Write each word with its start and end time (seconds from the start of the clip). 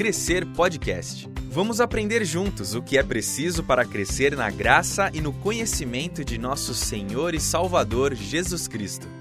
Crescer 0.00 0.46
Podcast. 0.46 1.28
Vamos 1.50 1.78
aprender 1.78 2.24
juntos 2.24 2.74
o 2.74 2.80
que 2.80 2.96
é 2.96 3.02
preciso 3.02 3.62
para 3.62 3.84
crescer 3.84 4.34
na 4.34 4.48
graça 4.48 5.10
e 5.12 5.20
no 5.20 5.30
conhecimento 5.30 6.24
de 6.24 6.38
nosso 6.38 6.72
Senhor 6.72 7.34
e 7.34 7.38
Salvador 7.38 8.14
Jesus 8.14 8.66
Cristo. 8.66 9.19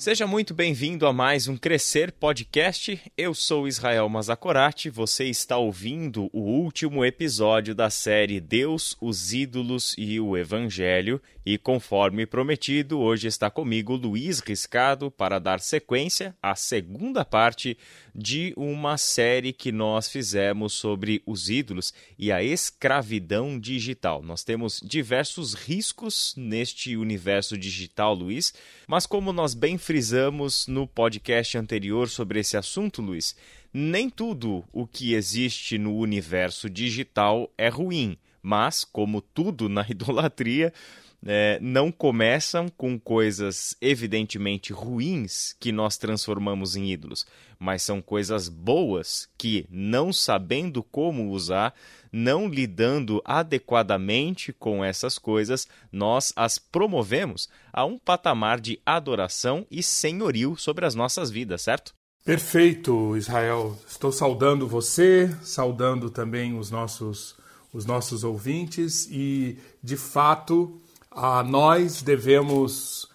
Seja 0.00 0.26
muito 0.26 0.54
bem-vindo 0.54 1.06
a 1.06 1.12
mais 1.12 1.46
um 1.46 1.58
Crescer 1.58 2.10
Podcast. 2.10 2.98
Eu 3.18 3.34
sou 3.34 3.68
Israel 3.68 4.08
Mazakorati. 4.08 4.88
Você 4.88 5.26
está 5.26 5.58
ouvindo 5.58 6.30
o 6.32 6.40
último 6.40 7.04
episódio 7.04 7.74
da 7.74 7.90
série 7.90 8.40
Deus, 8.40 8.96
os 8.98 9.34
Ídolos 9.34 9.94
e 9.98 10.18
o 10.18 10.38
Evangelho. 10.38 11.20
E 11.44 11.58
conforme 11.58 12.24
prometido, 12.24 12.98
hoje 12.98 13.28
está 13.28 13.50
comigo 13.50 13.94
Luiz 13.94 14.40
Riscado 14.40 15.10
para 15.10 15.38
dar 15.38 15.60
sequência 15.60 16.34
à 16.42 16.56
segunda 16.56 17.22
parte 17.22 17.76
de 18.14 18.52
uma 18.56 18.96
série 18.96 19.52
que 19.52 19.72
nós 19.72 20.08
fizemos 20.08 20.72
sobre 20.72 21.22
os 21.26 21.48
ídolos 21.48 21.92
e 22.18 22.30
a 22.32 22.42
escravidão 22.42 23.58
digital. 23.58 24.22
Nós 24.22 24.44
temos 24.44 24.80
diversos 24.84 25.54
riscos 25.54 26.34
neste 26.36 26.96
universo 26.96 27.56
digital, 27.56 28.14
Luiz, 28.14 28.52
mas 28.86 29.06
como 29.06 29.32
nós 29.32 29.54
bem 29.54 29.78
frisamos 29.78 30.66
no 30.66 30.86
podcast 30.86 31.56
anterior 31.56 32.08
sobre 32.08 32.40
esse 32.40 32.56
assunto, 32.56 33.02
Luiz, 33.02 33.34
nem 33.72 34.10
tudo 34.10 34.64
o 34.72 34.86
que 34.86 35.14
existe 35.14 35.78
no 35.78 35.96
universo 35.96 36.68
digital 36.68 37.52
é 37.56 37.68
ruim, 37.68 38.16
mas, 38.42 38.84
como 38.84 39.20
tudo 39.20 39.68
na 39.68 39.86
idolatria, 39.88 40.72
é, 41.24 41.58
não 41.60 41.92
começam 41.92 42.68
com 42.68 42.98
coisas 42.98 43.76
evidentemente 43.80 44.72
ruins 44.72 45.54
que 45.60 45.70
nós 45.70 45.98
transformamos 45.98 46.76
em 46.76 46.90
ídolos, 46.90 47.26
mas 47.58 47.82
são 47.82 48.00
coisas 48.00 48.48
boas 48.48 49.28
que, 49.36 49.66
não 49.70 50.12
sabendo 50.12 50.82
como 50.82 51.30
usar, 51.30 51.74
não 52.10 52.48
lidando 52.48 53.20
adequadamente 53.24 54.52
com 54.52 54.84
essas 54.84 55.18
coisas, 55.18 55.68
nós 55.92 56.32
as 56.34 56.58
promovemos 56.58 57.48
a 57.72 57.84
um 57.84 57.98
patamar 57.98 58.60
de 58.60 58.80
adoração 58.84 59.66
e 59.70 59.82
senhorio 59.82 60.56
sobre 60.56 60.86
as 60.86 60.94
nossas 60.94 61.30
vidas, 61.30 61.62
certo? 61.62 61.94
Perfeito, 62.24 63.16
Israel. 63.16 63.78
Estou 63.86 64.12
saudando 64.12 64.66
você, 64.66 65.34
saudando 65.42 66.10
também 66.10 66.58
os 66.58 66.70
nossos 66.70 67.38
os 67.72 67.84
nossos 67.86 68.24
ouvintes 68.24 69.06
e 69.10 69.56
de 69.80 69.96
fato 69.96 70.80
a 71.10 71.42
nós 71.42 72.02
devemos 72.02 73.08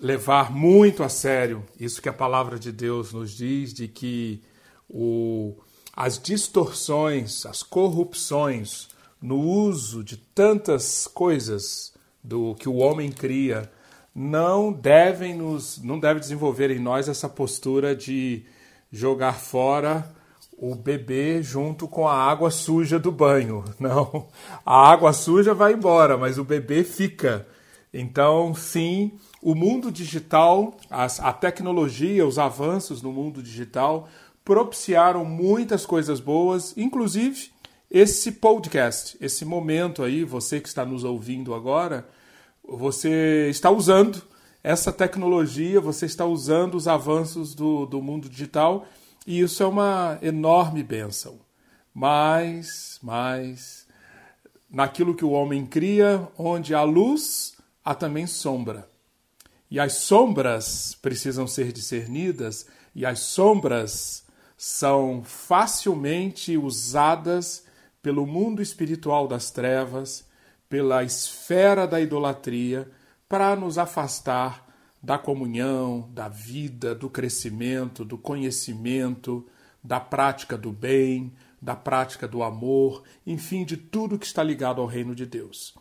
levar 0.00 0.50
muito 0.50 1.02
a 1.02 1.08
sério 1.08 1.64
isso 1.78 2.00
que 2.00 2.08
a 2.08 2.12
palavra 2.12 2.58
de 2.58 2.72
Deus 2.72 3.12
nos 3.12 3.32
diz, 3.32 3.72
de 3.72 3.88
que 3.88 4.42
o, 4.88 5.54
as 5.94 6.18
distorções, 6.18 7.44
as 7.46 7.62
corrupções 7.62 8.88
no 9.20 9.38
uso 9.38 10.02
de 10.02 10.16
tantas 10.16 11.06
coisas 11.06 11.92
do 12.22 12.54
que 12.54 12.68
o 12.68 12.76
homem 12.76 13.10
cria 13.10 13.70
não 14.14 14.72
devem 14.72 15.34
nos 15.34 15.78
não 15.82 15.98
deve 15.98 16.20
desenvolver 16.20 16.70
em 16.70 16.78
nós 16.78 17.08
essa 17.08 17.28
postura 17.28 17.94
de 17.94 18.44
jogar 18.90 19.34
fora 19.34 20.10
o 20.60 20.74
bebê 20.74 21.42
junto 21.42 21.88
com 21.88 22.06
a 22.06 22.14
água 22.14 22.50
suja 22.50 22.98
do 22.98 23.10
banho. 23.10 23.64
Não, 23.80 24.28
a 24.64 24.90
água 24.90 25.14
suja 25.14 25.54
vai 25.54 25.72
embora, 25.72 26.18
mas 26.18 26.36
o 26.36 26.44
bebê 26.44 26.84
fica. 26.84 27.48
Então, 27.92 28.54
sim, 28.54 29.12
o 29.42 29.54
mundo 29.54 29.90
digital, 29.90 30.76
a 30.90 31.32
tecnologia, 31.32 32.26
os 32.26 32.38
avanços 32.38 33.00
no 33.00 33.10
mundo 33.10 33.42
digital 33.42 34.06
propiciaram 34.44 35.24
muitas 35.24 35.86
coisas 35.86 36.20
boas, 36.20 36.76
inclusive 36.76 37.50
esse 37.90 38.32
podcast, 38.32 39.16
esse 39.20 39.44
momento 39.44 40.02
aí, 40.02 40.24
você 40.24 40.60
que 40.60 40.68
está 40.68 40.84
nos 40.84 41.02
ouvindo 41.02 41.54
agora, 41.54 42.06
você 42.62 43.48
está 43.50 43.70
usando 43.70 44.22
essa 44.62 44.92
tecnologia, 44.92 45.80
você 45.80 46.06
está 46.06 46.24
usando 46.24 46.74
os 46.74 46.86
avanços 46.86 47.54
do, 47.54 47.86
do 47.86 48.00
mundo 48.00 48.28
digital 48.28 48.86
e 49.26 49.40
isso 49.40 49.62
é 49.62 49.66
uma 49.66 50.18
enorme 50.22 50.82
bênção. 50.82 51.38
Mas, 51.92 52.98
mas, 53.02 53.86
naquilo 54.70 55.14
que 55.14 55.24
o 55.24 55.30
homem 55.30 55.66
cria, 55.66 56.26
onde 56.38 56.74
há 56.74 56.82
luz, 56.82 57.56
há 57.84 57.94
também 57.94 58.26
sombra. 58.26 58.88
E 59.70 59.78
as 59.78 59.94
sombras 59.94 60.96
precisam 61.00 61.46
ser 61.46 61.72
discernidas, 61.72 62.66
e 62.94 63.04
as 63.04 63.20
sombras 63.20 64.24
são 64.56 65.22
facilmente 65.24 66.56
usadas 66.56 67.64
pelo 68.02 68.26
mundo 68.26 68.62
espiritual 68.62 69.28
das 69.28 69.50
trevas, 69.50 70.24
pela 70.68 71.04
esfera 71.04 71.86
da 71.86 72.00
idolatria, 72.00 72.90
para 73.28 73.54
nos 73.54 73.78
afastar 73.78 74.69
da 75.02 75.18
comunhão, 75.18 76.08
da 76.12 76.28
vida, 76.28 76.94
do 76.94 77.08
crescimento, 77.08 78.04
do 78.04 78.18
conhecimento, 78.18 79.46
da 79.82 79.98
prática 79.98 80.58
do 80.58 80.70
bem, 80.70 81.32
da 81.60 81.74
prática 81.74 82.28
do 82.28 82.42
amor, 82.42 83.02
enfim, 83.26 83.64
de 83.64 83.76
tudo 83.76 84.18
que 84.18 84.26
está 84.26 84.42
ligado 84.42 84.80
ao 84.80 84.86
reino 84.86 85.14
de 85.14 85.26
Deus. 85.26 85.74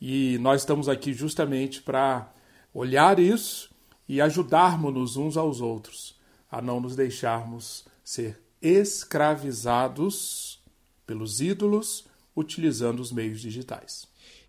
E 0.00 0.38
nós 0.38 0.62
estamos 0.62 0.88
aqui 0.88 1.12
justamente 1.12 1.82
para 1.82 2.32
olhar 2.72 3.18
isso 3.18 3.70
e 4.08 4.20
ajudarmos-nos 4.20 5.16
uns 5.16 5.36
aos 5.36 5.60
outros 5.60 6.16
a 6.50 6.62
não 6.62 6.80
nos 6.80 6.94
deixarmos 6.94 7.84
ser 8.04 8.40
escravizados 8.62 10.62
pelos 11.06 11.40
ídolos 11.40 12.06
utilizando 12.34 13.00
os 13.00 13.10
meios 13.10 13.40
digitais. 13.40 14.06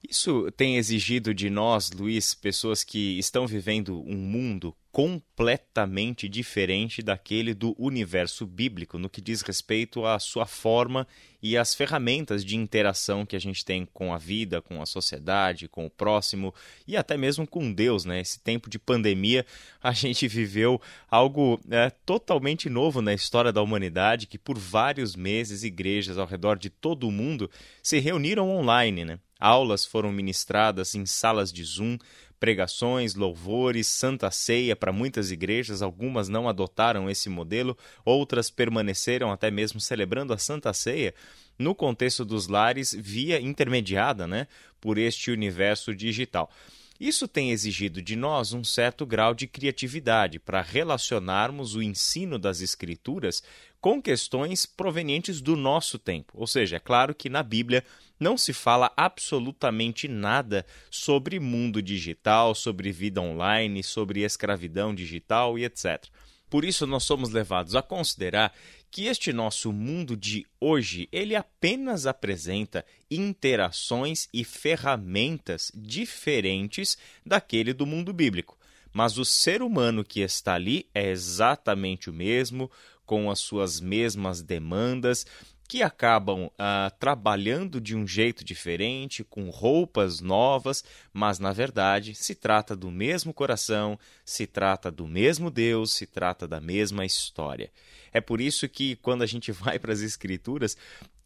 Isso 0.07 0.51
tem 0.51 0.77
exigido 0.77 1.33
de 1.33 1.49
nós, 1.49 1.91
Luiz, 1.91 2.33
pessoas 2.33 2.83
que 2.83 3.17
estão 3.17 3.47
vivendo 3.47 4.01
um 4.01 4.15
mundo 4.15 4.75
completamente 4.97 6.27
diferente 6.27 7.03
daquele 7.03 7.53
do 7.53 7.75
universo 7.77 8.47
bíblico 8.47 8.97
no 8.97 9.07
que 9.07 9.21
diz 9.21 9.43
respeito 9.43 10.03
à 10.07 10.17
sua 10.17 10.47
forma 10.47 11.07
e 11.39 11.55
às 11.55 11.75
ferramentas 11.75 12.43
de 12.43 12.55
interação 12.55 13.23
que 13.23 13.35
a 13.35 13.39
gente 13.39 13.63
tem 13.63 13.87
com 13.93 14.11
a 14.11 14.17
vida, 14.17 14.59
com 14.59 14.81
a 14.81 14.87
sociedade, 14.87 15.67
com 15.67 15.85
o 15.85 15.89
próximo 15.91 16.51
e 16.87 16.97
até 16.97 17.15
mesmo 17.15 17.45
com 17.45 17.71
Deus, 17.71 18.05
né? 18.05 18.19
Esse 18.19 18.39
tempo 18.39 18.71
de 18.71 18.79
pandemia, 18.79 19.45
a 19.83 19.91
gente 19.91 20.25
viveu 20.27 20.81
algo 21.11 21.59
é, 21.69 21.91
totalmente 22.03 22.67
novo 22.67 22.99
na 22.99 23.13
história 23.13 23.53
da 23.53 23.61
humanidade, 23.61 24.25
que 24.25 24.39
por 24.39 24.57
vários 24.57 25.15
meses 25.15 25.61
igrejas 25.61 26.17
ao 26.17 26.25
redor 26.25 26.57
de 26.57 26.71
todo 26.71 27.07
o 27.07 27.11
mundo 27.11 27.51
se 27.83 27.99
reuniram 27.99 28.49
online, 28.49 29.05
né? 29.05 29.19
Aulas 29.39 29.85
foram 29.85 30.11
ministradas 30.11 30.95
em 30.95 31.05
salas 31.05 31.53
de 31.53 31.63
Zoom, 31.63 31.97
pregações, 32.39 33.15
louvores, 33.15 33.87
santa 33.87 34.29
ceia 34.31 34.75
para 34.75 34.91
muitas 34.91 35.31
igrejas, 35.31 35.81
algumas 35.81 36.29
não 36.29 36.47
adotaram 36.47 37.09
esse 37.09 37.29
modelo, 37.29 37.77
outras 38.05 38.49
permaneceram 38.49 39.31
até 39.31 39.49
mesmo 39.49 39.79
celebrando 39.79 40.33
a 40.33 40.37
santa 40.37 40.73
ceia 40.73 41.13
no 41.57 41.73
contexto 41.73 42.23
dos 42.23 42.47
lares 42.47 42.93
via 42.93 43.41
intermediada, 43.41 44.27
né, 44.27 44.47
por 44.79 44.97
este 44.97 45.31
universo 45.31 45.93
digital. 45.95 46.51
Isso 46.99 47.27
tem 47.27 47.51
exigido 47.51 48.01
de 48.01 48.15
nós 48.15 48.53
um 48.53 48.63
certo 48.63 49.05
grau 49.05 49.35
de 49.35 49.45
criatividade 49.45 50.39
para 50.39 50.61
relacionarmos 50.61 51.75
o 51.75 51.81
ensino 51.81 52.39
das 52.39 52.59
Escrituras 52.59 53.43
com 53.79 54.01
questões 54.01 54.65
provenientes 54.65 55.39
do 55.39 55.55
nosso 55.55 55.99
tempo. 55.99 56.33
Ou 56.33 56.47
seja, 56.47 56.77
é 56.77 56.79
claro 56.79 57.13
que 57.13 57.29
na 57.29 57.43
Bíblia 57.43 57.83
não 58.19 58.37
se 58.37 58.53
fala 58.53 58.91
absolutamente 58.95 60.07
nada 60.07 60.65
sobre 60.89 61.39
mundo 61.39 61.81
digital, 61.81 62.55
sobre 62.55 62.91
vida 62.91 63.21
online, 63.21 63.83
sobre 63.83 64.23
escravidão 64.23 64.93
digital 64.93 65.57
e 65.57 65.65
etc. 65.65 66.05
Por 66.49 66.63
isso 66.63 66.87
nós 66.87 67.03
somos 67.03 67.29
levados 67.29 67.75
a 67.75 67.81
considerar 67.81 68.53
que 68.89 69.05
este 69.05 69.33
nosso 69.33 69.73
mundo 69.73 70.15
de 70.15 70.45
hoje, 70.59 71.09
ele 71.11 71.35
apenas 71.35 72.05
apresenta 72.05 72.85
interações 73.11 74.29
e 74.33 74.43
ferramentas 74.45 75.71
diferentes 75.75 76.97
daquele 77.25 77.73
do 77.73 77.85
mundo 77.85 78.13
bíblico. 78.13 78.57
Mas 78.93 79.17
o 79.17 79.25
ser 79.25 79.61
humano 79.61 80.03
que 80.03 80.21
está 80.21 80.55
ali 80.55 80.89
é 80.93 81.09
exatamente 81.09 82.09
o 82.09 82.13
mesmo, 82.13 82.71
com 83.05 83.29
as 83.29 83.39
suas 83.39 83.79
mesmas 83.79 84.41
demandas, 84.41 85.25
que 85.67 85.83
acabam 85.83 86.49
ah, 86.57 86.91
trabalhando 86.97 87.81
de 87.81 87.95
um 87.95 88.07
jeito 88.07 88.43
diferente, 88.43 89.23
com 89.23 89.49
roupas 89.49 90.21
novas, 90.21 90.83
mas 91.11 91.39
na 91.39 91.51
verdade 91.51 92.15
se 92.15 92.33
trata 92.33 92.75
do 92.75 92.89
mesmo 92.89 93.33
coração, 93.33 93.99
se 94.23 94.47
trata 94.47 94.89
do 94.89 95.05
mesmo 95.05 95.51
Deus, 95.51 95.91
se 95.91 96.07
trata 96.07 96.47
da 96.47 96.61
mesma 96.61 97.05
história. 97.05 97.69
É 98.13 98.21
por 98.21 98.39
isso 98.39 98.69
que 98.69 98.95
quando 98.97 99.23
a 99.23 99.25
gente 99.25 99.51
vai 99.53 99.77
para 99.77 99.91
as 99.91 99.99
Escrituras, 99.99 100.77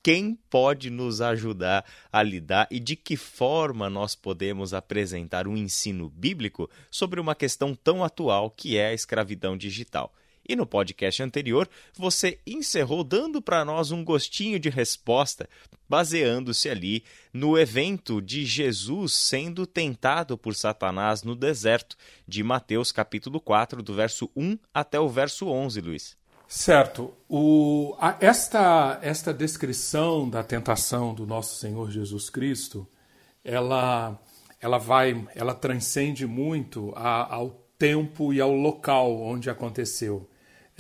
quem 0.04 0.34
pode 0.50 0.90
nos 0.90 1.22
ajudar 1.22 1.86
a 2.12 2.24
lidar 2.24 2.68
e 2.72 2.80
de 2.80 2.96
que 2.96 3.16
forma 3.16 3.88
nós 3.88 4.16
podemos 4.16 4.74
apresentar 4.74 5.48
um 5.48 5.56
ensino 5.56 6.10
bíblico 6.10 6.68
sobre 6.90 7.20
uma 7.20 7.36
questão 7.36 7.76
tão 7.76 8.04
atual 8.04 8.50
que 8.50 8.78
é 8.78 8.88
a 8.88 8.94
escravidão 8.94 9.56
digital? 9.56 10.12
E 10.48 10.56
no 10.56 10.66
podcast 10.66 11.22
anterior, 11.22 11.70
você 11.98 12.40
encerrou 12.46 13.04
dando 13.04 13.42
para 13.42 13.64
nós 13.64 13.92
um 13.92 14.04
gostinho 14.04 14.60
de 14.60 14.70
resposta, 14.70 15.48
baseando-se 15.88 16.70
ali 16.70 17.04
no 17.34 17.58
evento 17.58 18.22
de 18.22 18.46
Jesus 18.46 19.14
sendo 19.14 19.66
tentado 19.68 20.38
por 20.38 20.56
Satanás 20.56 21.24
no 21.24 21.36
deserto, 21.36 21.96
de 22.28 22.44
Mateus 22.44 22.92
capítulo 22.92 23.40
4, 23.40 23.84
do 23.84 23.94
verso 23.94 24.30
1 24.36 24.58
até 24.74 25.00
o 25.00 25.10
verso 25.10 25.48
11, 25.48 25.82
Luiz. 25.82 26.18
Certo. 26.48 27.14
O, 27.30 27.96
a, 27.98 28.18
esta, 28.20 29.00
esta 29.02 29.34
descrição 29.34 30.30
da 30.30 30.44
tentação 30.44 31.14
do 31.14 31.26
nosso 31.26 31.58
Senhor 31.58 31.90
Jesus 31.90 32.30
Cristo, 32.30 32.86
ela, 33.42 34.20
ela 34.60 34.78
vai, 34.78 35.28
ela 35.34 35.54
transcende 35.54 36.28
muito 36.28 36.92
a, 36.96 37.36
ao 37.36 37.52
tempo 37.80 38.34
e 38.34 38.42
ao 38.42 38.54
local 38.54 39.22
onde 39.22 39.50
aconteceu 39.50 40.30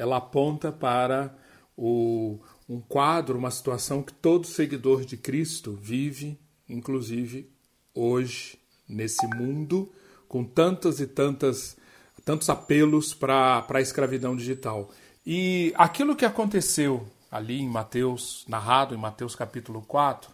ela 0.02 0.18
aponta 0.18 0.72
para 0.72 1.38
o, 1.78 2.40
um 2.68 2.82
quadro, 2.82 3.38
uma 3.38 3.52
situação 3.52 4.02
que 4.02 4.12
todo 4.12 4.48
seguidor 4.48 5.06
de 5.06 5.16
Cristo 5.16 5.78
vive, 5.80 6.40
inclusive 6.68 7.48
hoje, 7.94 8.58
nesse 8.90 9.28
mundo, 9.28 9.92
com 10.28 10.44
tantas 10.44 11.00
e 11.00 11.06
tantas 11.06 11.78
tantos 12.26 12.50
apelos 12.50 13.14
para 13.14 13.66
a 13.68 13.82
escravidão 13.82 14.36
digital. 14.36 14.90
E 15.26 15.74
aquilo 15.76 16.16
que 16.16 16.26
aconteceu 16.26 17.08
ali 17.32 17.60
em 17.60 17.68
Mateus, 17.68 18.46
narrado 18.48 18.94
em 18.94 18.98
Mateus 18.98 19.36
capítulo 19.36 19.82
4, 19.82 20.32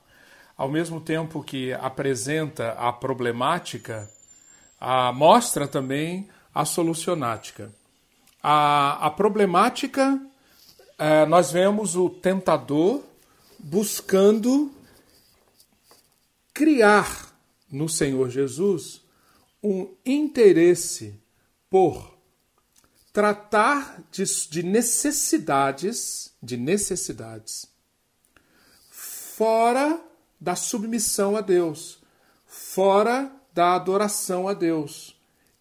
ao 0.58 0.70
mesmo 0.70 1.00
tempo 1.00 1.44
que 1.44 1.72
apresenta 1.74 2.72
a 2.72 2.92
problemática, 2.92 4.10
a, 4.80 5.12
mostra 5.14 5.68
também 5.68 6.28
a 6.54 6.66
solucionática. 6.66 7.72
A, 8.42 9.08
a 9.08 9.10
problemática, 9.10 10.22
é, 10.98 11.26
nós 11.26 11.52
vemos 11.52 11.96
o 11.96 12.10
tentador 12.10 13.04
buscando 13.60 14.72
criar 16.54 17.38
no 17.72 17.90
Senhor 17.90 18.30
Jesus 18.30 19.02
um 19.62 19.94
interesse 20.06 21.20
por 21.70 22.18
tratar 23.12 24.04
de, 24.12 24.24
de 24.50 24.64
necessidades, 24.64 26.34
de 26.42 26.56
necessidades 26.56 27.68
fora 29.38 30.04
da 30.42 30.56
submissão 30.56 31.36
a 31.36 31.42
Deus, 31.42 32.00
fora 32.48 33.32
da 33.54 33.76
adoração 33.76 34.48
a 34.48 34.54
Deus, 34.56 35.16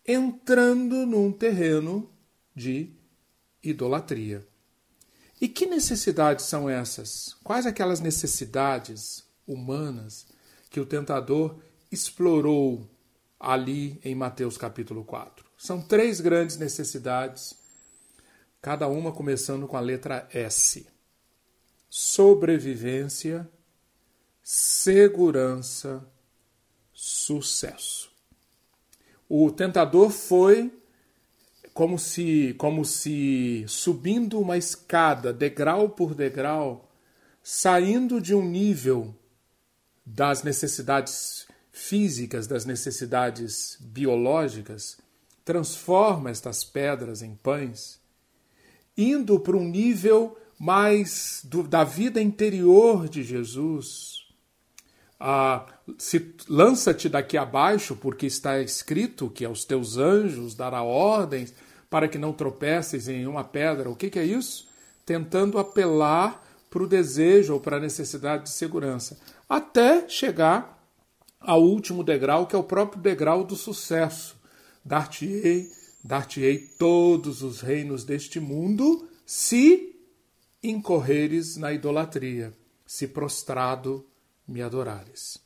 entrando 0.06 1.04
num 1.04 1.30
terreno 1.30 2.08
de 2.56 2.90
idolatria. 3.62 4.46
E 5.38 5.46
que 5.46 5.66
necessidades 5.66 6.46
são 6.46 6.68
essas? 6.68 7.36
Quais 7.44 7.66
aquelas 7.66 8.00
necessidades 8.00 9.22
humanas 9.46 10.26
que 10.70 10.80
o 10.80 10.86
tentador 10.86 11.58
explorou 11.92 12.88
ali 13.38 14.00
em 14.02 14.14
Mateus 14.14 14.56
capítulo 14.56 15.04
4? 15.04 15.44
São 15.58 15.82
três 15.82 16.20
grandes 16.20 16.56
necessidades, 16.56 17.54
cada 18.62 18.88
uma 18.88 19.12
começando 19.12 19.68
com 19.68 19.76
a 19.76 19.80
letra 19.80 20.26
S: 20.32 20.86
sobrevivência, 21.90 23.48
segurança, 24.42 26.02
sucesso. 26.94 28.10
O 29.28 29.50
tentador 29.50 30.08
foi 30.10 30.72
como 31.76 31.98
se, 31.98 32.54
como 32.56 32.86
se 32.86 33.62
subindo 33.68 34.40
uma 34.40 34.56
escada, 34.56 35.30
degrau 35.30 35.90
por 35.90 36.14
degrau, 36.14 36.88
saindo 37.42 38.18
de 38.18 38.34
um 38.34 38.42
nível 38.42 39.14
das 40.02 40.42
necessidades 40.42 41.46
físicas, 41.70 42.46
das 42.46 42.64
necessidades 42.64 43.76
biológicas, 43.78 44.96
transforma 45.44 46.30
estas 46.30 46.64
pedras 46.64 47.20
em 47.20 47.34
pães, 47.34 48.00
indo 48.96 49.38
para 49.38 49.58
um 49.58 49.68
nível 49.68 50.34
mais 50.58 51.42
do, 51.44 51.62
da 51.62 51.84
vida 51.84 52.22
interior 52.22 53.06
de 53.06 53.22
Jesus. 53.22 54.24
Ah, 55.20 55.66
lança-te 56.48 57.10
daqui 57.10 57.36
abaixo, 57.36 57.94
porque 57.94 58.24
está 58.24 58.62
escrito 58.62 59.28
que 59.28 59.44
aos 59.44 59.66
teus 59.66 59.98
anjos 59.98 60.54
dará 60.54 60.82
ordens 60.82 61.52
para 61.88 62.08
que 62.08 62.18
não 62.18 62.32
tropeces 62.32 63.08
em 63.08 63.26
uma 63.26 63.44
pedra. 63.44 63.90
O 63.90 63.96
que, 63.96 64.10
que 64.10 64.18
é 64.18 64.24
isso? 64.24 64.68
Tentando 65.04 65.58
apelar 65.58 66.44
para 66.68 66.82
o 66.82 66.88
desejo 66.88 67.54
ou 67.54 67.60
para 67.60 67.76
a 67.76 67.80
necessidade 67.80 68.44
de 68.44 68.50
segurança, 68.50 69.18
até 69.48 70.08
chegar 70.08 70.76
ao 71.40 71.62
último 71.62 72.02
degrau, 72.02 72.46
que 72.46 72.56
é 72.56 72.58
o 72.58 72.64
próprio 72.64 73.00
degrau 73.00 73.44
do 73.44 73.54
sucesso. 73.54 74.36
Dar-te-ei, 74.84 75.70
dar-te-ei 76.02 76.58
todos 76.78 77.42
os 77.42 77.60
reinos 77.60 78.04
deste 78.04 78.40
mundo, 78.40 79.08
se 79.24 79.96
incorreres 80.62 81.56
na 81.56 81.72
idolatria, 81.72 82.52
se 82.84 83.06
prostrado 83.06 84.04
me 84.46 84.62
adorares. 84.62 85.38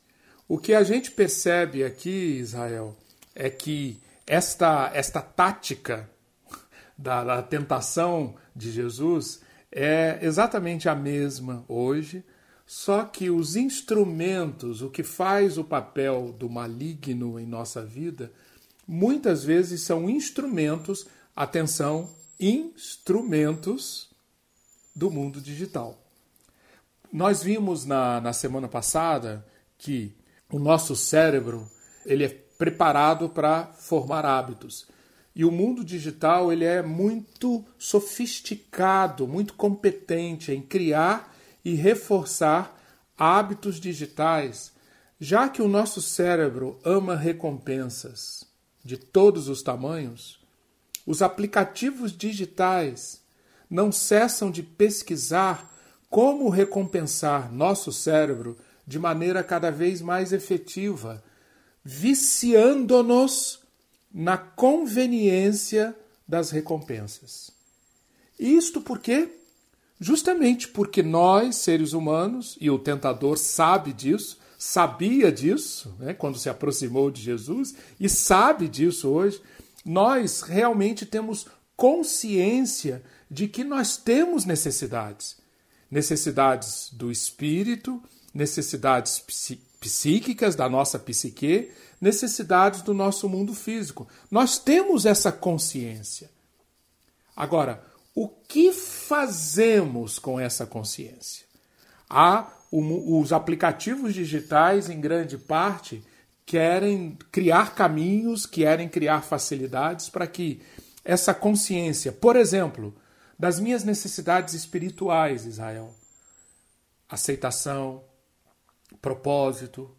O 0.47 0.57
que 0.57 0.73
a 0.73 0.83
gente 0.83 1.11
percebe 1.11 1.83
aqui, 1.83 2.37
Israel, 2.39 2.95
é 3.33 3.49
que 3.49 3.99
esta, 4.27 4.91
esta 4.93 5.21
tática 5.21 6.09
da, 7.01 7.23
da 7.23 7.41
tentação 7.41 8.35
de 8.55 8.71
Jesus 8.71 9.41
é 9.71 10.19
exatamente 10.21 10.87
a 10.87 10.95
mesma 10.95 11.63
hoje, 11.67 12.23
só 12.65 13.03
que 13.03 13.29
os 13.29 13.55
instrumentos, 13.55 14.81
o 14.81 14.89
que 14.89 15.03
faz 15.03 15.57
o 15.57 15.63
papel 15.63 16.33
do 16.37 16.49
maligno 16.49 17.39
em 17.39 17.45
nossa 17.45 17.83
vida, 17.83 18.31
muitas 18.87 19.43
vezes 19.43 19.81
são 19.81 20.09
instrumentos, 20.09 21.07
atenção, 21.35 22.09
instrumentos 22.39 24.09
do 24.95 25.09
mundo 25.09 25.41
digital. 25.41 25.97
Nós 27.11 27.43
vimos 27.43 27.85
na, 27.85 28.21
na 28.21 28.33
semana 28.33 28.67
passada 28.67 29.45
que 29.77 30.15
o 30.49 30.59
nosso 30.59 30.95
cérebro 30.95 31.69
ele 32.05 32.25
é 32.25 32.29
preparado 32.57 33.29
para 33.29 33.65
formar 33.65 34.25
hábitos. 34.25 34.87
E 35.35 35.45
o 35.45 35.51
mundo 35.51 35.83
digital 35.83 36.51
ele 36.51 36.65
é 36.65 36.81
muito 36.81 37.63
sofisticado, 37.77 39.27
muito 39.27 39.53
competente 39.53 40.51
em 40.51 40.61
criar 40.61 41.33
e 41.63 41.73
reforçar 41.73 42.77
hábitos 43.17 43.79
digitais, 43.79 44.73
já 45.19 45.47
que 45.47 45.61
o 45.61 45.67
nosso 45.67 46.01
cérebro 46.01 46.79
ama 46.83 47.15
recompensas 47.15 48.43
de 48.83 48.97
todos 48.97 49.47
os 49.47 49.61
tamanhos, 49.61 50.39
os 51.05 51.21
aplicativos 51.21 52.15
digitais 52.15 53.21
não 53.69 53.91
cessam 53.91 54.51
de 54.51 54.61
pesquisar 54.61 55.71
como 56.09 56.49
recompensar 56.49 57.51
nosso 57.53 57.91
cérebro 57.91 58.57
de 58.85 58.99
maneira 58.99 59.41
cada 59.43 59.71
vez 59.71 60.01
mais 60.01 60.33
efetiva, 60.33 61.23
viciando-nos 61.83 63.60
na 64.13 64.37
conveniência 64.37 65.95
das 66.27 66.51
recompensas. 66.51 67.51
Isto 68.39 68.81
por 68.81 68.99
quê? 68.99 69.29
Justamente 69.99 70.67
porque 70.67 71.03
nós, 71.03 71.57
seres 71.57 71.93
humanos, 71.93 72.57
e 72.59 72.69
o 72.69 72.79
tentador 72.79 73.37
sabe 73.37 73.93
disso, 73.93 74.39
sabia 74.57 75.31
disso 75.31 75.95
né, 75.99 76.13
quando 76.13 76.37
se 76.37 76.49
aproximou 76.49 77.11
de 77.11 77.21
Jesus 77.21 77.75
e 77.99 78.09
sabe 78.09 78.67
disso 78.67 79.09
hoje, 79.09 79.41
nós 79.85 80.41
realmente 80.41 81.05
temos 81.05 81.47
consciência 81.75 83.03
de 83.29 83.47
que 83.47 83.63
nós 83.63 83.97
temos 83.97 84.45
necessidades. 84.45 85.37
Necessidades 85.89 86.89
do 86.93 87.11
espírito, 87.11 88.01
necessidades 88.33 89.23
psíquicas 89.79 90.55
da 90.55 90.69
nossa 90.69 90.99
psique, 90.99 91.71
necessidades 92.01 92.81
do 92.81 92.93
nosso 92.93 93.29
mundo 93.29 93.53
físico. 93.53 94.07
Nós 94.29 94.57
temos 94.57 95.05
essa 95.05 95.31
consciência. 95.31 96.29
Agora, 97.35 97.85
o 98.15 98.27
que 98.27 98.73
fazemos 98.73 100.17
com 100.17 100.39
essa 100.39 100.65
consciência? 100.65 101.45
Há 102.09 102.51
os 102.71 103.31
aplicativos 103.31 104.13
digitais, 104.13 104.89
em 104.89 104.99
grande 104.99 105.37
parte, 105.37 106.03
querem 106.45 107.17
criar 107.31 107.75
caminhos, 107.75 108.45
querem 108.45 108.89
criar 108.89 109.21
facilidades 109.21 110.09
para 110.09 110.25
que 110.25 110.61
essa 111.03 111.33
consciência, 111.33 112.11
por 112.11 112.35
exemplo, 112.35 112.93
das 113.37 113.59
minhas 113.59 113.83
necessidades 113.83 114.53
espirituais, 114.53 115.45
Israel, 115.45 115.93
aceitação, 117.09 118.03
propósito, 119.01 119.89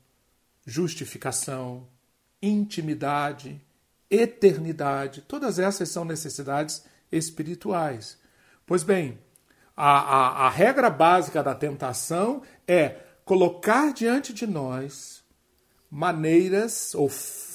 justificação, 0.65 1.87
intimidade, 2.43 3.61
eternidade. 4.11 5.23
Todas 5.23 5.59
essas 5.59 5.89
são 5.89 6.05
necessidades 6.05 6.85
espirituais. 7.11 8.19
Pois 8.67 8.83
bem, 8.83 9.19
a, 9.77 9.99
a, 9.99 10.47
a 10.47 10.51
regra 10.51 10.91
básica 10.91 11.43
da 11.43 11.55
tentação 11.55 12.43
é 12.67 12.97
colocar 13.25 13.93
diante 13.93 14.33
de 14.33 14.47
nós 14.47 15.23
maneiras 15.91 16.95
ou 16.95 17.11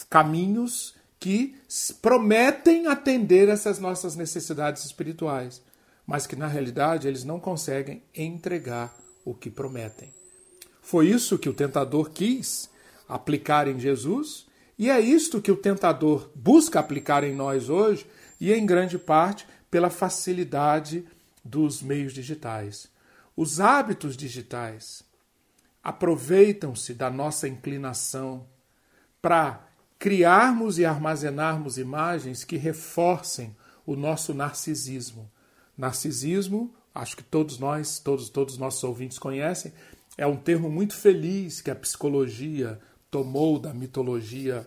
caminhos 0.10 0.96
que 1.20 1.56
prometem 2.01 2.88
atender 2.88 3.50
essas 3.50 3.79
nossas 3.79 4.15
necessidades 4.15 4.86
espirituais, 4.86 5.62
mas 6.06 6.27
que 6.27 6.36
na 6.36 6.48
realidade 6.48 7.08
eles 7.08 7.24
não 7.24 7.39
conseguem 7.39 8.03
entregar 8.15 8.96
o 9.25 9.34
que 9.34 9.50
prometem. 9.50 10.13
Foi 10.82 11.08
isso 11.10 11.38
que 11.38 11.50
o 11.50 11.53
tentador 11.53 12.12
quis 12.12 12.70
aplicar 13.10 13.67
em 13.67 13.79
Jesus, 13.79 14.46
e 14.77 14.89
é 14.89 15.00
isto 15.00 15.41
que 15.41 15.51
o 15.51 15.57
tentador 15.57 16.29
busca 16.36 16.79
aplicar 16.79 17.24
em 17.24 17.34
nós 17.34 17.69
hoje, 17.69 18.05
e 18.39 18.53
em 18.53 18.65
grande 18.65 18.98
parte 18.98 19.48
pela 19.69 19.89
facilidade 19.89 21.05
dos 21.43 21.81
meios 21.81 22.13
digitais. 22.13 22.89
Os 23.36 23.60
hábitos 23.60 24.15
digitais 24.15 25.03
aproveitam-se 25.84 26.93
da 26.93 27.10
nossa 27.10 27.48
inclinação 27.48 28.46
para 29.22 29.65
criarmos 29.98 30.77
e 30.77 30.86
armazenarmos 30.86 31.77
imagens 31.77 32.43
que 32.43 32.57
reforcem 32.57 33.55
o 33.86 33.96
nosso 33.96 34.34
narcisismo. 34.34 35.31
Narcisismo, 35.77 36.74
acho 36.93 37.17
que 37.17 37.24
todos 37.24 37.57
nós, 37.57 38.00
todos 38.00 38.29
todos 38.29 38.57
nossos 38.57 38.84
ouvintes 38.84 39.17
conhecem, 39.17 39.74
é 40.17 40.27
um 40.27 40.36
termo 40.36 40.69
muito 40.69 40.96
feliz 40.96 41.62
que 41.62 41.72
a 41.72 41.75
psicologia 41.75 42.79
tomou 43.09 43.59
da 43.59 43.73
mitologia 43.73 44.65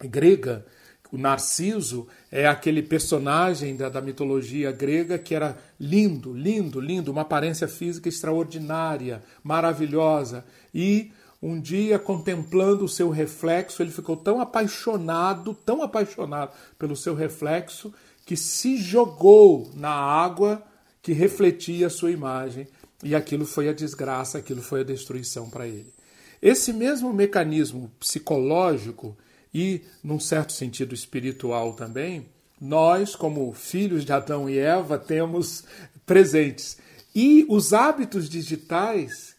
grega. 0.00 0.64
O 1.12 1.18
Narciso 1.18 2.08
é 2.30 2.46
aquele 2.46 2.82
personagem 2.82 3.76
da, 3.76 3.88
da 3.88 4.00
mitologia 4.00 4.72
grega 4.72 5.18
que 5.18 5.34
era 5.34 5.56
lindo, 5.78 6.32
lindo, 6.32 6.80
lindo, 6.80 7.12
uma 7.12 7.22
aparência 7.22 7.68
física 7.68 8.08
extraordinária, 8.08 9.22
maravilhosa. 9.42 10.44
E 10.74 11.12
um 11.40 11.60
dia, 11.60 11.98
contemplando 11.98 12.84
o 12.84 12.88
seu 12.88 13.08
reflexo, 13.08 13.82
ele 13.82 13.90
ficou 13.90 14.16
tão 14.16 14.40
apaixonado, 14.40 15.54
tão 15.54 15.82
apaixonado 15.82 16.52
pelo 16.78 16.96
seu 16.96 17.14
reflexo, 17.14 17.92
que 18.24 18.36
se 18.36 18.76
jogou 18.76 19.70
na 19.74 19.90
água 19.90 20.62
que 21.00 21.12
refletia 21.12 21.86
a 21.86 21.90
sua 21.90 22.10
imagem. 22.10 22.66
E 23.04 23.14
aquilo 23.14 23.46
foi 23.46 23.68
a 23.68 23.72
desgraça, 23.72 24.38
aquilo 24.38 24.60
foi 24.60 24.80
a 24.80 24.84
destruição 24.84 25.48
para 25.48 25.68
ele. 25.68 25.95
Esse 26.40 26.72
mesmo 26.72 27.12
mecanismo 27.12 27.90
psicológico 27.98 29.16
e, 29.52 29.82
num 30.02 30.20
certo 30.20 30.52
sentido 30.52 30.94
espiritual 30.94 31.72
também, 31.72 32.26
nós, 32.60 33.14
como 33.14 33.52
filhos 33.52 34.04
de 34.04 34.12
Adão 34.12 34.48
e 34.48 34.58
Eva, 34.58 34.98
temos 34.98 35.64
presentes. 36.04 36.78
E 37.14 37.46
os 37.48 37.72
hábitos 37.72 38.28
digitais 38.28 39.34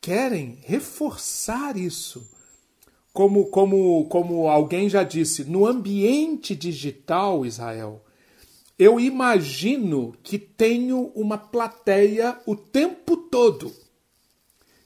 querem 0.00 0.58
reforçar 0.62 1.76
isso. 1.76 2.28
Como, 3.12 3.46
como, 3.46 4.06
como 4.06 4.48
alguém 4.48 4.88
já 4.88 5.02
disse, 5.02 5.44
no 5.44 5.66
ambiente 5.66 6.56
digital, 6.56 7.44
Israel, 7.44 8.02
eu 8.78 8.98
imagino 8.98 10.14
que 10.22 10.38
tenho 10.38 11.12
uma 11.14 11.36
plateia 11.36 12.38
o 12.46 12.56
tempo 12.56 13.16
todo. 13.16 13.72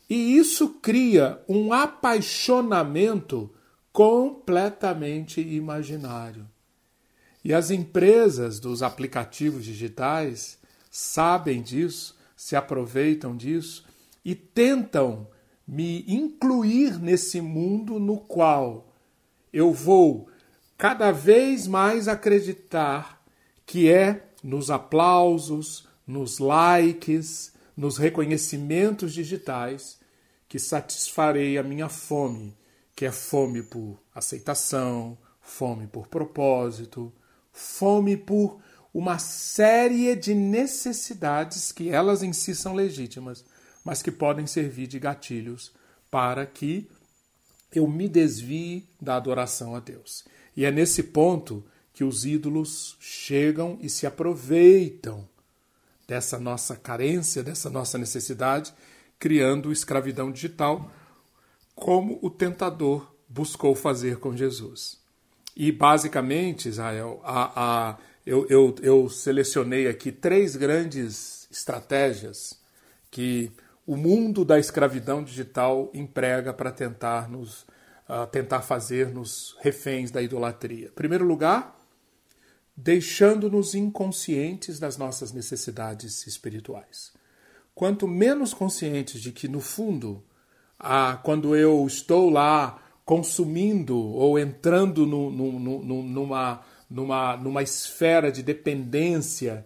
E 0.08 0.36
isso 0.36 0.74
cria 0.80 1.42
um 1.48 1.72
apaixonamento 1.72 3.52
completamente 3.92 5.40
imaginário. 5.40 6.46
E 7.44 7.54
as 7.54 7.70
empresas 7.70 8.60
dos 8.60 8.82
aplicativos 8.82 9.64
digitais 9.64 10.58
sabem 10.90 11.62
disso, 11.62 12.16
se 12.36 12.54
aproveitam 12.54 13.36
disso 13.36 13.84
e 14.24 14.34
tentam 14.34 15.28
me 15.66 16.04
incluir 16.06 17.00
nesse 17.00 17.40
mundo 17.40 17.98
no 17.98 18.18
qual 18.18 18.92
eu 19.52 19.72
vou 19.72 20.28
cada 20.76 21.10
vez 21.10 21.66
mais 21.66 22.06
acreditar 22.06 23.22
que 23.64 23.90
é 23.90 24.26
nos 24.42 24.70
aplausos, 24.70 25.88
nos 26.06 26.38
likes, 26.38 27.52
nos 27.76 27.98
reconhecimentos 27.98 29.12
digitais 29.12 29.98
que 30.48 30.58
satisfarei 30.58 31.58
a 31.58 31.62
minha 31.62 31.88
fome, 31.88 32.56
que 32.94 33.04
é 33.04 33.12
fome 33.12 33.62
por 33.62 34.00
aceitação, 34.14 35.18
fome 35.40 35.86
por 35.86 36.06
propósito, 36.06 37.12
fome 37.52 38.16
por 38.16 38.58
uma 38.94 39.18
série 39.18 40.16
de 40.16 40.34
necessidades 40.34 41.70
que 41.70 41.90
elas 41.90 42.22
em 42.22 42.32
si 42.32 42.54
são 42.54 42.74
legítimas, 42.74 43.44
mas 43.84 44.02
que 44.02 44.10
podem 44.10 44.46
servir 44.46 44.86
de 44.86 44.98
gatilhos 44.98 45.72
para 46.10 46.46
que 46.46 46.88
eu 47.70 47.86
me 47.86 48.08
desvie 48.08 48.88
da 49.00 49.16
adoração 49.16 49.74
a 49.74 49.80
Deus. 49.80 50.24
E 50.56 50.64
é 50.64 50.70
nesse 50.70 51.02
ponto 51.02 51.62
que 51.92 52.04
os 52.04 52.24
ídolos 52.24 52.96
chegam 52.98 53.78
e 53.82 53.90
se 53.90 54.06
aproveitam 54.06 55.28
dessa 56.06 56.38
nossa 56.38 56.76
carência, 56.76 57.42
dessa 57.42 57.68
nossa 57.68 57.98
necessidade, 57.98 58.72
criando 59.18 59.72
escravidão 59.72 60.30
digital, 60.30 60.90
como 61.74 62.18
o 62.22 62.30
tentador 62.30 63.12
buscou 63.28 63.74
fazer 63.74 64.18
com 64.18 64.36
Jesus. 64.36 65.00
E 65.56 65.72
basicamente, 65.72 66.68
Israel, 66.68 67.20
a, 67.24 67.90
a, 67.90 67.98
eu, 68.24 68.46
eu, 68.48 68.74
eu 68.82 69.08
selecionei 69.08 69.88
aqui 69.88 70.12
três 70.12 70.54
grandes 70.54 71.48
estratégias 71.50 72.60
que 73.10 73.50
o 73.86 73.96
mundo 73.96 74.44
da 74.44 74.58
escravidão 74.58 75.22
digital 75.22 75.90
emprega 75.94 76.52
para 76.52 76.70
tentar 76.70 77.28
nos 77.28 77.66
uh, 78.08 78.26
tentar 78.30 78.62
fazer-nos 78.62 79.56
reféns 79.60 80.10
da 80.10 80.22
idolatria. 80.22 80.88
Em 80.88 80.92
primeiro 80.92 81.24
lugar, 81.24 81.75
deixando-nos 82.76 83.74
inconscientes 83.74 84.78
das 84.78 84.98
nossas 84.98 85.32
necessidades 85.32 86.26
espirituais. 86.26 87.12
Quanto 87.74 88.06
menos 88.06 88.52
conscientes 88.52 89.20
de 89.20 89.32
que, 89.32 89.48
no 89.48 89.60
fundo, 89.60 90.22
ah, 90.78 91.18
quando 91.22 91.56
eu 91.56 91.86
estou 91.86 92.28
lá 92.28 92.82
consumindo 93.04 93.96
ou 93.96 94.38
entrando 94.38 95.06
no, 95.06 95.30
no, 95.30 95.58
no, 95.58 96.02
numa, 96.02 96.60
numa, 96.90 97.36
numa 97.36 97.62
esfera 97.62 98.30
de 98.30 98.42
dependência 98.42 99.64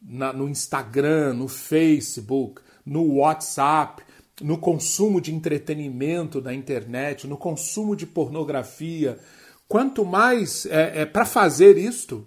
na, 0.00 0.32
no 0.32 0.48
Instagram, 0.48 1.34
no 1.34 1.48
Facebook, 1.48 2.60
no 2.84 3.14
WhatsApp, 3.14 4.02
no 4.42 4.58
consumo 4.58 5.20
de 5.20 5.34
entretenimento 5.34 6.40
da 6.40 6.52
internet, 6.52 7.26
no 7.26 7.36
consumo 7.36 7.96
de 7.96 8.06
pornografia. 8.06 9.18
Quanto 9.66 10.04
mais 10.04 10.66
é, 10.66 11.02
é 11.02 11.06
para 11.06 11.24
fazer 11.24 11.78
isto, 11.78 12.26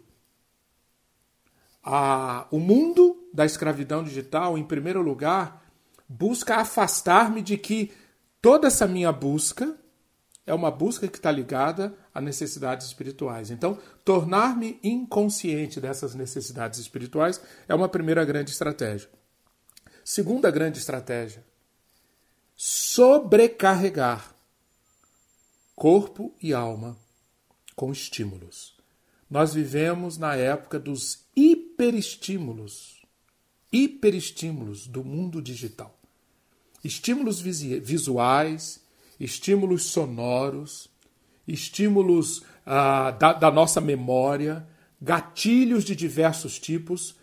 a, 1.89 2.45
o 2.51 2.59
mundo 2.59 3.29
da 3.33 3.45
escravidão 3.45 4.03
digital, 4.03 4.57
em 4.57 4.63
primeiro 4.63 5.01
lugar, 5.01 5.65
busca 6.07 6.57
afastar-me 6.57 7.41
de 7.41 7.57
que 7.57 7.93
toda 8.41 8.67
essa 8.67 8.85
minha 8.85 9.09
busca 9.09 9.73
é 10.45 10.53
uma 10.53 10.69
busca 10.69 11.07
que 11.07 11.17
está 11.17 11.31
ligada 11.31 11.97
a 12.13 12.19
necessidades 12.19 12.87
espirituais. 12.87 13.51
Então, 13.51 13.77
tornar-me 14.03 14.77
inconsciente 14.83 15.79
dessas 15.79 16.13
necessidades 16.13 16.77
espirituais 16.77 17.41
é 17.69 17.73
uma 17.73 17.87
primeira 17.87 18.25
grande 18.25 18.51
estratégia. 18.51 19.09
Segunda 20.03 20.51
grande 20.51 20.79
estratégia: 20.79 21.41
sobrecarregar 22.53 24.35
corpo 25.73 26.35
e 26.41 26.53
alma 26.53 26.97
com 27.77 27.93
estímulos. 27.93 28.75
Nós 29.29 29.53
vivemos 29.53 30.17
na 30.17 30.35
época 30.35 30.79
dos 30.79 31.26
hiperestímulos, 31.77 33.05
hiperestímulos 33.71 34.87
do 34.87 35.03
mundo 35.03 35.39
digital. 35.39 35.95
Estímulos 36.83 37.39
visuais, 37.39 38.81
estímulos 39.19 39.83
sonoros, 39.85 40.89
estímulos 41.47 42.41
ah, 42.65 43.11
da, 43.11 43.33
da 43.33 43.51
nossa 43.51 43.79
memória, 43.79 44.67
gatilhos 44.99 45.83
de 45.83 45.95
diversos 45.95 46.57
tipos, 46.57 47.15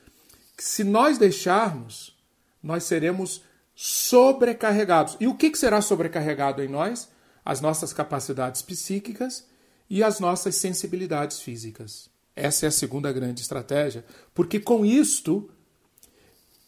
que 0.56 0.62
se 0.62 0.84
nós 0.84 1.18
deixarmos, 1.18 2.16
nós 2.62 2.84
seremos 2.84 3.42
sobrecarregados. 3.75 5.16
E 5.18 5.26
o 5.26 5.34
que 5.34 5.54
será 5.56 5.80
sobrecarregado 5.80 6.62
em 6.62 6.68
nós? 6.68 7.08
As 7.44 7.61
nossas 7.61 7.92
capacidades 7.92 8.62
psíquicas 8.62 9.46
e 9.90 10.02
as 10.02 10.20
nossas 10.20 10.54
sensibilidades 10.54 11.40
físicas. 11.40 12.13
Essa 12.37 12.67
é 12.67 12.69
a 12.69 12.73
segunda 12.73 13.12
grande 13.12 13.41
estratégia, 13.43 14.05
porque 14.35 14.59
com 14.59 14.85
isto 14.85 15.49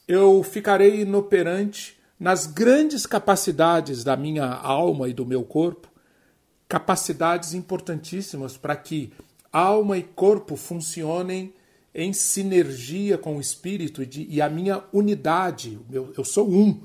eu 0.07 0.43
ficarei 0.43 1.01
inoperante 1.01 1.99
nas 2.19 2.47
grandes 2.47 3.05
capacidades 3.05 4.05
da 4.05 4.17
minha 4.17 4.47
alma 4.47 5.09
e 5.09 5.13
do 5.13 5.27
meu 5.27 5.43
corpo, 5.43 5.89
capacidades 6.69 7.53
importantíssimas 7.55 8.57
para 8.57 8.77
que 8.77 9.13
alma 9.53 9.99
e 9.99 10.03
corpo 10.03 10.57
funcionem 10.57 11.53
em 11.95 12.13
sinergia 12.13 13.17
com 13.17 13.37
o 13.37 13.41
Espírito 13.41 14.03
e, 14.03 14.41
a 14.41 14.49
minha 14.49 14.85
unidade. 14.93 15.79
Eu 15.91 16.25
sou 16.25 16.51
um. 16.51 16.83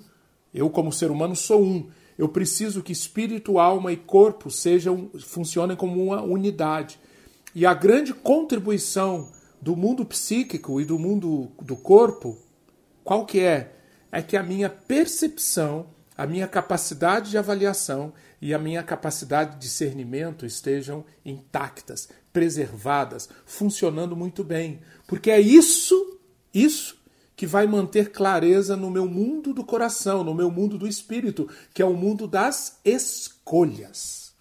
Eu, 0.53 0.69
como 0.69 0.91
ser 0.91 1.11
humano, 1.11 1.35
sou 1.35 1.61
um. 1.61 1.89
Eu 2.17 2.29
preciso 2.29 2.81
que 2.81 2.91
espírito, 2.91 3.59
alma 3.59 3.91
e 3.91 3.97
corpo 3.97 4.49
sejam 4.49 5.09
funcionem 5.19 5.75
como 5.75 6.03
uma 6.03 6.21
unidade. 6.21 6.99
E 7.53 7.65
a 7.65 7.73
grande 7.73 8.13
contribuição 8.13 9.29
do 9.61 9.75
mundo 9.75 10.05
psíquico 10.05 10.79
e 10.79 10.85
do 10.85 10.97
mundo 10.97 11.51
do 11.61 11.75
corpo, 11.75 12.37
qual 13.03 13.25
que 13.25 13.39
é? 13.39 13.75
É 14.11 14.21
que 14.21 14.35
a 14.35 14.43
minha 14.43 14.69
percepção, 14.69 15.87
a 16.17 16.25
minha 16.25 16.47
capacidade 16.47 17.29
de 17.29 17.37
avaliação 17.37 18.13
e 18.41 18.53
a 18.53 18.59
minha 18.59 18.81
capacidade 18.81 19.53
de 19.53 19.59
discernimento 19.59 20.45
estejam 20.45 21.05
intactas, 21.23 22.09
preservadas, 22.33 23.29
funcionando 23.45 24.15
muito 24.15 24.43
bem. 24.43 24.79
Porque 25.05 25.29
é 25.29 25.39
isso, 25.39 26.19
isso 26.53 26.99
que 27.35 27.45
vai 27.45 27.67
manter 27.67 28.11
clareza 28.11 28.75
no 28.75 28.89
meu 28.89 29.07
mundo 29.07 29.53
do 29.53 29.63
coração, 29.63 30.23
no 30.23 30.33
meu 30.33 30.49
mundo 30.49 30.77
do 30.77 30.87
espírito, 30.87 31.49
que 31.73 31.81
é 31.81 31.85
o 31.85 31.93
mundo 31.93 32.27
das 32.27 32.79
escolhas. 32.83 34.33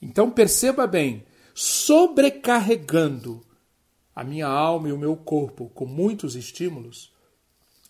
Então 0.00 0.30
perceba 0.30 0.86
bem, 0.86 1.24
sobrecarregando 1.58 3.42
a 4.14 4.22
minha 4.22 4.46
alma 4.46 4.90
e 4.90 4.92
o 4.92 4.98
meu 4.98 5.16
corpo 5.16 5.70
com 5.70 5.86
muitos 5.86 6.36
estímulos, 6.36 7.10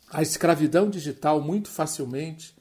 a 0.08 0.22
escravidão 0.22 0.88
digital 0.88 1.40
muito 1.40 1.68
facilmente 1.68 2.54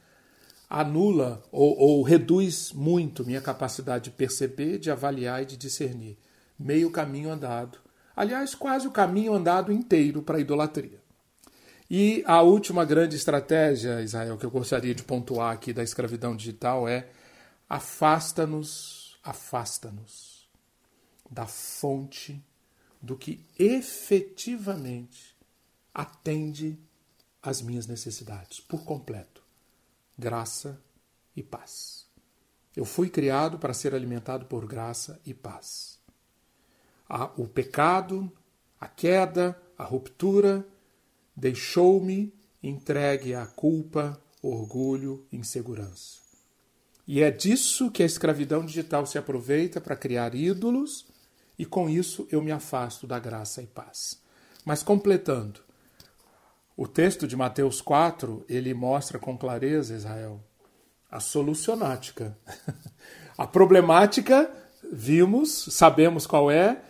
anula 0.67 1.43
ou, 1.51 1.77
ou, 1.77 2.01
reduz 2.01 2.73
muito 2.73 3.23
minha 3.23 3.39
capacidade 3.39 4.05
de 4.05 4.11
perceber, 4.17 4.79
de 4.79 4.89
avaliar 4.89 5.43
e 5.43 5.45
de 5.45 5.55
discernir. 5.55 6.17
Meio 6.57 6.89
caminho 6.89 7.29
andado. 7.29 7.77
Aliás, 8.15 8.55
quase 8.55 8.87
o 8.87 8.91
caminho 8.91 9.35
andado 9.35 9.71
inteiro 9.71 10.23
para 10.23 10.37
a 10.37 10.41
idolatria. 10.41 10.99
E 11.87 12.23
a 12.25 12.41
última 12.41 12.83
grande 12.83 13.15
estratégia, 13.15 14.01
Israel, 14.01 14.39
que 14.39 14.45
eu 14.45 14.49
gostaria 14.49 14.95
de 14.95 15.03
pontuar 15.03 15.53
aqui 15.53 15.71
da 15.71 15.83
escravidão 15.83 16.35
digital 16.35 16.89
é 16.89 17.09
afasta-nos, 17.69 19.19
afasta-nos 19.23 20.34
da 21.29 21.47
fonte 21.47 22.43
do 23.01 23.15
que 23.15 23.43
efetivamente 23.57 25.35
atende 25.93 26.77
às 27.41 27.61
minhas 27.61 27.87
necessidades 27.87 28.59
por 28.59 28.83
completo 28.83 29.45
graça 30.17 30.81
e 31.35 31.43
paz. 31.43 32.05
Eu 32.75 32.85
fui 32.85 33.09
criado 33.09 33.59
para 33.59 33.73
ser 33.73 33.93
alimentado 33.93 34.45
por 34.45 34.65
graça 34.65 35.19
e 35.25 35.33
paz. 35.33 35.99
o 37.37 37.47
pecado, 37.47 38.31
a 38.79 38.87
queda, 38.87 39.59
a 39.77 39.83
ruptura 39.83 40.65
deixou-me 41.35 42.33
entregue 42.63 43.33
à 43.35 43.45
culpa, 43.45 44.19
orgulho, 44.41 45.25
insegurança. 45.31 46.19
E 47.07 47.21
é 47.21 47.29
disso 47.29 47.91
que 47.91 48.01
a 48.01 48.05
escravidão 48.05 48.65
digital 48.65 49.05
se 49.05 49.17
aproveita 49.17 49.79
para 49.79 49.95
criar 49.95 50.33
ídolos, 50.33 51.05
e 51.57 51.65
com 51.65 51.89
isso 51.89 52.27
eu 52.31 52.41
me 52.41 52.51
afasto 52.51 53.07
da 53.07 53.19
graça 53.19 53.61
e 53.61 53.67
paz. 53.67 54.21
Mas 54.65 54.83
completando, 54.83 55.59
o 56.75 56.87
texto 56.87 57.27
de 57.27 57.35
Mateus 57.35 57.81
4, 57.81 58.43
ele 58.49 58.73
mostra 58.73 59.17
com 59.17 59.37
clareza, 59.37 59.95
Israel, 59.95 60.43
a 61.09 61.19
solucionática. 61.19 62.37
a 63.37 63.47
problemática, 63.47 64.51
vimos, 64.91 65.67
sabemos 65.71 66.27
qual 66.27 66.51
é, 66.51 66.81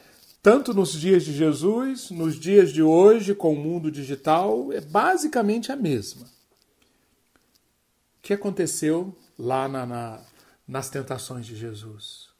tanto 0.41 0.73
nos 0.73 0.93
dias 0.93 1.23
de 1.23 1.33
Jesus, 1.33 2.09
nos 2.09 2.39
dias 2.39 2.71
de 2.71 2.81
hoje, 2.81 3.35
com 3.35 3.53
o 3.53 3.55
mundo 3.55 3.91
digital, 3.91 4.71
é 4.71 4.81
basicamente 4.81 5.71
a 5.71 5.75
mesma. 5.75 6.25
O 8.17 8.21
que 8.21 8.33
aconteceu 8.33 9.15
lá 9.37 9.67
na, 9.67 9.85
na, 9.85 10.21
nas 10.67 10.89
tentações 10.89 11.45
de 11.45 11.55
Jesus? 11.55 12.34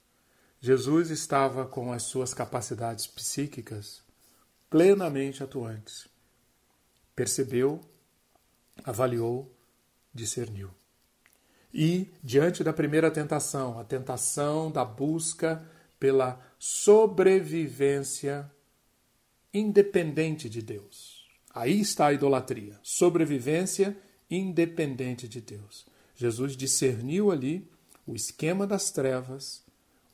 Jesus 0.66 1.12
estava 1.12 1.68
com 1.68 1.92
as 1.92 2.02
suas 2.02 2.34
capacidades 2.34 3.06
psíquicas 3.06 4.02
plenamente 4.68 5.44
atuantes 5.44 6.10
percebeu, 7.16 7.80
avaliou, 8.84 9.56
discerniu. 10.12 10.72
E, 11.72 12.10
diante 12.24 12.64
da 12.64 12.74
primeira 12.74 13.12
tentação, 13.12 13.78
a 13.78 13.84
tentação 13.84 14.72
da 14.72 14.84
busca 14.84 15.64
pela 16.00 16.42
sobrevivência 16.58 18.52
independente 19.54 20.50
de 20.50 20.64
Deus. 20.64 21.28
Aí 21.54 21.80
está 21.80 22.08
a 22.08 22.14
idolatria, 22.14 22.80
sobrevivência 22.82 23.96
independente 24.32 25.28
de 25.28 25.40
Deus. 25.40 25.86
Jesus 26.16 26.58
discerniu 26.58 27.30
ali 27.30 27.70
o 28.04 28.16
esquema 28.16 28.66
das 28.66 28.90
trevas, 28.90 29.64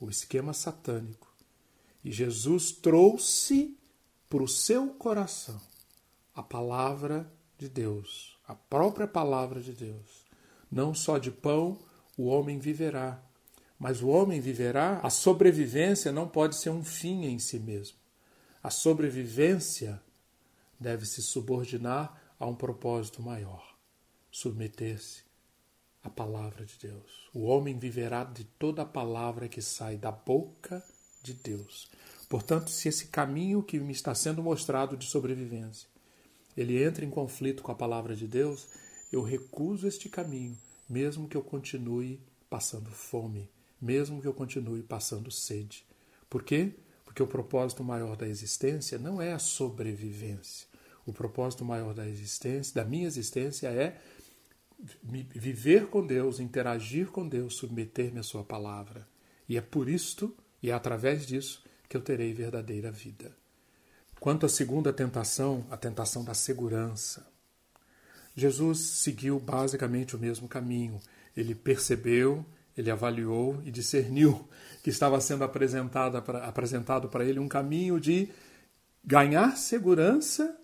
o 0.01 0.09
esquema 0.09 0.51
satânico, 0.51 1.31
e 2.03 2.11
Jesus 2.11 2.71
trouxe 2.71 3.77
para 4.27 4.41
o 4.41 4.47
seu 4.47 4.87
coração 4.95 5.61
a 6.33 6.41
palavra 6.41 7.31
de 7.57 7.69
Deus, 7.69 8.35
a 8.47 8.55
própria 8.55 9.07
palavra 9.07 9.61
de 9.61 9.73
Deus. 9.73 10.25
Não 10.71 10.95
só 10.95 11.19
de 11.19 11.29
pão 11.29 11.77
o 12.17 12.25
homem 12.25 12.57
viverá, 12.57 13.23
mas 13.77 14.01
o 14.01 14.07
homem 14.07 14.41
viverá. 14.41 14.99
A 15.03 15.09
sobrevivência 15.09 16.11
não 16.11 16.27
pode 16.27 16.55
ser 16.55 16.71
um 16.71 16.83
fim 16.83 17.25
em 17.25 17.37
si 17.37 17.59
mesmo. 17.59 17.97
A 18.63 18.71
sobrevivência 18.71 20.01
deve 20.79 21.05
se 21.05 21.21
subordinar 21.21 22.19
a 22.39 22.47
um 22.47 22.55
propósito 22.55 23.21
maior, 23.21 23.75
submeter-se 24.31 25.30
à 26.03 26.09
palavra 26.09 26.65
de 26.65 26.77
Deus. 26.79 27.29
O 27.33 27.43
homem 27.43 27.77
viverá 27.77 28.23
de 28.23 28.43
toda 28.43 28.81
a 28.81 28.85
palavra 28.85 29.47
que 29.47 29.61
sai 29.61 29.97
da 29.97 30.11
boca 30.11 30.83
de 31.21 31.33
Deus. 31.33 31.89
Portanto, 32.27 32.69
se 32.71 32.87
esse 32.87 33.07
caminho 33.07 33.61
que 33.61 33.79
me 33.79 33.91
está 33.91 34.15
sendo 34.15 34.41
mostrado 34.41 34.97
de 34.97 35.05
sobrevivência 35.05 35.91
ele 36.55 36.83
entra 36.83 37.05
em 37.05 37.09
conflito 37.09 37.63
com 37.63 37.71
a 37.71 37.75
palavra 37.75 38.15
de 38.15 38.27
Deus, 38.27 38.67
eu 39.11 39.21
recuso 39.21 39.87
este 39.87 40.09
caminho, 40.09 40.57
mesmo 40.89 41.27
que 41.27 41.37
eu 41.37 41.41
continue 41.41 42.19
passando 42.49 42.89
fome, 42.91 43.49
mesmo 43.81 44.21
que 44.21 44.27
eu 44.27 44.33
continue 44.33 44.83
passando 44.83 45.31
sede. 45.31 45.85
Por 46.29 46.43
quê? 46.43 46.73
Porque 47.05 47.23
o 47.23 47.27
propósito 47.27 47.83
maior 47.83 48.15
da 48.15 48.27
existência 48.27 48.97
não 48.97 49.21
é 49.21 49.33
a 49.33 49.39
sobrevivência. 49.39 50.67
O 51.05 51.11
propósito 51.11 51.65
maior 51.65 51.93
da 51.93 52.07
existência, 52.07 52.75
da 52.75 52.85
minha 52.85 53.07
existência, 53.07 53.67
é 53.69 53.99
viver 55.03 55.87
com 55.87 56.05
Deus, 56.05 56.39
interagir 56.39 57.07
com 57.07 57.27
Deus, 57.27 57.55
submeter-me 57.55 58.19
à 58.19 58.23
Sua 58.23 58.43
palavra. 58.43 59.07
E 59.47 59.57
é 59.57 59.61
por 59.61 59.89
isto, 59.89 60.35
e 60.61 60.69
é 60.69 60.73
através 60.73 61.25
disso, 61.25 61.63
que 61.87 61.95
eu 61.95 62.01
terei 62.01 62.33
verdadeira 62.33 62.91
vida. 62.91 63.35
Quanto 64.19 64.45
à 64.45 64.49
segunda 64.49 64.93
tentação, 64.93 65.65
a 65.69 65.75
tentação 65.75 66.23
da 66.23 66.33
segurança, 66.33 67.27
Jesus 68.35 68.79
seguiu 68.79 69.39
basicamente 69.39 70.15
o 70.15 70.19
mesmo 70.19 70.47
caminho. 70.47 70.99
Ele 71.35 71.53
percebeu, 71.53 72.45
ele 72.77 72.89
avaliou 72.89 73.61
e 73.65 73.71
discerniu 73.71 74.47
que 74.83 74.89
estava 74.89 75.19
sendo 75.19 75.43
apresentado 75.43 77.09
para 77.09 77.25
ele 77.25 77.39
um 77.39 77.47
caminho 77.47 77.99
de 77.99 78.29
ganhar 79.03 79.57
segurança, 79.57 80.57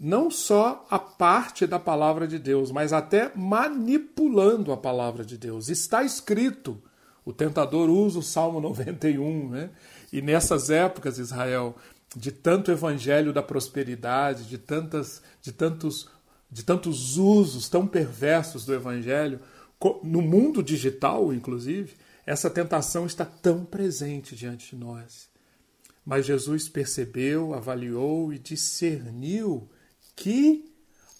não 0.00 0.30
só 0.30 0.86
a 0.88 0.98
parte 0.98 1.66
da 1.66 1.78
palavra 1.78 2.26
de 2.26 2.38
Deus, 2.38 2.72
mas 2.72 2.90
até 2.90 3.30
manipulando 3.36 4.72
a 4.72 4.76
palavra 4.76 5.22
de 5.22 5.36
Deus. 5.36 5.68
Está 5.68 6.02
escrito. 6.02 6.80
O 7.22 7.34
tentador 7.34 7.90
usa 7.90 8.18
o 8.18 8.22
Salmo 8.22 8.58
91, 8.62 9.50
né? 9.50 9.70
E 10.10 10.22
nessas 10.22 10.70
épocas, 10.70 11.18
Israel, 11.18 11.76
de 12.16 12.32
tanto 12.32 12.72
evangelho 12.72 13.30
da 13.30 13.42
prosperidade, 13.42 14.44
de 14.44 14.56
tantas 14.56 15.22
de 15.42 15.52
tantos 15.52 16.08
de 16.50 16.64
tantos 16.64 17.16
usos 17.16 17.68
tão 17.68 17.86
perversos 17.86 18.64
do 18.64 18.74
evangelho 18.74 19.38
no 20.02 20.20
mundo 20.20 20.62
digital, 20.62 21.32
inclusive, 21.32 21.94
essa 22.26 22.50
tentação 22.50 23.06
está 23.06 23.24
tão 23.24 23.64
presente 23.64 24.34
diante 24.34 24.74
de 24.74 24.82
nós. 24.82 25.28
Mas 26.04 26.26
Jesus 26.26 26.68
percebeu, 26.68 27.54
avaliou 27.54 28.32
e 28.32 28.38
discerniu 28.38 29.68
que 30.20 30.70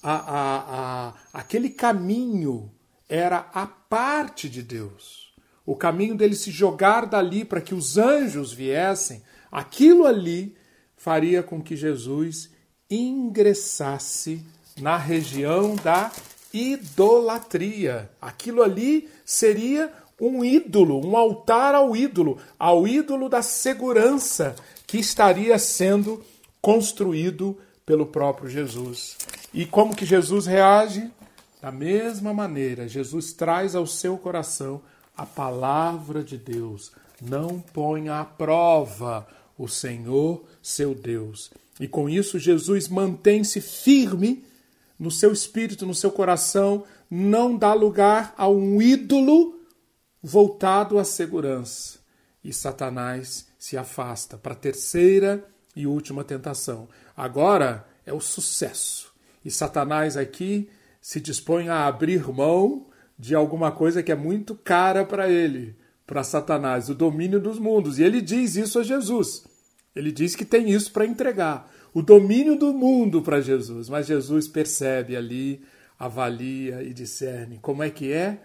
a, 0.03 0.13
a, 0.13 1.09
a, 1.09 1.15
aquele 1.33 1.71
caminho 1.71 2.71
era 3.09 3.51
a 3.55 3.67
parte 3.67 4.47
de 4.49 4.63
Deus. 4.63 5.33
O 5.65 5.75
caminho 5.75 6.15
dele 6.15 6.35
se 6.35 6.51
jogar 6.51 7.07
dali 7.07 7.43
para 7.43 7.63
que 7.63 7.75
os 7.75 7.97
anjos 7.97 8.53
viessem, 8.53 9.23
aquilo 9.51 10.07
ali 10.07 10.55
faria 10.97 11.43
com 11.43 11.63
que 11.63 11.77
Jesus 11.77 12.51
ingressasse 12.91 14.45
na 14.79 14.99
região 14.99 15.77
da 15.77 16.13
idolatria. 16.53 18.11
Aquilo 18.21 18.63
ali 18.63 19.09
seria 19.25 19.91
um 20.21 20.45
ídolo, 20.45 21.07
um 21.07 21.17
altar 21.17 21.75
ao 21.75 21.97
ídolo, 21.97 22.39
ao 22.59 22.87
ídolo 22.87 23.31
da 23.31 23.41
segurança 23.41 24.55
que 24.87 24.99
estaria 24.99 25.59
sendo 25.59 26.23
construído 26.61 27.59
pelo 27.91 28.07
próprio 28.07 28.49
Jesus. 28.49 29.17
E 29.53 29.67
como 29.67 29.97
que 29.97 30.07
Jesus 30.07 30.47
reage? 30.47 31.11
Da 31.61 31.73
mesma 31.73 32.33
maneira, 32.33 32.87
Jesus 32.87 33.33
traz 33.33 33.75
ao 33.75 33.85
seu 33.85 34.17
coração 34.17 34.81
a 35.17 35.27
palavra 35.27 36.23
de 36.23 36.39
Deus. 36.39 36.93
Não 37.21 37.59
ponha 37.59 38.21
à 38.21 38.25
prova 38.25 39.27
o 39.59 39.67
Senhor, 39.67 40.45
seu 40.63 40.95
Deus. 40.95 41.51
E 41.81 41.89
com 41.89 42.09
isso, 42.09 42.39
Jesus 42.39 42.87
mantém-se 42.87 43.61
firme 43.61 44.45
no 44.97 45.11
seu 45.11 45.33
espírito, 45.33 45.85
no 45.85 45.95
seu 45.95 46.13
coração, 46.13 46.85
não 47.11 47.57
dá 47.57 47.75
lugar 47.75 48.33
a 48.39 48.49
um 48.49 48.81
ídolo 48.81 49.59
voltado 50.23 50.97
à 50.97 51.03
segurança. 51.03 51.99
E 52.45 52.53
Satanás 52.53 53.49
se 53.59 53.77
afasta 53.77 54.39
para 54.39 54.53
a 54.53 54.57
terceira 54.57 55.45
e 55.75 55.89
última 55.89 56.23
tentação. 56.23 56.89
Agora 57.21 57.87
é 58.07 58.15
o 58.15 58.19
sucesso. 58.19 59.13
E 59.45 59.51
Satanás 59.51 60.17
aqui 60.17 60.71
se 61.03 61.21
dispõe 61.21 61.69
a 61.69 61.87
abrir 61.87 62.27
mão 62.33 62.87
de 63.19 63.35
alguma 63.35 63.71
coisa 63.71 64.03
que 64.03 64.11
é 64.11 64.15
muito 64.15 64.55
cara 64.55 65.05
para 65.05 65.29
ele, 65.29 65.77
para 66.07 66.25
Satanás, 66.25 66.89
o 66.89 66.95
domínio 66.95 67.39
dos 67.39 67.59
mundos. 67.59 67.99
E 67.99 68.03
ele 68.03 68.23
diz 68.23 68.57
isso 68.57 68.79
a 68.79 68.83
Jesus. 68.83 69.45
Ele 69.95 70.11
diz 70.11 70.35
que 70.35 70.47
tem 70.47 70.71
isso 70.71 70.91
para 70.93 71.05
entregar, 71.05 71.71
o 71.93 72.01
domínio 72.01 72.57
do 72.57 72.73
mundo 72.73 73.21
para 73.21 73.43
Jesus. 73.43 73.91
Mas 73.91 74.07
Jesus 74.07 74.49
percebe 74.49 75.15
ali, 75.15 75.63
avalia 75.99 76.83
e 76.83 76.95
discerne 76.95 77.59
como 77.61 77.83
é 77.83 77.91
que 77.91 78.11
é 78.11 78.41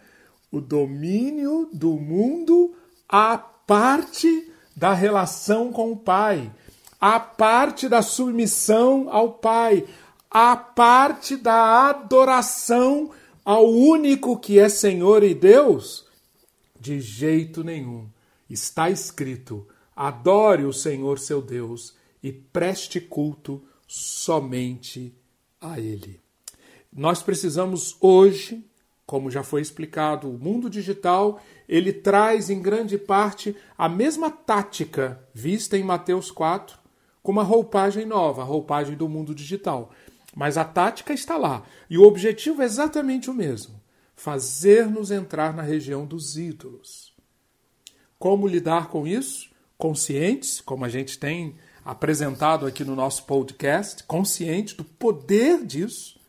o 0.52 0.60
domínio 0.60 1.70
do 1.72 1.94
mundo 1.94 2.76
a 3.08 3.38
parte 3.38 4.52
da 4.76 4.94
relação 4.94 5.72
com 5.72 5.94
o 5.94 5.98
Pai, 5.98 6.52
a 7.00 7.20
parte 7.20 7.88
da 7.90 8.02
submissão 8.02 9.08
ao 9.10 9.34
Pai, 9.34 9.86
a 10.30 10.56
parte 10.56 11.36
da 11.38 11.90
adoração 11.90 13.12
ao 13.44 13.70
único 13.70 14.38
que 14.38 14.60
é 14.60 14.68
Senhor 14.68 15.24
e 15.24 15.34
Deus? 15.34 16.06
De 16.80 17.00
jeito 17.00 17.64
nenhum. 17.64 18.08
Está 18.50 18.90
escrito: 18.90 19.68
adore 19.96 20.66
o 20.66 20.74
Senhor 20.74 21.20
seu 21.20 21.42
Deus 21.42 21.96
e 22.22 22.32
preste 22.32 23.00
culto 23.00 23.64
somente 23.88 25.14
a 25.62 25.80
Ele. 25.80 26.20
Nós 26.92 27.22
precisamos 27.22 27.96
hoje, 28.00 28.66
como 29.06 29.30
já 29.30 29.44
foi 29.44 29.62
explicado, 29.62 30.30
o 30.30 30.40
mundo 30.40 30.70
digital 30.70 31.42
ele 31.68 31.92
traz 31.92 32.50
em 32.50 32.62
grande 32.62 32.98
parte 32.98 33.56
a 33.78 33.90
mesma 33.90 34.32
tática 34.32 35.22
vista 35.34 35.78
em 35.78 35.84
Mateus 35.84 36.32
4, 36.32 36.85
com 37.26 37.32
uma 37.32 37.42
roupagem 37.42 38.06
nova, 38.06 38.44
a 38.44 38.46
roupagem 38.46 38.96
do 38.96 39.10
mundo 39.10 39.34
digital. 39.34 39.90
Mas 40.36 40.60
a 40.60 40.64
tática 40.64 41.12
está 41.12 41.36
lá. 41.36 41.64
E 41.90 41.98
o 41.98 42.04
objetivo 42.04 42.62
é 42.62 42.66
exatamente 42.66 43.32
o 43.32 43.34
mesmo: 43.34 43.82
fazer-nos 44.16 45.10
entrar 45.10 45.52
na 45.52 45.64
região 45.64 46.06
dos 46.06 46.38
ídolos. 46.38 47.12
Como 48.20 48.48
lidar 48.48 48.90
com 48.90 49.08
isso? 49.08 49.50
Conscientes, 49.76 50.62
como 50.62 50.86
a 50.86 50.90
gente 50.90 51.18
tem 51.18 51.56
apresentado 51.84 52.68
aqui 52.68 52.84
no 52.84 52.96
nosso 52.96 53.24
podcast, 53.24 54.04
consciente 54.04 54.76
do 54.76 54.84
poder 54.84 55.66
disso. 55.66 56.20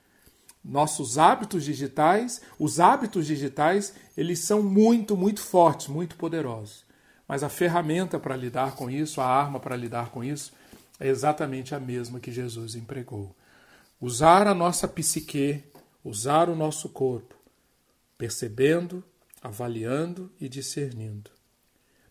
Nossos 0.65 1.19
hábitos 1.19 1.63
digitais, 1.63 2.41
os 2.59 2.81
hábitos 2.81 3.27
digitais, 3.27 3.95
eles 4.17 4.39
são 4.39 4.63
muito, 4.63 5.15
muito 5.15 5.43
fortes, 5.43 5.89
muito 5.89 6.17
poderosos. 6.17 6.87
Mas 7.29 7.43
a 7.43 7.51
ferramenta 7.51 8.19
para 8.19 8.35
lidar 8.35 8.75
com 8.77 8.91
isso, 8.91 9.21
a 9.21 9.27
arma 9.27 9.61
para 9.61 9.77
lidar 9.77 10.11
com 10.11 10.25
isso, 10.25 10.53
é 10.99 11.09
exatamente 11.09 11.75
a 11.75 11.81
mesma 11.81 12.21
que 12.21 12.33
Jesus 12.33 12.75
empregou 12.75 13.35
usar 14.01 14.47
a 14.47 14.55
nossa 14.55 14.87
psique, 14.87 15.65
usar 16.05 16.49
o 16.49 16.57
nosso 16.57 16.89
corpo, 16.89 17.35
percebendo, 18.19 19.03
avaliando 19.43 20.31
e 20.41 20.49
discernindo. 20.49 21.31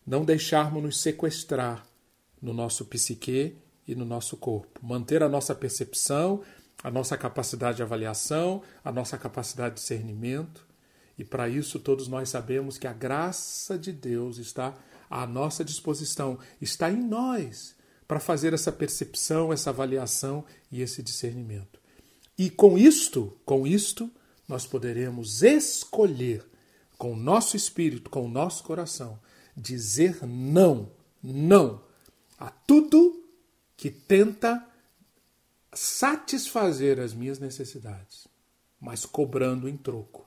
Não 0.06 0.24
deixarmos 0.24 0.82
nos 0.82 1.00
sequestrar 1.00 1.86
no 2.40 2.52
nosso 2.52 2.84
psique 2.84 3.56
e 3.86 3.94
no 3.94 4.04
nosso 4.04 4.36
corpo. 4.36 4.80
Manter 4.82 5.22
a 5.22 5.28
nossa 5.28 5.54
percepção, 5.54 6.42
a 6.82 6.90
nossa 6.90 7.16
capacidade 7.16 7.76
de 7.76 7.82
avaliação, 7.82 8.62
a 8.84 8.92
nossa 8.92 9.18
capacidade 9.18 9.74
de 9.74 9.80
discernimento. 9.80 10.66
E 11.18 11.24
para 11.24 11.48
isso 11.48 11.78
todos 11.80 12.08
nós 12.08 12.28
sabemos 12.28 12.78
que 12.78 12.86
a 12.86 12.92
graça 12.92 13.78
de 13.78 13.92
Deus 13.92 14.38
está 14.38 14.74
à 15.08 15.26
nossa 15.26 15.64
disposição, 15.64 16.38
está 16.60 16.90
em 16.90 17.02
nós 17.02 17.75
para 18.06 18.20
fazer 18.20 18.52
essa 18.52 18.70
percepção, 18.70 19.52
essa 19.52 19.70
avaliação 19.70 20.44
e 20.70 20.80
esse 20.80 21.02
discernimento. 21.02 21.80
E 22.38 22.50
com 22.50 22.76
isto, 22.76 23.36
com 23.44 23.66
isto, 23.66 24.10
nós 24.48 24.66
poderemos 24.66 25.42
escolher 25.42 26.44
com 26.96 27.12
o 27.12 27.16
nosso 27.16 27.56
espírito, 27.56 28.10
com 28.10 28.24
o 28.24 28.28
nosso 28.28 28.62
coração, 28.62 29.18
dizer 29.56 30.24
não, 30.26 30.90
não 31.22 31.82
a 32.38 32.50
tudo 32.50 33.24
que 33.76 33.90
tenta 33.90 34.64
satisfazer 35.72 37.00
as 37.00 37.12
minhas 37.12 37.38
necessidades, 37.38 38.26
mas 38.80 39.04
cobrando 39.04 39.68
em 39.68 39.76
troco 39.76 40.26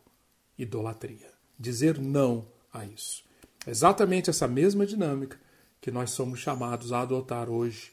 idolatria. 0.58 1.32
Dizer 1.58 2.00
não 2.00 2.48
a 2.72 2.86
isso. 2.86 3.24
Exatamente 3.66 4.30
essa 4.30 4.48
mesma 4.48 4.86
dinâmica 4.86 5.40
que 5.82 5.92
nós 5.92 6.12
somos 6.12 6.40
chamados 6.40 6.92
a 6.92 7.02
adotar 7.02 7.50
hoje. 7.50 7.92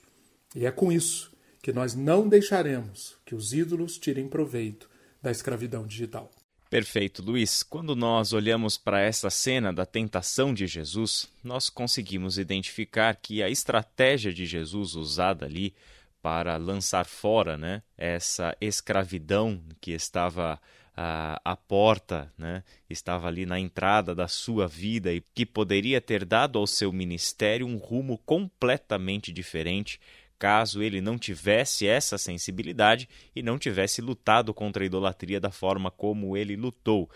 E 0.55 0.67
é 0.67 0.71
com 0.71 0.91
isso 0.91 1.33
que 1.63 1.73
nós 1.73 1.95
não 1.95 2.29
deixaremos 2.29 3.17
que 3.25 3.35
os 3.35 3.53
ídolos 3.53 3.99
tirem 3.99 4.29
proveito 4.29 4.89
da 5.23 5.31
escravidão 5.31 5.87
digital. 5.87 6.31
Perfeito, 6.69 7.23
Luiz. 7.23 7.63
Quando 7.63 7.95
nós 7.95 8.33
olhamos 8.33 8.77
para 8.77 9.01
essa 9.01 9.31
cena 9.31 9.73
da 9.73 9.87
tentação 9.87 10.53
de 10.53 10.67
Jesus, 10.67 11.29
nós 11.43 11.71
conseguimos 11.71 12.39
identificar 12.39 13.15
que 13.17 13.43
a 13.43 13.49
estratégia 13.49 14.33
de 14.33 14.47
Jesus 14.47 14.95
usada 14.95 15.47
ali 15.47 15.75
para 16.21 16.57
lançar 16.57 17.07
fora 17.07 17.57
né, 17.57 17.83
essa 17.97 18.57
escravidão 18.61 19.63
que 19.81 19.93
estava 19.93 20.61
à 20.97 21.55
porta, 21.55 22.33
né, 22.39 22.65
estava 22.89 23.29
ali 23.29 23.45
na 23.45 23.61
entrada 23.61 24.15
da 24.15 24.27
sua 24.27 24.67
vida 24.67 25.13
e 25.13 25.23
que 25.35 25.45
poderia 25.45 26.01
ter 26.01 26.25
dado 26.25 26.59
ao 26.59 26.67
seu 26.67 26.91
ministério 26.91 27.67
um 27.67 27.77
rumo 27.77 28.17
completamente 28.25 29.31
diferente 29.31 30.01
caso 30.39 30.83
ele 30.83 31.01
não 31.01 31.19
tivesse 31.19 31.87
essa 31.87 32.19
sensibilidade 32.19 33.09
e 33.35 33.43
não 33.43 33.59
tivesse 33.59 34.01
lutado 34.01 34.53
contra 34.53 34.83
a 34.83 34.87
idolatria 34.87 35.41
da 35.41 35.51
forma 35.51 35.91
como 35.91 36.37
ele 36.37 36.57
lutou. 36.57 37.11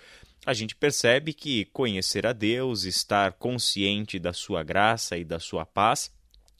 A 0.45 0.55
gente 0.55 0.75
percebe 0.75 1.35
que 1.35 1.67
conhecer 1.67 2.27
a 2.27 2.33
Deus, 2.33 2.85
estar 2.85 3.33
consciente 3.33 4.19
da 4.19 4.33
sua 4.33 4.63
graça 4.63 5.19
e 5.19 5.25
da 5.25 5.39
sua 5.39 5.67
paz, 5.67 6.11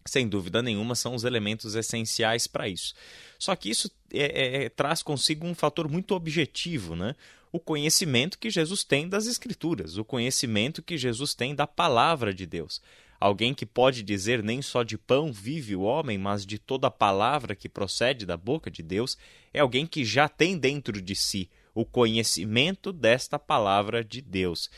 sem 0.07 0.29
dúvida 0.29 0.63
nenhuma, 0.63 0.95
são 0.95 1.15
os 1.15 1.25
elementos 1.25 1.75
essenciais 1.75 2.47
para 2.47 2.69
isso. 2.69 2.95
Só 3.41 3.57
que 3.57 3.71
isso 3.71 3.91
é, 4.13 4.65
é, 4.65 4.69
traz 4.69 5.03
consigo 5.03 5.47
um 5.47 5.55
fator 5.55 5.89
muito 5.89 6.15
objetivo, 6.15 6.95
né? 6.95 7.17
O 7.51 7.59
conhecimento 7.59 8.39
que 8.39 8.51
Jesus 8.51 8.85
tem 8.85 9.09
das 9.09 9.27
Escrituras, 9.27 9.97
o 9.97 10.05
conhecimento 10.05 10.83
que 10.83 10.99
Jesus 10.99 11.35
tem 11.35 11.55
da 11.55 11.67
palavra 11.67 12.35
de 12.35 12.45
Deus. 12.45 12.83
Alguém 13.19 13.55
que 13.55 13.65
pode 13.65 14.03
dizer 14.03 14.43
nem 14.43 14.61
só 14.61 14.83
de 14.83 14.99
pão 14.99 15.33
vive 15.33 15.75
o 15.75 15.81
homem, 15.81 16.19
mas 16.19 16.45
de 16.45 16.59
toda 16.59 16.89
a 16.89 16.91
palavra 16.91 17.57
que 17.57 17.69
procede 17.69 18.27
da 18.27 18.37
boca 18.37 18.71
de 18.71 18.83
Deus, 18.83 19.17
é 19.55 19.61
alguém 19.61 19.87
que 19.87 20.05
já 20.05 20.29
tem 20.29 20.59
dentro 20.59 21.01
de 21.01 21.15
si 21.15 21.49
o 21.75 21.85
conhecimento 21.85 22.93
desta 22.93 23.39
palavra 23.39 24.05
de 24.05 24.21
Deus. 24.21 24.71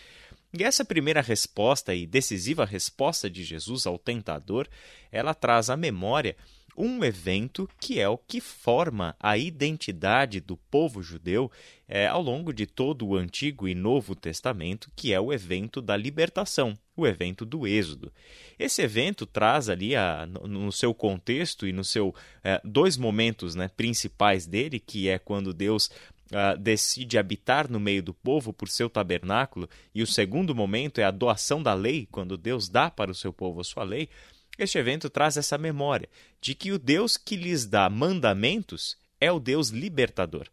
E 0.56 0.62
essa 0.62 0.84
primeira 0.84 1.20
resposta 1.20 1.94
e 1.94 2.06
decisiva 2.06 2.64
resposta 2.64 3.28
de 3.28 3.42
Jesus 3.42 3.86
ao 3.86 3.98
tentador, 3.98 4.68
ela 5.10 5.34
traz 5.34 5.68
à 5.68 5.76
memória 5.76 6.36
um 6.76 7.04
evento 7.04 7.68
que 7.80 8.00
é 8.00 8.08
o 8.08 8.16
que 8.16 8.40
forma 8.40 9.14
a 9.20 9.36
identidade 9.36 10.40
do 10.40 10.56
povo 10.56 11.02
judeu 11.02 11.50
é, 11.86 12.06
ao 12.06 12.22
longo 12.22 12.52
de 12.52 12.66
todo 12.66 13.06
o 13.06 13.16
Antigo 13.16 13.68
e 13.68 13.74
Novo 13.74 14.14
Testamento, 14.14 14.90
que 14.96 15.12
é 15.12 15.20
o 15.20 15.32
evento 15.32 15.82
da 15.82 15.96
libertação, 15.96 16.76
o 16.96 17.06
evento 17.06 17.44
do 17.44 17.66
Êxodo. 17.66 18.12
Esse 18.58 18.82
evento 18.82 19.26
traz 19.26 19.68
ali, 19.68 19.94
a, 19.94 20.26
no 20.26 20.72
seu 20.72 20.94
contexto 20.94 21.66
e 21.66 21.72
no 21.72 21.84
seu 21.84 22.14
é, 22.42 22.60
dois 22.64 22.96
momentos 22.96 23.54
né, 23.54 23.68
principais 23.68 24.46
dele, 24.46 24.80
que 24.80 25.08
é 25.08 25.18
quando 25.18 25.52
Deus 25.52 25.90
Uh, 26.32 26.56
decide 26.56 27.18
habitar 27.18 27.70
no 27.70 27.78
meio 27.78 28.02
do 28.02 28.14
povo 28.14 28.54
por 28.54 28.66
seu 28.66 28.88
tabernáculo, 28.88 29.68
e 29.94 30.02
o 30.02 30.06
segundo 30.06 30.54
momento 30.54 30.98
é 30.98 31.04
a 31.04 31.10
doação 31.10 31.62
da 31.62 31.74
lei, 31.74 32.08
quando 32.10 32.38
Deus 32.38 32.70
dá 32.70 32.90
para 32.90 33.10
o 33.10 33.14
seu 33.14 33.34
povo 33.34 33.60
a 33.60 33.64
sua 33.64 33.84
lei, 33.84 34.08
este 34.58 34.78
evento 34.78 35.08
traz 35.08 35.36
essa 35.36 35.56
memória 35.56 36.08
de 36.40 36.54
que 36.54 36.72
o 36.72 36.78
Deus 36.78 37.16
que 37.16 37.36
lhes 37.36 37.66
dá 37.66 37.88
mandamentos 37.88 38.96
é 39.20 39.30
o 39.30 39.40
Deus 39.40 39.68
libertador. 39.68 40.48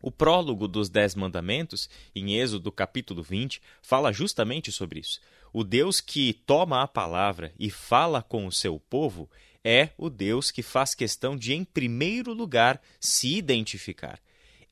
O 0.00 0.10
prólogo 0.10 0.68
dos 0.68 0.90
Dez 0.90 1.14
Mandamentos, 1.14 1.88
em 2.14 2.38
Êxodo 2.38 2.70
capítulo 2.70 3.22
20, 3.22 3.60
fala 3.80 4.12
justamente 4.12 4.70
sobre 4.70 5.00
isso. 5.00 5.20
O 5.52 5.64
Deus 5.64 6.00
que 6.00 6.34
toma 6.46 6.82
a 6.82 6.88
palavra 6.88 7.52
e 7.58 7.70
fala 7.70 8.22
com 8.22 8.46
o 8.46 8.52
seu 8.52 8.78
povo 8.78 9.30
é 9.64 9.90
o 9.96 10.10
Deus 10.10 10.50
que 10.50 10.62
faz 10.62 10.94
questão 10.94 11.36
de, 11.36 11.54
em 11.54 11.64
primeiro 11.64 12.34
lugar, 12.34 12.82
se 13.00 13.34
identificar. 13.34 14.20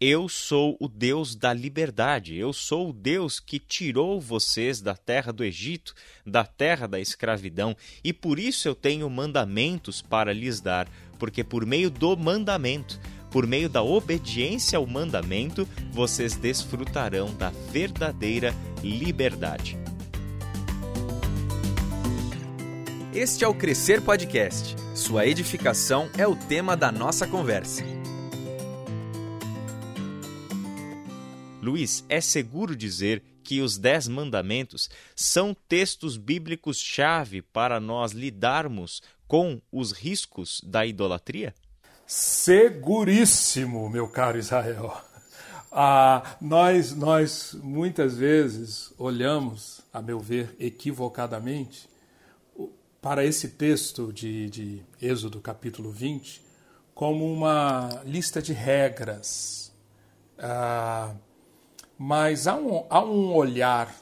Eu 0.05 0.29
sou 0.29 0.77
o 0.81 0.89
Deus 0.89 1.37
da 1.37 1.53
liberdade, 1.53 2.35
eu 2.35 2.53
sou 2.53 2.91
o 2.91 2.93
Deus 2.93 3.39
que 3.39 3.61
tirou 3.61 4.21
vocês 4.21 4.81
da 4.81 4.97
terra 4.97 5.33
do 5.33 5.45
Egito, 5.45 5.95
da 6.27 6.45
terra 6.45 6.89
da 6.89 6.99
escravidão, 6.99 7.77
e 8.03 8.13
por 8.13 8.37
isso 8.41 8.67
eu 8.67 8.75
tenho 8.75 9.09
mandamentos 9.09 10.03
para 10.03 10.33
lhes 10.33 10.61
dar, 10.61 10.89
porque 11.21 11.45
por 11.45 11.65
meio 11.65 11.89
do 11.89 12.17
mandamento, 12.17 12.99
por 13.31 13.47
meio 13.47 13.69
da 13.69 13.81
obediência 13.81 14.77
ao 14.77 14.89
mandamento, 14.89 15.69
vocês 15.93 16.35
desfrutarão 16.35 17.33
da 17.37 17.51
verdadeira 17.71 18.53
liberdade. 18.83 19.79
Este 23.15 23.45
é 23.45 23.47
o 23.47 23.55
Crescer 23.55 24.03
Podcast. 24.03 24.75
Sua 24.97 25.29
edificação 25.29 26.11
é 26.19 26.27
o 26.27 26.35
tema 26.35 26.77
da 26.77 26.91
nossa 26.91 27.25
conversa. 27.25 28.02
Luiz, 31.63 32.05
é 32.09 32.21
seguro 32.21 32.75
dizer 32.75 33.23
que 33.45 33.61
os 33.61 33.79
Dez 33.79 34.09
Mandamentos 34.09 34.91
são 35.15 35.55
textos 35.69 36.17
bíblicos-chave 36.17 37.41
para 37.41 37.79
nós 37.79 38.11
lidarmos 38.11 39.01
com 39.29 39.63
os 39.71 39.93
riscos 39.93 40.61
da 40.65 40.85
idolatria? 40.85 41.55
Seguríssimo, 42.05 43.89
meu 43.89 44.09
caro 44.09 44.39
Israel. 44.39 44.93
Ah, 45.71 46.37
nós, 46.41 46.97
nós 46.97 47.57
muitas 47.63 48.17
vezes 48.17 48.93
olhamos, 48.99 49.83
a 49.93 50.03
meu 50.03 50.19
ver, 50.19 50.57
equivocadamente, 50.59 51.89
para 53.01 53.25
esse 53.25 53.51
texto 53.51 54.13
de, 54.13 54.51
de 54.51 54.83
Êxodo 55.01 55.41
capítulo 55.41 55.93
20 55.93 56.43
como 56.93 57.33
uma 57.33 58.03
lista 58.05 58.43
de 58.43 58.53
regras. 58.53 59.73
Ah, 60.37 61.15
mas 61.99 62.47
há 62.47 62.57
um, 62.57 62.87
há 62.89 63.05
um 63.05 63.35
olhar 63.35 63.95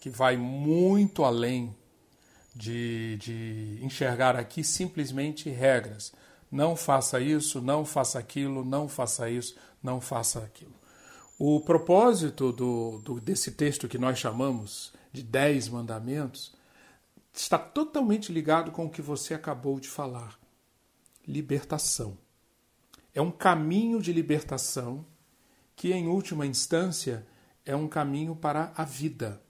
que 0.00 0.10
vai 0.10 0.36
muito 0.36 1.24
além 1.24 1.74
de, 2.54 3.16
de 3.18 3.78
enxergar 3.82 4.36
aqui 4.36 4.62
simplesmente 4.62 5.48
regras. 5.48 6.12
Não 6.50 6.76
faça 6.76 7.20
isso, 7.20 7.60
não 7.62 7.84
faça 7.84 8.18
aquilo, 8.18 8.64
não 8.64 8.88
faça 8.88 9.30
isso, 9.30 9.56
não 9.82 10.00
faça 10.00 10.40
aquilo. 10.40 10.74
O 11.38 11.60
propósito 11.60 12.52
do, 12.52 12.98
do, 12.98 13.20
desse 13.20 13.52
texto 13.52 13.88
que 13.88 13.98
nós 13.98 14.18
chamamos 14.18 14.92
de 15.12 15.22
Dez 15.22 15.68
Mandamentos 15.68 16.54
está 17.32 17.58
totalmente 17.58 18.32
ligado 18.32 18.70
com 18.70 18.86
o 18.86 18.90
que 18.90 19.02
você 19.02 19.34
acabou 19.34 19.80
de 19.80 19.88
falar: 19.88 20.38
libertação. 21.26 22.16
É 23.14 23.20
um 23.20 23.30
caminho 23.30 24.00
de 24.00 24.12
libertação 24.12 25.04
que, 25.82 25.92
em 25.92 26.06
última 26.06 26.46
instância, 26.46 27.26
é 27.66 27.74
um 27.74 27.88
caminho 27.88 28.36
para 28.36 28.72
a 28.76 28.84
vida. 28.84 29.42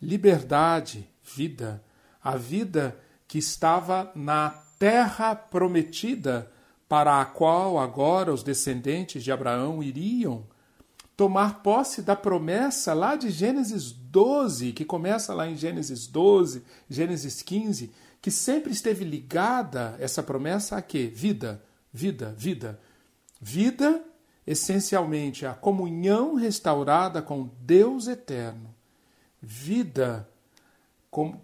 Liberdade, 0.00 1.10
vida, 1.20 1.82
a 2.22 2.36
vida 2.36 2.96
que 3.26 3.38
estava 3.38 4.12
na 4.14 4.50
terra 4.78 5.34
prometida, 5.34 6.48
para 6.88 7.20
a 7.20 7.24
qual 7.24 7.76
agora 7.76 8.32
os 8.32 8.44
descendentes 8.44 9.24
de 9.24 9.32
Abraão 9.32 9.82
iriam 9.82 10.46
tomar 11.16 11.60
posse 11.60 12.02
da 12.02 12.14
promessa 12.14 12.94
lá 12.94 13.16
de 13.16 13.28
Gênesis 13.28 13.90
12, 13.90 14.70
que 14.70 14.84
começa 14.84 15.34
lá 15.34 15.48
em 15.48 15.56
Gênesis 15.56 16.06
12, 16.06 16.62
Gênesis 16.88 17.42
15, 17.42 17.90
que 18.20 18.30
sempre 18.30 18.72
esteve 18.72 19.04
ligada 19.04 19.96
essa 19.98 20.22
promessa 20.22 20.76
a 20.76 20.82
quê? 20.82 21.10
Vida, 21.12 21.60
vida, 21.92 22.32
vida. 22.38 22.78
Vida 23.40 24.04
essencialmente 24.46 25.46
a 25.46 25.54
comunhão 25.54 26.34
restaurada 26.34 27.22
com 27.22 27.48
Deus 27.60 28.06
eterno. 28.06 28.74
Vida 29.40 30.28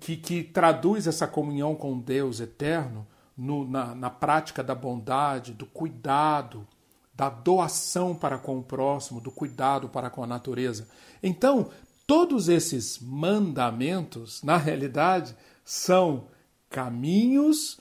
que, 0.01 0.17
que 0.17 0.43
traduz 0.43 1.07
essa 1.07 1.27
comunhão 1.27 1.75
com 1.75 1.99
Deus 1.99 2.41
eterno 2.41 3.07
no, 3.37 3.69
na, 3.69 3.95
na 3.95 4.11
prática 4.11 4.63
da 4.63 4.75
bondade, 4.75 5.53
do 5.53 5.67
cuidado, 5.67 6.67
da 7.15 7.29
doação 7.29 8.15
para 8.15 8.39
com 8.39 8.59
o 8.59 8.63
próximo, 8.63 9.21
do 9.21 9.31
cuidado 9.31 9.89
para 9.89 10.09
com 10.09 10.23
a 10.23 10.27
natureza. 10.27 10.89
Então, 11.23 11.71
todos 12.07 12.49
esses 12.49 12.99
mandamentos, 13.01 14.43
na 14.43 14.57
realidade, 14.57 15.37
são 15.65 16.29
caminhos 16.71 17.79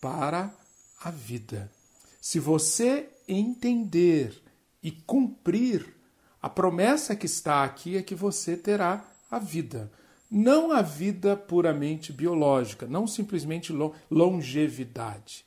para 0.00 0.52
a 1.02 1.10
vida. 1.10 1.70
Se 2.20 2.40
você 2.40 3.08
entender 3.28 4.42
e 4.88 4.90
cumprir, 4.90 5.86
a 6.40 6.48
promessa 6.48 7.14
que 7.14 7.26
está 7.26 7.62
aqui 7.62 7.98
é 7.98 8.02
que 8.02 8.14
você 8.14 8.56
terá 8.56 9.04
a 9.30 9.38
vida. 9.38 9.92
Não 10.30 10.72
a 10.72 10.80
vida 10.80 11.36
puramente 11.36 12.10
biológica, 12.10 12.86
não 12.86 13.06
simplesmente 13.06 13.70
longevidade, 14.10 15.44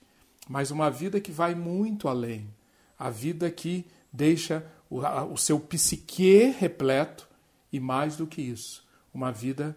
mas 0.48 0.70
uma 0.70 0.92
vida 0.92 1.20
que 1.20 1.32
vai 1.32 1.56
muito 1.56 2.08
além. 2.08 2.54
A 3.00 3.10
vida 3.10 3.50
que 3.50 3.88
deixa 4.14 4.64
o, 4.88 5.36
seu 5.38 5.60
psique 5.60 6.54
repleto 6.60 7.28
e 7.74 7.80
mais 7.80 8.16
do 8.16 8.28
que 8.28 8.44
isso, 8.44 8.86
uma 9.12 9.32
vida 9.32 9.76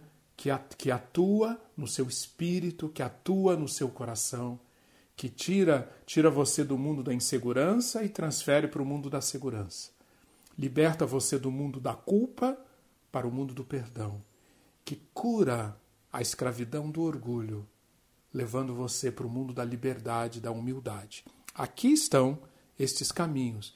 que 0.77 0.91
atua 0.91 1.59
no 1.75 1.87
seu 1.87 2.07
espírito, 2.07 2.89
que 2.89 3.01
atua 3.01 3.55
no 3.55 3.67
seu 3.67 3.89
coração, 3.89 4.59
que 5.15 5.29
tira, 5.29 5.89
tira 6.05 6.29
você 6.29 6.63
do 6.63 6.77
mundo 6.77 7.01
da 7.01 7.13
insegurança 7.13 8.03
e 8.03 8.09
transfere 8.09 8.67
para 8.67 8.81
o 8.81 8.85
mundo 8.85 9.09
da 9.09 9.21
segurança. 9.21 9.89
Liberta 10.57 11.05
você 11.05 11.39
do 11.39 11.51
mundo 11.51 11.79
da 11.79 11.93
culpa 11.93 12.57
para 13.11 13.27
o 13.27 13.31
mundo 13.31 13.53
do 13.53 13.63
perdão, 13.63 14.21
que 14.83 15.01
cura 15.13 15.75
a 16.11 16.21
escravidão 16.21 16.89
do 16.89 17.01
orgulho, 17.01 17.65
levando 18.33 18.73
você 18.73 19.11
para 19.11 19.25
o 19.25 19.29
mundo 19.29 19.53
da 19.53 19.63
liberdade, 19.63 20.41
da 20.41 20.51
humildade. 20.51 21.23
Aqui 21.53 21.93
estão 21.93 22.39
estes 22.77 23.11
caminhos. 23.11 23.73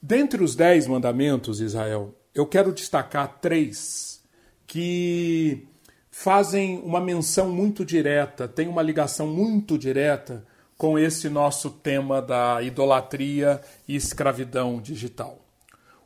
Dentre 0.00 0.42
os 0.42 0.56
dez 0.56 0.86
mandamentos, 0.86 1.60
Israel, 1.60 2.14
eu 2.34 2.46
quero 2.46 2.72
destacar 2.72 3.40
três 3.40 4.22
que 4.66 5.66
fazem 6.10 6.78
uma 6.80 7.00
menção 7.00 7.50
muito 7.50 7.84
direta, 7.84 8.48
têm 8.48 8.68
uma 8.68 8.82
ligação 8.82 9.26
muito 9.26 9.78
direta 9.78 10.46
com 10.82 10.98
esse 10.98 11.28
nosso 11.28 11.70
tema 11.70 12.20
da 12.20 12.60
idolatria 12.60 13.60
e 13.86 13.94
escravidão 13.94 14.80
digital. 14.80 15.38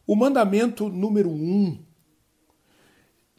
O 0.07 0.15
mandamento 0.15 0.91
número 0.91 1.31
um 1.31 1.79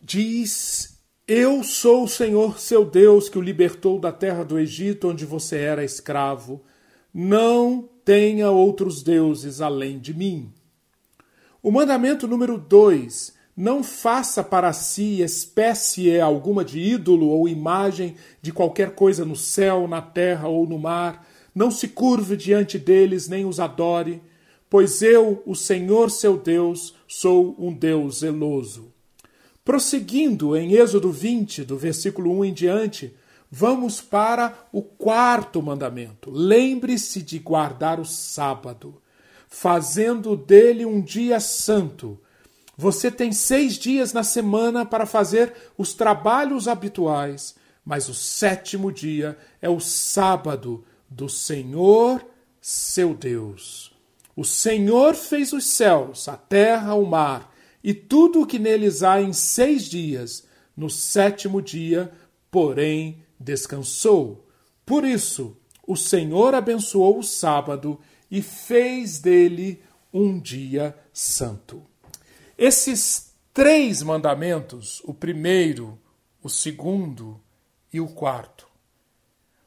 diz: 0.01 0.99
Eu 1.27 1.63
sou 1.63 2.05
o 2.05 2.07
Senhor 2.07 2.57
seu 2.57 2.83
Deus 2.83 3.29
que 3.29 3.37
o 3.37 3.41
libertou 3.41 3.99
da 3.99 4.11
terra 4.11 4.43
do 4.43 4.57
Egito, 4.57 5.09
onde 5.09 5.27
você 5.27 5.57
era 5.57 5.83
escravo. 5.83 6.63
Não 7.13 7.87
tenha 8.03 8.49
outros 8.49 9.03
deuses 9.03 9.61
além 9.61 9.99
de 9.99 10.15
mim. 10.15 10.51
O 11.61 11.71
mandamento 11.71 12.27
número 12.27 12.57
dois 12.57 13.36
não 13.57 13.83
faça 13.83 14.43
para 14.43 14.71
si 14.71 15.23
espécie 15.23 16.21
alguma 16.21 16.63
de 16.63 16.79
ídolo 16.79 17.29
ou 17.29 17.49
imagem 17.49 18.15
de 18.39 18.53
qualquer 18.53 18.91
coisa 18.91 19.25
no 19.25 19.35
céu, 19.35 19.87
na 19.87 19.99
terra 19.99 20.47
ou 20.47 20.67
no 20.67 20.77
mar. 20.77 21.27
Não 21.55 21.71
se 21.71 21.87
curve 21.87 22.37
diante 22.37 22.77
deles, 22.77 23.27
nem 23.27 23.45
os 23.45 23.59
adore, 23.59 24.21
pois 24.69 25.01
eu, 25.01 25.41
o 25.43 25.55
Senhor 25.55 26.11
seu 26.11 26.37
Deus, 26.37 26.93
sou 27.07 27.55
um 27.57 27.73
Deus 27.73 28.19
zeloso. 28.19 28.93
Prosseguindo 29.65 30.55
em 30.55 30.73
Êxodo 30.73 31.11
20, 31.11 31.63
do 31.63 31.75
versículo 31.77 32.31
1 32.37 32.45
em 32.45 32.53
diante, 32.53 33.15
vamos 33.49 33.99
para 33.99 34.67
o 34.71 34.83
quarto 34.83 35.63
mandamento. 35.63 36.29
Lembre-se 36.29 37.23
de 37.23 37.39
guardar 37.39 37.99
o 37.99 38.05
sábado, 38.05 39.01
fazendo 39.47 40.37
dele 40.37 40.85
um 40.85 41.01
dia 41.01 41.39
santo 41.39 42.19
você 42.77 43.09
tem 43.09 43.31
seis 43.31 43.73
dias 43.73 44.13
na 44.13 44.23
semana 44.23 44.85
para 44.85 45.07
fazer 45.07 45.51
os 45.75 45.95
trabalhos 45.95 46.67
habituais, 46.67 47.55
mas 47.83 48.07
o 48.07 48.13
sétimo 48.13 48.91
dia 48.91 49.35
é 49.59 49.67
o 49.67 49.79
sábado 49.79 50.85
do 51.09 51.27
Senhor 51.27 52.23
seu 52.61 53.15
Deus. 53.15 53.91
O 54.35 54.43
Senhor 54.43 55.15
fez 55.15 55.53
os 55.53 55.65
céus, 55.65 56.27
a 56.27 56.37
terra, 56.37 56.93
o 56.93 57.05
mar 57.05 57.51
e 57.83 57.93
tudo 57.93 58.41
o 58.41 58.45
que 58.45 58.59
neles 58.59 59.01
há 59.01 59.21
em 59.21 59.33
seis 59.33 59.85
dias. 59.85 60.45
No 60.75 60.89
sétimo 60.89 61.59
dia, 61.61 62.11
porém, 62.51 63.23
descansou. 63.39 64.45
Por 64.85 65.03
isso, 65.03 65.57
o 65.87 65.95
Senhor 65.95 66.53
abençoou 66.53 67.17
o 67.17 67.23
sábado 67.23 67.99
e 68.29 68.41
fez 68.41 69.17
dele 69.17 69.81
um 70.13 70.39
dia 70.39 70.95
santo. 71.11 71.86
Esses 72.57 73.35
três 73.53 74.01
mandamentos, 74.01 74.99
o 75.03 75.13
primeiro, 75.13 75.99
o 76.41 76.49
segundo 76.49 77.39
e 77.93 77.99
o 77.99 78.07
quarto, 78.07 78.67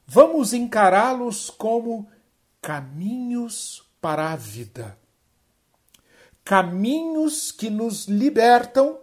vamos 0.05 0.53
encará-los 0.53 1.51
como 1.51 2.09
caminhos 2.61 3.85
para 4.01 4.33
a 4.33 4.37
vida. 4.37 4.99
Caminhos 6.45 7.53
que 7.53 7.71
nos 7.71 8.07
libertam 8.07 8.99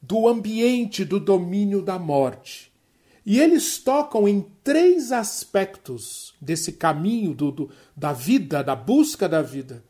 do 0.00 0.28
ambiente 0.28 1.04
do 1.04 1.18
domínio 1.18 1.82
da 1.82 1.98
morte. 1.98 2.72
E 3.26 3.40
eles 3.40 3.78
tocam 3.78 4.28
em 4.28 4.46
três 4.62 5.10
aspectos 5.10 6.34
desse 6.40 6.72
caminho 6.72 7.34
do, 7.34 7.50
do, 7.50 7.70
da 7.96 8.12
vida, 8.12 8.62
da 8.62 8.76
busca 8.76 9.28
da 9.28 9.42
vida, 9.42 9.84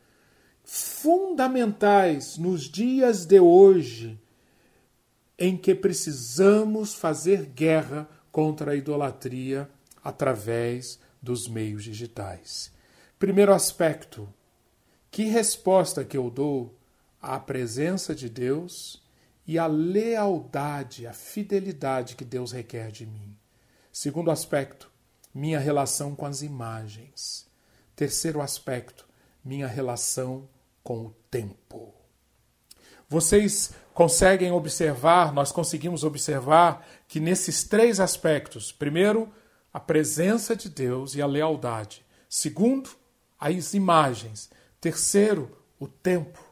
fundamentais 0.71 2.37
nos 2.37 2.65
dias 2.65 3.25
de 3.25 3.39
hoje, 3.39 4.21
em 5.37 5.57
que 5.57 5.73
precisamos 5.73 6.93
fazer 6.93 7.47
guerra 7.47 8.07
contra 8.31 8.71
a 8.71 8.75
idolatria 8.75 9.67
através 10.03 10.99
dos 11.19 11.47
meios 11.47 11.83
digitais. 11.83 12.71
Primeiro 13.17 13.51
aspecto: 13.51 14.31
que 15.09 15.23
resposta 15.23 16.05
que 16.05 16.15
eu 16.15 16.29
dou 16.29 16.77
à 17.19 17.39
presença 17.39 18.13
de 18.13 18.29
Deus 18.29 19.01
e 19.47 19.57
à 19.57 19.65
lealdade, 19.65 21.07
à 21.07 21.13
fidelidade 21.13 22.15
que 22.15 22.23
Deus 22.23 22.51
requer 22.51 22.91
de 22.91 23.07
mim? 23.07 23.35
Segundo 23.91 24.29
aspecto: 24.29 24.91
minha 25.33 25.57
relação 25.57 26.15
com 26.15 26.27
as 26.27 26.43
imagens. 26.43 27.47
Terceiro 27.95 28.39
aspecto: 28.39 29.09
minha 29.43 29.65
relação 29.65 30.47
com 30.89 31.05
o 31.05 31.15
tempo. 31.29 31.93
Vocês 33.07 33.75
conseguem 33.93 34.51
observar, 34.51 35.31
nós 35.31 35.51
conseguimos 35.51 36.03
observar 36.03 36.83
que 37.07 37.19
nesses 37.19 37.63
três 37.63 37.99
aspectos, 37.99 38.71
primeiro, 38.71 39.31
a 39.71 39.79
presença 39.79 40.55
de 40.55 40.67
Deus 40.67 41.13
e 41.13 41.21
a 41.21 41.27
lealdade. 41.27 42.03
Segundo, 42.27 42.89
as 43.39 43.75
imagens. 43.75 44.49
Terceiro, 44.81 45.55
o 45.79 45.87
tempo. 45.87 46.43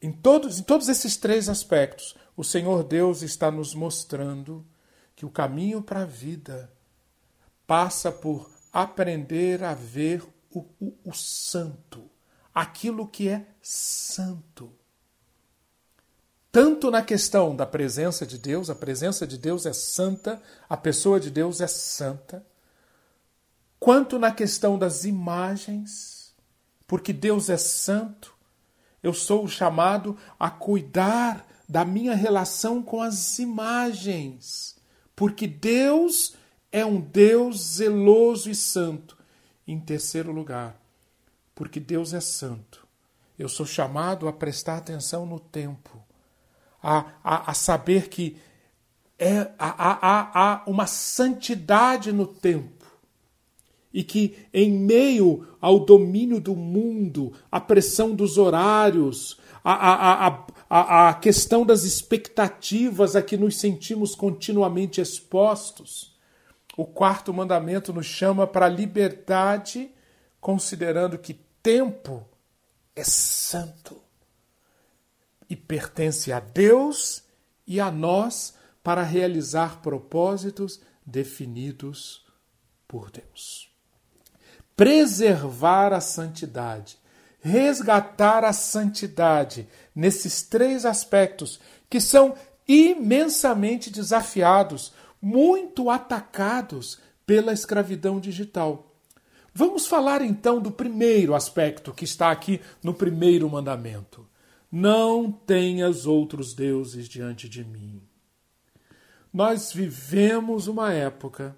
Em 0.00 0.12
todos, 0.12 0.58
em 0.58 0.62
todos 0.62 0.88
esses 0.88 1.18
três 1.18 1.50
aspectos, 1.50 2.16
o 2.34 2.42
Senhor 2.42 2.84
Deus 2.84 3.20
está 3.20 3.50
nos 3.50 3.74
mostrando 3.74 4.64
que 5.14 5.26
o 5.26 5.30
caminho 5.30 5.82
para 5.82 6.04
a 6.04 6.06
vida 6.06 6.72
passa 7.66 8.10
por 8.10 8.50
aprender 8.72 9.62
a 9.62 9.74
ver 9.74 10.22
o, 10.50 10.64
o, 10.80 10.94
o 11.04 11.12
santo, 11.12 12.15
aquilo 12.56 13.06
que 13.06 13.28
é 13.28 13.46
santo. 13.60 14.72
Tanto 16.50 16.90
na 16.90 17.02
questão 17.02 17.54
da 17.54 17.66
presença 17.66 18.26
de 18.26 18.38
Deus, 18.38 18.70
a 18.70 18.74
presença 18.74 19.26
de 19.26 19.36
Deus 19.36 19.66
é 19.66 19.74
santa, 19.74 20.40
a 20.66 20.74
pessoa 20.74 21.20
de 21.20 21.30
Deus 21.30 21.60
é 21.60 21.66
santa, 21.66 22.46
quanto 23.78 24.18
na 24.18 24.32
questão 24.32 24.78
das 24.78 25.04
imagens, 25.04 26.34
porque 26.86 27.12
Deus 27.12 27.50
é 27.50 27.58
santo, 27.58 28.34
eu 29.02 29.12
sou 29.12 29.46
chamado 29.46 30.16
a 30.40 30.48
cuidar 30.48 31.46
da 31.68 31.84
minha 31.84 32.14
relação 32.14 32.82
com 32.82 33.02
as 33.02 33.38
imagens, 33.38 34.76
porque 35.14 35.46
Deus 35.46 36.34
é 36.72 36.86
um 36.86 37.02
Deus 37.02 37.74
zeloso 37.74 38.48
e 38.48 38.54
santo. 38.54 39.14
Em 39.68 39.78
terceiro 39.78 40.32
lugar, 40.32 40.85
porque 41.56 41.80
Deus 41.80 42.12
é 42.12 42.20
santo, 42.20 42.86
eu 43.38 43.48
sou 43.48 43.64
chamado 43.66 44.28
a 44.28 44.32
prestar 44.32 44.76
atenção 44.76 45.24
no 45.24 45.40
tempo, 45.40 46.04
a, 46.82 47.06
a, 47.24 47.50
a 47.50 47.54
saber 47.54 48.08
que 48.08 48.36
é, 49.18 49.50
há, 49.58 49.74
há, 49.78 50.30
há 50.34 50.62
uma 50.66 50.86
santidade 50.86 52.12
no 52.12 52.26
tempo. 52.26 52.84
E 53.92 54.04
que, 54.04 54.36
em 54.52 54.70
meio 54.70 55.48
ao 55.58 55.80
domínio 55.80 56.38
do 56.38 56.54
mundo, 56.54 57.32
a 57.50 57.58
pressão 57.58 58.14
dos 58.14 58.36
horários, 58.36 59.40
a, 59.64 59.72
a, 59.72 60.46
a, 60.68 61.08
a, 61.08 61.14
questão 61.14 61.64
das 61.64 61.84
expectativas 61.84 63.16
a 63.16 63.22
que 63.22 63.38
nos 63.38 63.58
sentimos 63.58 64.14
continuamente 64.14 65.00
expostos, 65.00 66.14
o 66.76 66.84
quarto 66.84 67.32
mandamento 67.32 67.90
nos 67.90 68.04
chama 68.04 68.46
para 68.46 68.66
a 68.66 68.68
liberdade, 68.68 69.90
considerando 70.38 71.16
que 71.16 71.45
tempo 71.66 72.24
é 72.94 73.02
santo 73.02 74.00
e 75.50 75.56
pertence 75.56 76.32
a 76.32 76.38
Deus 76.38 77.24
e 77.66 77.80
a 77.80 77.90
nós 77.90 78.54
para 78.84 79.02
realizar 79.02 79.82
propósitos 79.82 80.80
definidos 81.04 82.24
por 82.86 83.10
Deus 83.10 83.74
preservar 84.76 85.92
a 85.92 86.00
santidade, 86.00 86.98
resgatar 87.40 88.44
a 88.44 88.52
santidade 88.52 89.66
nesses 89.94 90.42
três 90.42 90.84
aspectos 90.84 91.58
que 91.88 92.00
são 92.00 92.36
imensamente 92.68 93.90
desafiados, 93.90 94.92
muito 95.20 95.88
atacados 95.88 96.98
pela 97.24 97.52
escravidão 97.52 98.20
digital. 98.20 98.85
Vamos 99.58 99.86
falar 99.86 100.20
então 100.20 100.60
do 100.60 100.70
primeiro 100.70 101.34
aspecto 101.34 101.94
que 101.94 102.04
está 102.04 102.30
aqui 102.30 102.60
no 102.82 102.92
primeiro 102.92 103.48
mandamento. 103.48 104.28
Não 104.70 105.32
tenhas 105.32 106.04
outros 106.04 106.52
deuses 106.52 107.08
diante 107.08 107.48
de 107.48 107.64
mim. 107.64 108.02
Nós 109.32 109.72
vivemos 109.72 110.66
uma 110.66 110.92
época 110.92 111.56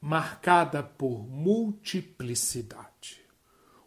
marcada 0.00 0.82
por 0.82 1.28
multiplicidade. 1.28 3.20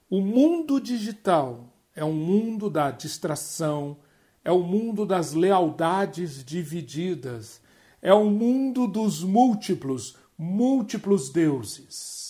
O 0.08 0.22
mundo 0.22 0.80
digital 0.80 1.76
é 1.96 2.06
um 2.06 2.14
mundo 2.14 2.70
da 2.70 2.92
distração, 2.92 3.98
é 4.46 4.52
o 4.52 4.62
mundo 4.62 5.04
das 5.04 5.34
lealdades 5.34 6.46
divididas, 6.46 7.60
é 8.04 8.14
o 8.14 8.30
mundo 8.30 8.86
dos 8.86 9.24
múltiplos, 9.24 10.16
múltiplos 10.38 11.32
deuses. 11.32 12.21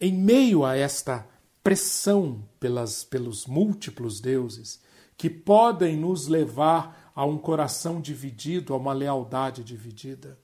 Em 0.00 0.12
meio 0.12 0.64
a 0.64 0.76
esta 0.76 1.26
pressão 1.62 2.46
pelas, 2.60 3.02
pelos 3.02 3.46
múltiplos 3.46 4.20
deuses, 4.20 4.80
que 5.16 5.30
podem 5.30 5.96
nos 5.96 6.26
levar 6.26 7.10
a 7.14 7.24
um 7.24 7.38
coração 7.38 8.00
dividido, 8.00 8.74
a 8.74 8.76
uma 8.76 8.92
lealdade 8.92 9.64
dividida, 9.64 10.38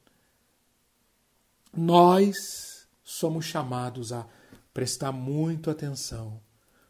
nós 1.75 2.87
somos 3.05 3.45
chamados 3.45 4.13
a 4.13 4.27
prestar 4.73 5.13
muito 5.13 5.71
atenção 5.71 6.41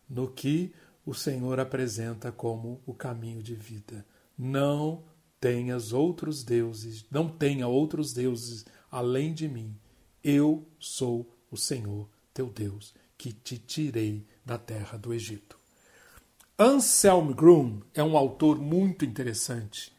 no 0.08 0.28
que 0.28 0.72
o 1.04 1.14
Senhor 1.14 1.58
apresenta 1.58 2.30
como 2.30 2.80
o 2.86 2.94
caminho 2.94 3.42
de 3.42 3.54
vida. 3.54 4.06
Não 4.38 5.04
tenhas 5.40 5.92
outros 5.92 6.44
deuses, 6.44 7.04
não 7.10 7.28
tenha 7.28 7.66
outros 7.66 8.12
deuses 8.12 8.64
além 8.90 9.34
de 9.34 9.48
mim. 9.48 9.76
Eu 10.22 10.66
sou 10.78 11.36
o 11.50 11.56
Senhor, 11.56 12.08
teu 12.32 12.46
Deus, 12.46 12.94
que 13.16 13.32
te 13.32 13.58
tirei 13.58 14.26
da 14.44 14.58
terra 14.58 14.98
do 14.98 15.12
Egito. 15.12 15.58
Anselm 16.58 17.32
Grun 17.32 17.80
é 17.94 18.02
um 18.02 18.16
autor 18.16 18.58
muito 18.58 19.04
interessante 19.04 19.92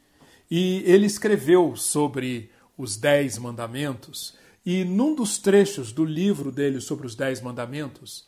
e 0.50 0.84
ele 0.86 1.06
escreveu 1.06 1.76
sobre 1.76 2.52
os 2.78 2.98
Dez 2.98 3.38
Mandamentos 3.38 4.36
e 4.66 4.84
num 4.84 5.14
dos 5.14 5.38
trechos 5.38 5.92
do 5.92 6.06
livro 6.06 6.52
dele 6.52 6.80
sobre 6.80 7.06
os 7.06 7.16
Dez 7.16 7.42
Mandamentos, 7.42 8.26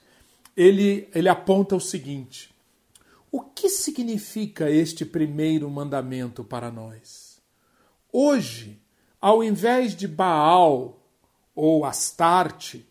ele, 0.56 1.08
ele 1.14 1.30
aponta 1.30 1.76
o 1.76 1.82
seguinte: 1.82 2.54
o 3.32 3.42
que 3.42 3.70
significa 3.70 4.70
este 4.70 5.06
primeiro 5.06 5.70
mandamento 5.70 6.44
para 6.44 6.72
nós? 6.72 7.40
Hoje, 8.12 8.82
ao 9.20 9.44
invés 9.44 9.96
de 9.96 10.08
Baal 10.08 11.00
ou 11.54 11.86
Astarte, 11.86 12.86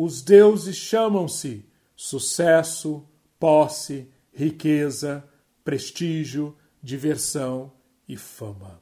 os 0.00 0.22
deuses 0.22 0.76
chamam-se 0.76 1.66
sucesso, 1.96 3.04
posse, 3.36 4.08
riqueza, 4.32 5.28
prestígio, 5.64 6.56
diversão 6.80 7.72
e 8.08 8.16
fama. 8.16 8.80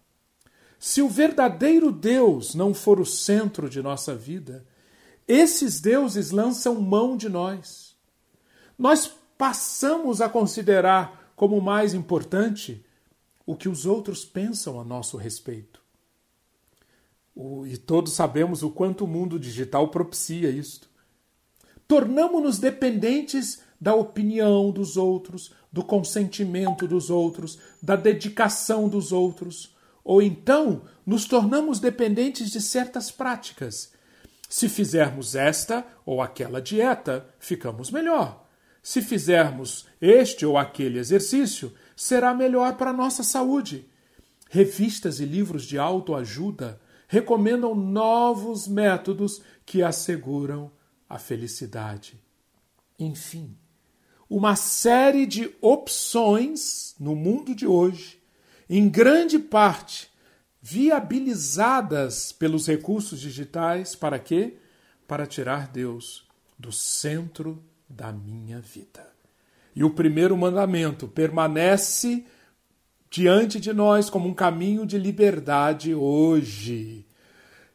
Se 0.79 1.01
o 1.01 1.09
verdadeiro 1.09 1.91
Deus 1.91 2.55
não 2.55 2.75
for 2.75 3.01
o 3.01 3.07
centro 3.07 3.67
de 3.67 3.81
nossa 3.81 4.14
vida, 4.14 4.67
esses 5.27 5.81
deuses 5.81 6.33
lançam 6.33 6.75
mão 6.83 7.17
de 7.17 7.31
nós. 7.31 7.97
Nós 8.79 9.11
passamos 9.39 10.21
a 10.21 10.29
considerar 10.29 11.33
como 11.35 11.62
mais 11.62 11.95
importante 11.95 12.85
o 13.47 13.57
que 13.57 13.71
os 13.71 13.87
outros 13.87 14.23
pensam 14.23 14.79
a 14.79 14.85
nosso 14.85 15.17
respeito. 15.17 15.81
E 17.67 17.79
todos 17.79 18.12
sabemos 18.12 18.62
o 18.62 18.71
quanto 18.71 19.07
o 19.07 19.09
mundo 19.09 19.41
digital 19.41 19.89
propicia 19.89 20.51
isto. 20.51 20.95
Tornamos-nos 21.89 22.59
dependentes 22.59 23.62
da 23.80 23.95
opinião 23.95 24.70
dos 24.70 24.97
outros, 24.97 25.53
do 25.72 25.84
consentimento 25.84 26.87
dos 26.87 27.11
outros, 27.11 27.59
da 27.82 27.95
dedicação 27.95 28.89
dos 28.89 29.12
outros 29.12 29.76
ou 30.07 30.22
então 30.22 30.82
nos 31.05 31.24
tornamos 31.24 31.80
dependentes 31.80 32.53
de 32.53 32.61
certas 32.61 33.11
práticas. 33.11 33.93
Se 34.49 34.68
fizermos 34.68 35.34
esta 35.34 35.84
ou 36.07 36.22
aquela 36.22 36.62
dieta, 36.62 37.26
ficamos 37.41 37.91
melhor. 37.91 38.47
Se 38.80 39.03
fizermos 39.03 39.84
este 40.01 40.47
ou 40.47 40.57
aquele 40.57 41.01
exercício, 41.01 41.74
será 41.97 42.32
melhor 42.32 42.76
para 42.76 42.91
a 42.91 42.97
nossa 42.97 43.24
saúde. 43.24 43.84
Revistas 44.49 45.18
e 45.18 45.24
livros 45.24 45.64
de 45.64 45.76
autoajuda 45.76 46.80
recomendam 47.09 47.74
novos 47.74 48.68
métodos 48.68 49.43
que 49.64 49.82
asseguram 49.82 50.70
a 51.09 51.19
felicidade. 51.19 52.21
Enfim, 52.99 53.57
uma 54.29 54.57
série 54.57 55.27
de 55.27 55.55
opções 55.61 56.95
no 56.99 57.15
mundo 57.15 57.55
de 57.55 57.67
hoje, 57.67 58.21
em 58.69 58.89
grande 58.89 59.39
parte 59.39 60.11
viabilizadas 60.61 62.33
pelos 62.33 62.67
recursos 62.67 63.21
digitais, 63.21 63.95
para 63.95 64.19
quê? 64.19 64.55
Para 65.07 65.25
tirar 65.25 65.69
Deus 65.69 66.27
do 66.59 66.73
centro 66.73 67.63
da 67.89 68.11
minha 68.13 68.61
vida. 68.61 69.07
E 69.77 69.85
o 69.85 69.91
primeiro 69.91 70.37
mandamento 70.37 71.07
permanece 71.07 72.25
diante 73.09 73.61
de 73.61 73.73
nós 73.73 74.11
como 74.11 74.29
um 74.29 74.35
caminho 74.35 74.85
de 74.85 74.99
liberdade 74.99 75.95
hoje. 75.95 77.07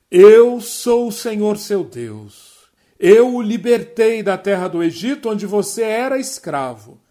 Eu 0.10 0.60
sou 0.60 1.08
o 1.08 1.12
Senhor 1.14 1.58
seu 1.58 1.86
Deus. 1.86 2.51
Eu 3.04 3.34
o 3.34 3.42
libertei 3.42 4.22
da 4.22 4.38
terra 4.38 4.68
do 4.68 4.84
Egito, 4.84 5.28
onde 5.28 5.48
você 5.48 5.82
era 5.82 6.20
escravo. 6.20 7.02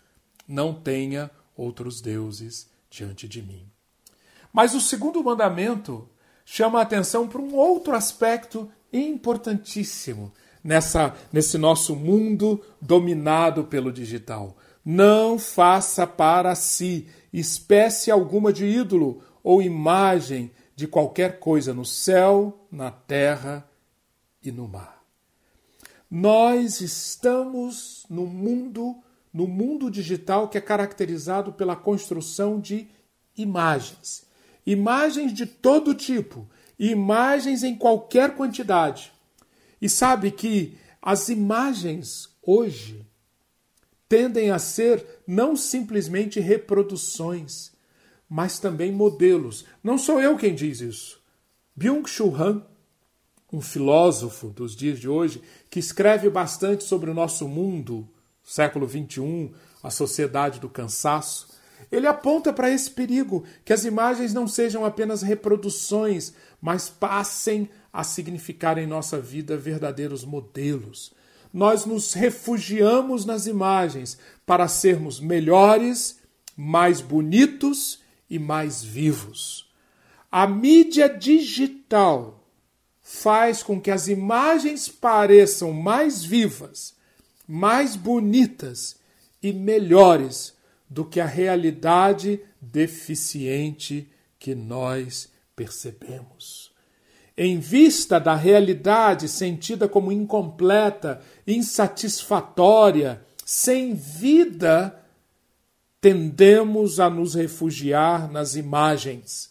Não 0.46 0.72
tenha 0.72 1.28
outros 1.56 2.00
deuses 2.00 2.70
diante 2.88 3.26
de 3.26 3.42
mim. 3.42 3.66
Mas 4.52 4.72
o 4.72 4.80
segundo 4.80 5.20
mandamento 5.20 6.08
chama 6.44 6.78
a 6.78 6.82
atenção 6.82 7.26
para 7.26 7.40
um 7.40 7.56
outro 7.56 7.92
aspecto 7.92 8.70
importantíssimo 8.92 10.32
nessa, 10.62 11.12
nesse 11.32 11.58
nosso 11.58 11.96
mundo 11.96 12.62
dominado 12.80 13.64
pelo 13.64 13.92
digital. 13.92 14.56
Não 14.84 15.40
faça 15.40 16.06
para 16.06 16.54
si 16.54 17.08
espécie 17.32 18.12
alguma 18.12 18.52
de 18.52 18.64
ídolo 18.64 19.24
ou 19.42 19.60
imagem 19.60 20.52
de 20.76 20.86
qualquer 20.86 21.40
coisa 21.40 21.74
no 21.74 21.84
céu, 21.84 22.64
na 22.70 22.92
terra 22.92 23.68
e 24.40 24.52
no 24.52 24.68
mar. 24.68 24.99
Nós 26.10 26.80
estamos 26.80 28.04
no 28.10 28.26
mundo, 28.26 28.96
no 29.32 29.46
mundo 29.46 29.90
digital 29.90 30.48
que 30.48 30.58
é 30.58 30.60
caracterizado 30.60 31.52
pela 31.52 31.76
construção 31.76 32.58
de 32.60 32.88
imagens 33.36 34.28
imagens 34.66 35.32
de 35.32 35.46
todo 35.46 35.94
tipo, 35.94 36.48
imagens 36.78 37.62
em 37.62 37.74
qualquer 37.74 38.34
quantidade. 38.34 39.12
E 39.80 39.88
sabe 39.88 40.30
que 40.30 40.76
as 41.00 41.28
imagens 41.28 42.28
hoje 42.42 43.06
tendem 44.08 44.50
a 44.50 44.58
ser 44.58 45.22
não 45.26 45.56
simplesmente 45.56 46.40
reproduções, 46.40 47.72
mas 48.28 48.58
também 48.58 48.92
modelos. 48.92 49.64
Não 49.82 49.96
sou 49.96 50.20
eu 50.20 50.36
quem 50.36 50.54
diz 50.54 50.80
isso. 50.80 51.20
Byung-Chul 51.76 52.34
Han, 52.36 52.66
um 53.52 53.60
filósofo 53.60 54.48
dos 54.48 54.76
dias 54.76 55.00
de 55.00 55.08
hoje, 55.08 55.42
que 55.70 55.78
escreve 55.78 56.28
bastante 56.28 56.82
sobre 56.82 57.10
o 57.10 57.14
nosso 57.14 57.46
mundo, 57.46 58.06
século 58.42 58.88
XXI, 58.88 59.52
a 59.82 59.88
sociedade 59.88 60.58
do 60.58 60.68
cansaço, 60.68 61.48
ele 61.90 62.06
aponta 62.06 62.52
para 62.52 62.70
esse 62.70 62.90
perigo, 62.90 63.44
que 63.64 63.72
as 63.72 63.84
imagens 63.84 64.34
não 64.34 64.46
sejam 64.46 64.84
apenas 64.84 65.22
reproduções, 65.22 66.34
mas 66.60 66.88
passem 66.88 67.70
a 67.92 68.04
significar 68.04 68.78
em 68.78 68.86
nossa 68.86 69.18
vida 69.20 69.56
verdadeiros 69.56 70.24
modelos. 70.24 71.12
Nós 71.52 71.84
nos 71.84 72.12
refugiamos 72.12 73.24
nas 73.24 73.46
imagens 73.46 74.18
para 74.44 74.68
sermos 74.68 75.18
melhores, 75.18 76.20
mais 76.56 77.00
bonitos 77.00 78.00
e 78.28 78.38
mais 78.38 78.84
vivos. 78.84 79.68
A 80.30 80.46
mídia 80.46 81.08
digital 81.08 82.39
faz 83.12 83.60
com 83.60 83.80
que 83.80 83.90
as 83.90 84.06
imagens 84.06 84.88
pareçam 84.88 85.72
mais 85.72 86.22
vivas, 86.22 86.94
mais 87.46 87.96
bonitas 87.96 88.96
e 89.42 89.52
melhores 89.52 90.54
do 90.88 91.04
que 91.04 91.18
a 91.18 91.26
realidade 91.26 92.40
deficiente 92.60 94.08
que 94.38 94.54
nós 94.54 95.28
percebemos. 95.56 96.70
Em 97.36 97.58
vista 97.58 98.20
da 98.20 98.36
realidade 98.36 99.28
sentida 99.28 99.88
como 99.88 100.12
incompleta, 100.12 101.20
insatisfatória, 101.44 103.20
sem 103.44 103.92
vida, 103.92 105.04
tendemos 106.00 107.00
a 107.00 107.10
nos 107.10 107.34
refugiar 107.34 108.30
nas 108.30 108.54
imagens. 108.54 109.50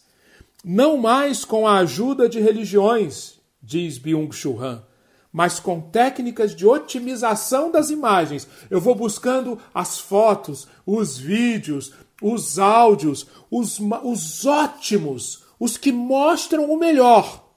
Não 0.64 0.96
mais 0.96 1.44
com 1.44 1.68
a 1.68 1.78
ajuda 1.78 2.26
de 2.26 2.40
religiões, 2.40 3.38
diz 3.62 3.98
Byung-Chul 3.98 4.62
Han, 4.62 4.84
mas 5.32 5.60
com 5.60 5.80
técnicas 5.80 6.54
de 6.54 6.66
otimização 6.66 7.70
das 7.70 7.90
imagens. 7.90 8.48
Eu 8.68 8.80
vou 8.80 8.94
buscando 8.94 9.58
as 9.72 9.98
fotos, 9.98 10.66
os 10.84 11.16
vídeos, 11.16 11.92
os 12.20 12.58
áudios, 12.58 13.26
os, 13.50 13.78
os 14.02 14.44
ótimos, 14.44 15.44
os 15.58 15.76
que 15.76 15.92
mostram 15.92 16.70
o 16.70 16.78
melhor, 16.78 17.48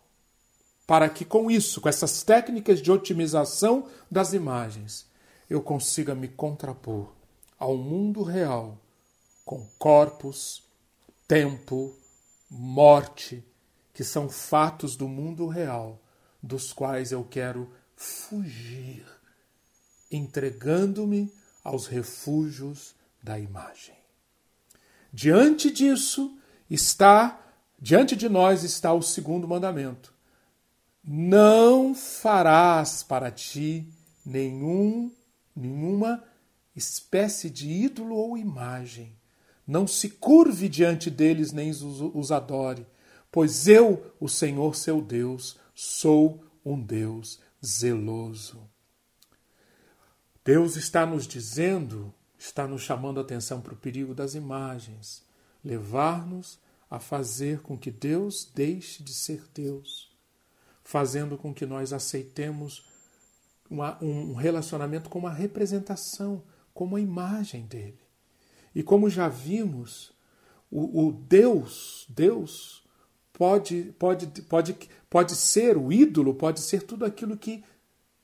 para 0.86 1.10
que 1.10 1.26
com 1.26 1.50
isso, 1.50 1.82
com 1.82 1.90
essas 1.90 2.24
técnicas 2.24 2.82
de 2.82 2.92
otimização 2.92 3.88
das 4.12 4.34
imagens, 4.34 5.08
eu 5.50 5.62
consiga 5.62 6.14
me 6.14 6.28
contrapor 6.28 7.14
ao 7.58 7.78
mundo 7.78 8.24
real 8.24 8.78
com 9.46 9.66
corpos, 9.78 10.64
tempo, 11.28 11.96
morte, 12.50 13.44
que 13.94 14.04
são 14.04 14.28
fatos 14.28 14.96
do 14.96 15.08
mundo 15.08 15.48
real 15.48 16.02
dos 16.42 16.74
quais 16.74 17.12
eu 17.12 17.24
quero 17.24 17.72
fugir, 17.96 19.06
entregando-me 20.12 21.32
aos 21.64 21.88
refúgios 21.88 22.96
da 23.22 23.40
imagem. 23.40 23.96
Diante 25.12 25.72
disso 25.72 26.38
está, 26.70 27.40
diante 27.80 28.16
de 28.16 28.28
nós 28.28 28.64
está 28.64 28.94
o 28.94 29.02
segundo 29.02 29.48
mandamento. 29.48 30.14
Não 31.04 31.94
farás 31.94 33.04
para 33.04 33.30
ti 33.30 33.88
nenhum, 34.26 35.12
nenhuma 35.56 36.24
espécie 36.76 37.50
de 37.50 37.70
ídolo 37.70 38.16
ou 38.16 38.38
imagem. 38.38 39.16
Não 39.68 39.86
se 39.86 40.10
curve 40.10 40.68
diante 40.68 41.10
deles 41.10 41.52
nem 41.52 41.70
os, 41.70 42.32
adore, 42.32 42.86
pois 43.34 43.68
eu, 43.68 44.14
o 44.20 44.30
Senhor 44.30 44.76
seu 44.76 45.02
Deus, 45.02 45.60
Sou 45.74 46.46
um 46.64 46.80
Deus 46.80 47.40
zeloso. 47.66 48.70
Deus 50.46 50.76
está 50.76 51.04
nos 51.04 51.28
dizendo, 51.28 52.14
está 52.38 52.68
nos 52.68 52.84
chamando 52.84 53.20
a 53.20 53.24
atenção 53.24 53.60
para 53.60 53.74
o 53.74 53.78
perigo 53.78 54.14
das 54.14 54.36
imagens, 54.36 55.26
levar-nos 55.66 56.60
a 56.88 57.00
fazer 57.00 57.62
com 57.62 57.76
que 57.76 57.90
Deus 57.90 58.46
deixe 58.54 59.02
de 59.02 59.12
ser 59.12 59.44
Deus, 59.52 60.16
fazendo 60.84 61.36
com 61.36 61.52
que 61.52 61.66
nós 61.66 61.92
aceitemos 61.92 62.88
uma, 63.68 63.98
um 64.04 64.36
relacionamento 64.36 65.10
com 65.10 65.18
uma 65.18 65.34
representação, 65.34 66.44
com 66.72 66.86
uma 66.86 67.02
imagem 67.02 67.66
dele. 67.66 68.00
E 68.76 68.84
como 68.84 69.10
já 69.10 69.28
vimos, 69.28 70.14
o, 70.70 71.08
o 71.08 71.12
Deus, 71.12 72.06
Deus 72.08 72.83
pode, 73.34 73.94
pode, 73.98 74.28
pode, 74.44 74.78
pode 75.10 75.36
ser 75.36 75.76
o 75.78 75.92
ídolo, 75.92 76.36
pode 76.36 76.62
ser 76.62 76.84
tudo 76.84 77.04
aquilo 77.04 77.36
que 77.36 77.64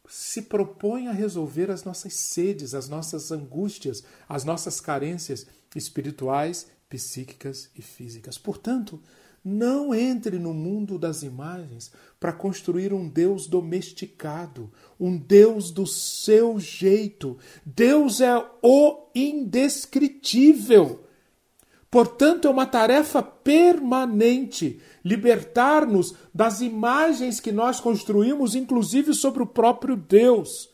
se 0.08 0.44
propõe 0.44 1.08
a 1.08 1.12
resolver 1.12 1.70
as 1.70 1.84
nossas 1.84 2.14
sedes, 2.14 2.74
as 2.74 2.88
nossas 2.88 3.32
angústias, 3.32 4.04
as 4.28 4.44
nossas 4.44 4.80
carências 4.80 5.46
espirituais, 5.76 6.68
psíquicas 6.90 7.70
e 7.76 7.82
físicas. 7.82 8.38
Portanto, 8.38 9.00
não 9.44 9.94
entre 9.94 10.38
no 10.38 10.54
mundo 10.54 10.98
das 10.98 11.24
imagens 11.24 11.92
para 12.20 12.34
construir 12.34 12.94
um 12.94 13.08
Deus 13.08 13.48
domesticado, 13.48 14.72
um 15.00 15.18
Deus 15.18 15.72
do 15.72 15.86
seu 15.86 16.60
jeito. 16.60 17.38
Deus 17.66 18.20
é 18.20 18.36
o 18.62 19.10
indescritível. 19.16 21.06
Portanto, 21.92 22.48
é 22.48 22.52
uma 22.52 22.68
tarefa 22.68 23.22
permanente 23.24 24.80
libertar-nos 25.04 26.14
das 26.34 26.62
imagens 26.62 27.40
que 27.40 27.52
nós 27.52 27.80
construímos, 27.80 28.54
inclusive 28.54 29.14
sobre 29.14 29.42
o 29.42 29.48
próprio 29.48 29.96
Deus. 29.96 30.70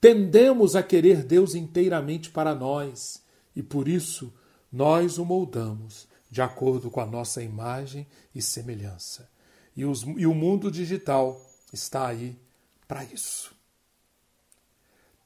Tendemos 0.00 0.74
a 0.74 0.82
querer 0.82 1.22
Deus 1.22 1.54
inteiramente 1.54 2.30
para 2.30 2.54
nós 2.54 3.22
e 3.54 3.62
por 3.62 3.86
isso 3.86 4.32
nós 4.72 5.16
o 5.16 5.24
moldamos 5.24 6.08
de 6.28 6.42
acordo 6.42 6.90
com 6.90 7.00
a 7.00 7.06
nossa 7.06 7.40
imagem 7.40 8.04
e 8.34 8.42
semelhança. 8.42 9.30
E, 9.76 9.84
os, 9.84 10.02
e 10.02 10.26
o 10.26 10.34
mundo 10.34 10.70
digital 10.70 11.40
está 11.72 12.08
aí 12.08 12.36
para 12.88 13.04
isso. 13.04 13.54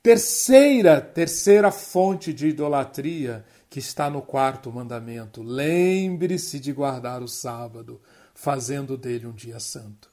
Terceira, 0.02 1.00
terceira 1.00 1.70
fonte 1.70 2.32
de 2.32 2.48
idolatria 2.48 3.44
que 3.70 3.78
está 3.78 4.08
no 4.08 4.22
quarto 4.22 4.72
mandamento. 4.72 5.42
Lembre-se 5.42 6.58
de 6.58 6.72
guardar 6.72 7.22
o 7.22 7.28
sábado, 7.28 8.00
fazendo 8.34 8.96
dele 8.96 9.26
um 9.26 9.32
dia 9.32 9.60
santo. 9.60 10.10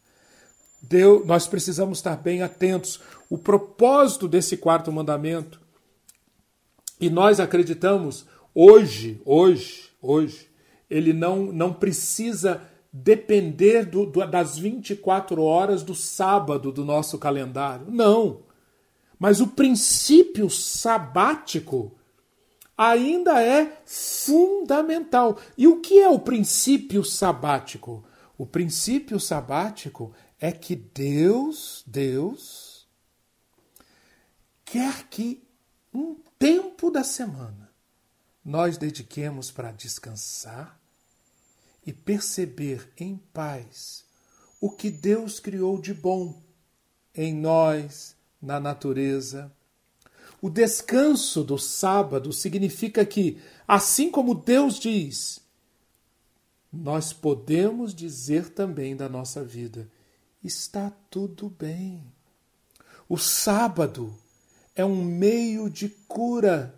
Deus, 0.81 1.25
nós 1.25 1.47
precisamos 1.47 1.99
estar 1.99 2.17
bem 2.17 2.41
atentos. 2.41 2.99
O 3.29 3.37
propósito 3.37 4.27
desse 4.27 4.57
quarto 4.57 4.91
mandamento, 4.91 5.59
e 6.99 7.09
nós 7.09 7.39
acreditamos 7.39 8.25
hoje, 8.53 9.21
hoje, 9.25 9.89
hoje, 10.01 10.49
ele 10.89 11.13
não, 11.13 11.51
não 11.51 11.73
precisa 11.73 12.61
depender 12.91 13.85
do, 13.85 14.05
do, 14.05 14.25
das 14.25 14.57
24 14.57 15.41
horas 15.41 15.83
do 15.83 15.93
sábado 15.93 16.71
do 16.71 16.85
nosso 16.85 17.17
calendário. 17.17 17.87
Não. 17.89 18.43
Mas 19.19 19.41
o 19.41 19.47
princípio 19.47 20.49
sabático 20.49 21.93
ainda 22.77 23.41
é 23.41 23.81
fundamental. 23.85 25.39
E 25.57 25.67
o 25.67 25.79
que 25.81 25.99
é 25.99 26.09
o 26.09 26.19
princípio 26.19 27.03
sabático? 27.03 28.03
O 28.37 28.45
princípio 28.45 29.19
sabático 29.19 30.13
é 30.39 30.51
que 30.51 30.75
Deus, 30.75 31.83
Deus, 31.87 32.87
quer 34.65 35.07
que 35.07 35.43
um 35.93 36.15
tempo 36.37 36.91
da 36.91 37.03
semana 37.03 37.71
nós 38.43 38.77
dediquemos 38.77 39.49
para 39.49 39.71
descansar 39.71 40.79
e 41.85 41.93
perceber 41.93 42.91
em 42.97 43.17
paz 43.31 44.03
o 44.59 44.69
que 44.69 44.89
Deus 44.89 45.39
criou 45.39 45.79
de 45.79 45.93
bom 45.93 46.43
em 47.13 47.33
nós, 47.33 48.15
na 48.41 48.59
natureza. 48.59 49.51
O 50.41 50.49
descanso 50.49 51.43
do 51.43 51.57
sábado 51.57 52.31
significa 52.31 53.05
que, 53.05 53.41
assim 53.67 54.11
como 54.11 54.35
Deus 54.35 54.79
diz, 54.79 55.41
nós 56.71 57.13
podemos 57.13 57.95
dizer 57.95 58.49
também 58.49 58.95
da 58.95 59.07
nossa 59.07 59.43
vida: 59.43 59.89
está 60.43 60.91
tudo 61.09 61.49
bem. 61.49 62.03
O 63.07 63.17
sábado 63.17 64.13
é 64.75 64.83
um 64.83 65.03
meio 65.03 65.69
de 65.69 65.89
cura 65.89 66.75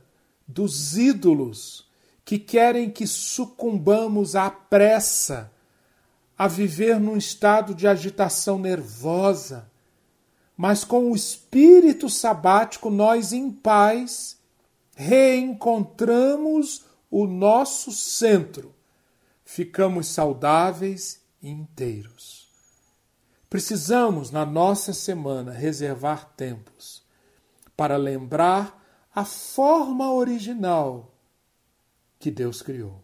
dos 0.48 0.98
ídolos 0.98 1.88
que 2.24 2.38
querem 2.38 2.90
que 2.90 3.08
sucumbamos 3.08 4.36
à 4.36 4.50
pressa, 4.50 5.52
a 6.38 6.48
viver 6.48 7.00
num 7.00 7.18
estado 7.18 7.74
de 7.74 7.88
agitação 7.88 8.60
nervosa. 8.60 9.72
Mas 10.58 10.84
com 10.84 11.12
o 11.12 11.16
espírito 11.16 12.10
sabático, 12.10 12.90
nós 12.90 13.32
em 13.32 13.52
paz 13.52 14.38
reencontramos 14.96 16.84
o 17.12 17.28
nosso 17.28 17.92
centro. 17.92 18.74
Ficamos 19.46 20.08
saudáveis 20.08 21.22
e 21.42 21.48
inteiros. 21.48 22.48
Precisamos, 23.48 24.32
na 24.32 24.46
nossa 24.46 24.92
semana, 24.92 25.52
reservar 25.52 26.34
tempos 26.36 27.04
para 27.78 27.96
lembrar 27.96 28.84
a 29.14 29.24
forma 29.24 30.12
original 30.12 31.14
que 32.20 32.32
Deus 32.32 32.62
criou. 32.62 33.04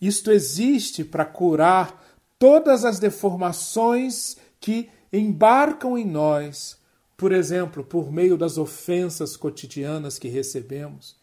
Isto 0.00 0.30
existe 0.30 1.04
para 1.04 1.24
curar 1.24 2.02
todas 2.38 2.84
as 2.84 2.98
deformações 2.98 4.36
que 4.60 4.90
embarcam 5.12 5.96
em 5.96 6.06
nós, 6.06 6.78
por 7.16 7.32
exemplo, 7.32 7.82
por 7.82 8.12
meio 8.12 8.36
das 8.36 8.58
ofensas 8.58 9.36
cotidianas 9.36 10.18
que 10.18 10.28
recebemos. 10.28 11.16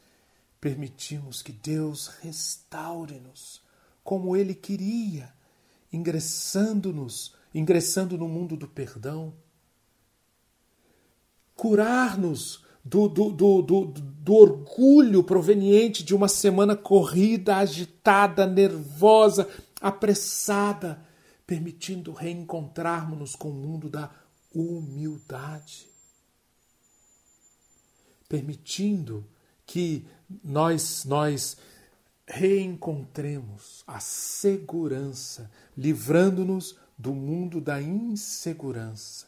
Permitimos 0.59 1.41
que 1.41 1.51
Deus 1.51 2.07
restaure-nos 2.21 3.61
como 4.03 4.35
Ele 4.35 4.53
queria, 4.53 5.33
ingressando-nos, 5.91 7.33
ingressando 7.53 8.17
no 8.17 8.27
mundo 8.27 8.57
do 8.57 8.67
perdão. 8.67 9.33
Curar-nos 11.55 12.63
do, 12.83 13.07
do, 13.07 13.31
do, 13.31 13.61
do, 13.61 13.85
do 13.85 14.33
orgulho 14.33 15.23
proveniente 15.23 16.03
de 16.03 16.13
uma 16.13 16.27
semana 16.27 16.75
corrida, 16.75 17.55
agitada, 17.55 18.45
nervosa, 18.45 19.47
apressada, 19.81 21.04
permitindo 21.45 22.11
reencontrarmos-nos 22.11 23.35
com 23.35 23.49
o 23.49 23.53
mundo 23.53 23.89
da 23.89 24.09
humildade. 24.53 25.87
Permitindo 28.27 29.25
que 29.65 30.07
nós, 30.43 31.05
nós 31.05 31.57
reencontremos 32.27 33.83
a 33.85 33.99
segurança, 33.99 35.51
livrando-nos 35.77 36.75
do 36.97 37.13
mundo 37.13 37.61
da 37.61 37.81
insegurança. 37.81 39.27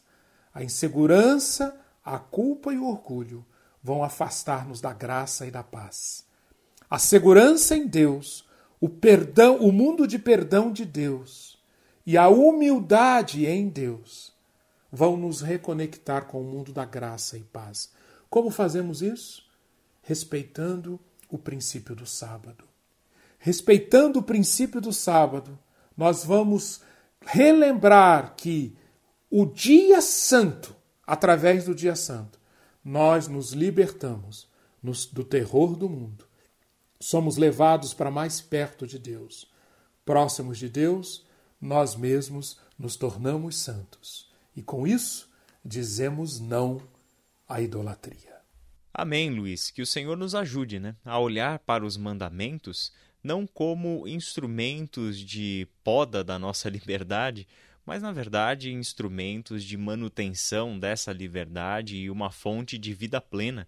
A 0.52 0.64
insegurança 0.64 1.78
a 2.08 2.18
culpa 2.18 2.72
e 2.72 2.78
o 2.78 2.86
orgulho 2.86 3.44
vão 3.82 4.02
afastar-nos 4.02 4.80
da 4.80 4.94
graça 4.94 5.46
e 5.46 5.50
da 5.50 5.62
paz. 5.62 6.24
A 6.88 6.98
segurança 6.98 7.76
em 7.76 7.86
Deus, 7.86 8.46
o 8.80 8.88
perdão, 8.88 9.58
o 9.58 9.70
mundo 9.70 10.06
de 10.06 10.18
perdão 10.18 10.72
de 10.72 10.86
Deus 10.86 11.47
e 12.08 12.16
a 12.16 12.28
humildade 12.28 13.44
em 13.44 13.68
Deus 13.68 14.32
vão 14.90 15.14
nos 15.14 15.42
reconectar 15.42 16.24
com 16.24 16.40
o 16.40 16.44
mundo 16.44 16.72
da 16.72 16.86
graça 16.86 17.36
e 17.36 17.42
paz. 17.42 17.92
Como 18.30 18.50
fazemos 18.50 19.02
isso? 19.02 19.44
Respeitando 20.00 20.98
o 21.28 21.36
princípio 21.36 21.94
do 21.94 22.06
sábado. 22.06 22.64
Respeitando 23.38 24.20
o 24.20 24.22
princípio 24.22 24.80
do 24.80 24.90
sábado, 24.90 25.58
nós 25.94 26.24
vamos 26.24 26.80
relembrar 27.20 28.34
que 28.36 28.74
o 29.30 29.44
dia 29.44 30.00
santo 30.00 30.74
através 31.08 31.64
do 31.64 31.74
dia 31.74 31.96
santo, 31.96 32.38
nós 32.84 33.28
nos 33.28 33.52
libertamos 33.52 34.46
do 35.12 35.24
terror 35.24 35.74
do 35.74 35.88
mundo. 35.88 36.26
Somos 37.00 37.38
levados 37.38 37.94
para 37.94 38.10
mais 38.10 38.42
perto 38.42 38.86
de 38.86 38.98
Deus. 38.98 39.50
Próximos 40.04 40.58
de 40.58 40.68
Deus, 40.68 41.26
nós 41.60 41.94
mesmos 41.94 42.58
nos 42.78 42.96
tornamos 42.96 43.56
santos. 43.56 44.30
E 44.54 44.62
com 44.62 44.86
isso, 44.86 45.28
dizemos 45.64 46.40
não 46.40 46.80
à 47.48 47.60
idolatria. 47.60 48.36
Amém, 48.92 49.30
Luiz. 49.30 49.70
Que 49.70 49.82
o 49.82 49.86
Senhor 49.86 50.16
nos 50.16 50.34
ajude 50.34 50.78
né, 50.78 50.96
a 51.04 51.18
olhar 51.18 51.58
para 51.60 51.84
os 51.84 51.96
mandamentos 51.96 52.92
não 53.22 53.46
como 53.46 54.06
instrumentos 54.06 55.18
de 55.18 55.66
poda 55.82 56.22
da 56.22 56.38
nossa 56.38 56.68
liberdade, 56.70 57.46
mas 57.84 58.02
na 58.02 58.12
verdade 58.12 58.72
instrumentos 58.72 59.64
de 59.64 59.76
manutenção 59.76 60.78
dessa 60.78 61.12
liberdade 61.12 61.96
e 61.96 62.10
uma 62.10 62.30
fonte 62.30 62.78
de 62.78 62.92
vida 62.92 63.20
plena, 63.20 63.66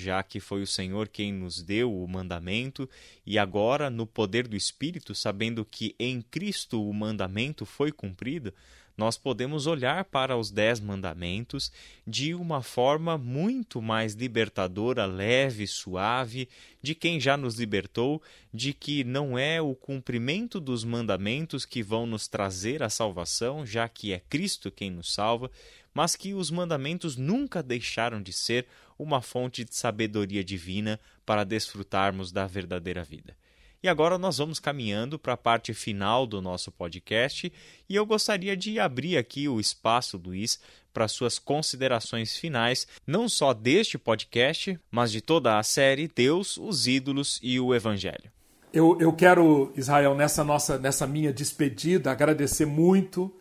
já 0.00 0.22
que 0.22 0.38
foi 0.38 0.62
o 0.62 0.66
Senhor 0.66 1.08
quem 1.08 1.32
nos 1.32 1.60
deu 1.62 1.92
o 1.92 2.06
mandamento 2.06 2.88
e 3.26 3.38
agora, 3.38 3.90
no 3.90 4.06
poder 4.06 4.46
do 4.46 4.56
Espírito, 4.56 5.14
sabendo 5.14 5.64
que 5.64 5.94
em 5.98 6.22
Cristo 6.22 6.88
o 6.88 6.94
mandamento 6.94 7.66
foi 7.66 7.90
cumprido, 7.90 8.54
nós 8.98 9.16
podemos 9.16 9.68
olhar 9.68 10.04
para 10.06 10.36
os 10.36 10.50
Dez 10.50 10.80
Mandamentos 10.80 11.70
de 12.04 12.34
uma 12.34 12.60
forma 12.62 13.16
muito 13.16 13.80
mais 13.80 14.14
libertadora, 14.14 15.06
leve, 15.06 15.68
suave, 15.68 16.48
de 16.82 16.96
quem 16.96 17.20
já 17.20 17.36
nos 17.36 17.54
libertou, 17.54 18.20
de 18.52 18.72
que 18.72 19.04
não 19.04 19.38
é 19.38 19.62
o 19.62 19.72
cumprimento 19.76 20.58
dos 20.58 20.82
mandamentos 20.82 21.64
que 21.64 21.80
vão 21.80 22.06
nos 22.06 22.26
trazer 22.26 22.82
a 22.82 22.90
salvação, 22.90 23.64
já 23.64 23.88
que 23.88 24.12
é 24.12 24.18
Cristo 24.28 24.68
quem 24.68 24.90
nos 24.90 25.14
salva, 25.14 25.48
mas 25.94 26.16
que 26.16 26.34
os 26.34 26.50
mandamentos 26.50 27.16
nunca 27.16 27.62
deixaram 27.62 28.20
de 28.20 28.32
ser 28.32 28.66
uma 28.98 29.22
fonte 29.22 29.64
de 29.64 29.76
sabedoria 29.76 30.42
divina 30.42 30.98
para 31.24 31.44
desfrutarmos 31.44 32.32
da 32.32 32.48
verdadeira 32.48 33.04
vida. 33.04 33.36
E 33.80 33.88
agora 33.88 34.18
nós 34.18 34.38
vamos 34.38 34.58
caminhando 34.58 35.20
para 35.20 35.34
a 35.34 35.36
parte 35.36 35.72
final 35.72 36.26
do 36.26 36.42
nosso 36.42 36.72
podcast 36.72 37.52
e 37.88 37.94
eu 37.94 38.04
gostaria 38.04 38.56
de 38.56 38.80
abrir 38.80 39.16
aqui 39.16 39.48
o 39.48 39.60
espaço, 39.60 40.20
Luiz, 40.22 40.58
para 40.92 41.06
suas 41.06 41.38
considerações 41.38 42.36
finais, 42.36 42.88
não 43.06 43.28
só 43.28 43.54
deste 43.54 43.96
podcast, 43.96 44.76
mas 44.90 45.12
de 45.12 45.20
toda 45.20 45.60
a 45.60 45.62
série 45.62 46.10
Deus, 46.12 46.56
os 46.56 46.88
ídolos 46.88 47.38
e 47.40 47.60
o 47.60 47.72
Evangelho. 47.72 48.32
Eu, 48.72 48.98
eu 49.00 49.12
quero, 49.12 49.72
Israel, 49.76 50.12
nessa 50.16 50.42
nossa 50.42 50.76
nessa 50.76 51.06
minha 51.06 51.32
despedida, 51.32 52.10
agradecer 52.10 52.66
muito 52.66 53.32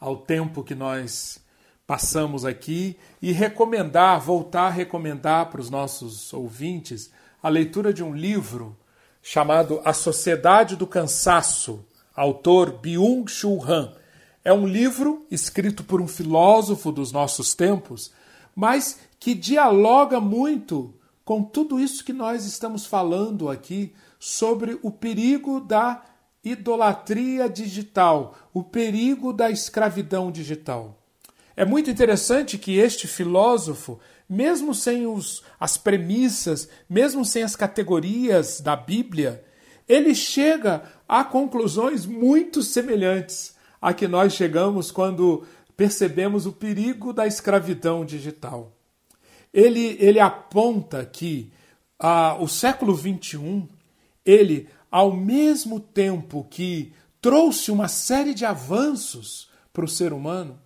ao 0.00 0.16
tempo 0.16 0.64
que 0.64 0.74
nós 0.74 1.40
passamos 1.86 2.44
aqui 2.44 2.96
e 3.22 3.30
recomendar, 3.30 4.20
voltar 4.20 4.66
a 4.66 4.70
recomendar 4.70 5.50
para 5.50 5.60
os 5.60 5.70
nossos 5.70 6.32
ouvintes 6.32 7.12
a 7.40 7.48
leitura 7.48 7.94
de 7.94 8.02
um 8.02 8.12
livro 8.12 8.76
chamado 9.26 9.80
A 9.86 9.94
Sociedade 9.94 10.76
do 10.76 10.86
Cansaço, 10.86 11.82
autor 12.14 12.72
Byung-Chul 12.72 13.64
Han. 13.64 13.94
É 14.44 14.52
um 14.52 14.66
livro 14.66 15.26
escrito 15.30 15.82
por 15.82 16.02
um 16.02 16.06
filósofo 16.06 16.92
dos 16.92 17.10
nossos 17.10 17.54
tempos, 17.54 18.12
mas 18.54 18.98
que 19.18 19.34
dialoga 19.34 20.20
muito 20.20 20.94
com 21.24 21.42
tudo 21.42 21.80
isso 21.80 22.04
que 22.04 22.12
nós 22.12 22.44
estamos 22.44 22.84
falando 22.84 23.48
aqui 23.48 23.94
sobre 24.20 24.78
o 24.82 24.90
perigo 24.90 25.58
da 25.58 26.02
idolatria 26.44 27.48
digital, 27.48 28.36
o 28.52 28.62
perigo 28.62 29.32
da 29.32 29.50
escravidão 29.50 30.30
digital. 30.30 30.98
É 31.56 31.64
muito 31.64 31.90
interessante 31.90 32.58
que 32.58 32.76
este 32.76 33.06
filósofo, 33.06 33.98
mesmo 34.28 34.74
sem 34.74 35.06
os, 35.06 35.42
as 35.58 35.76
premissas, 35.76 36.68
mesmo 36.88 37.24
sem 37.24 37.42
as 37.42 37.54
categorias 37.54 38.60
da 38.60 38.74
Bíblia, 38.74 39.44
ele 39.88 40.14
chega 40.14 40.82
a 41.06 41.22
conclusões 41.22 42.06
muito 42.06 42.62
semelhantes 42.62 43.54
a 43.80 43.92
que 43.92 44.08
nós 44.08 44.32
chegamos 44.32 44.90
quando 44.90 45.44
percebemos 45.76 46.46
o 46.46 46.52
perigo 46.52 47.12
da 47.12 47.26
escravidão 47.26 48.04
digital. 48.04 48.72
Ele, 49.52 49.96
ele 50.00 50.18
aponta 50.18 51.04
que 51.04 51.52
ah, 51.98 52.36
o 52.40 52.48
século 52.48 52.96
XXI, 52.96 53.68
ele, 54.24 54.68
ao 54.90 55.14
mesmo 55.14 55.78
tempo 55.78 56.46
que 56.50 56.92
trouxe 57.20 57.70
uma 57.70 57.88
série 57.88 58.34
de 58.34 58.44
avanços 58.44 59.50
para 59.72 59.84
o 59.84 59.88
ser 59.88 60.12
humano, 60.12 60.58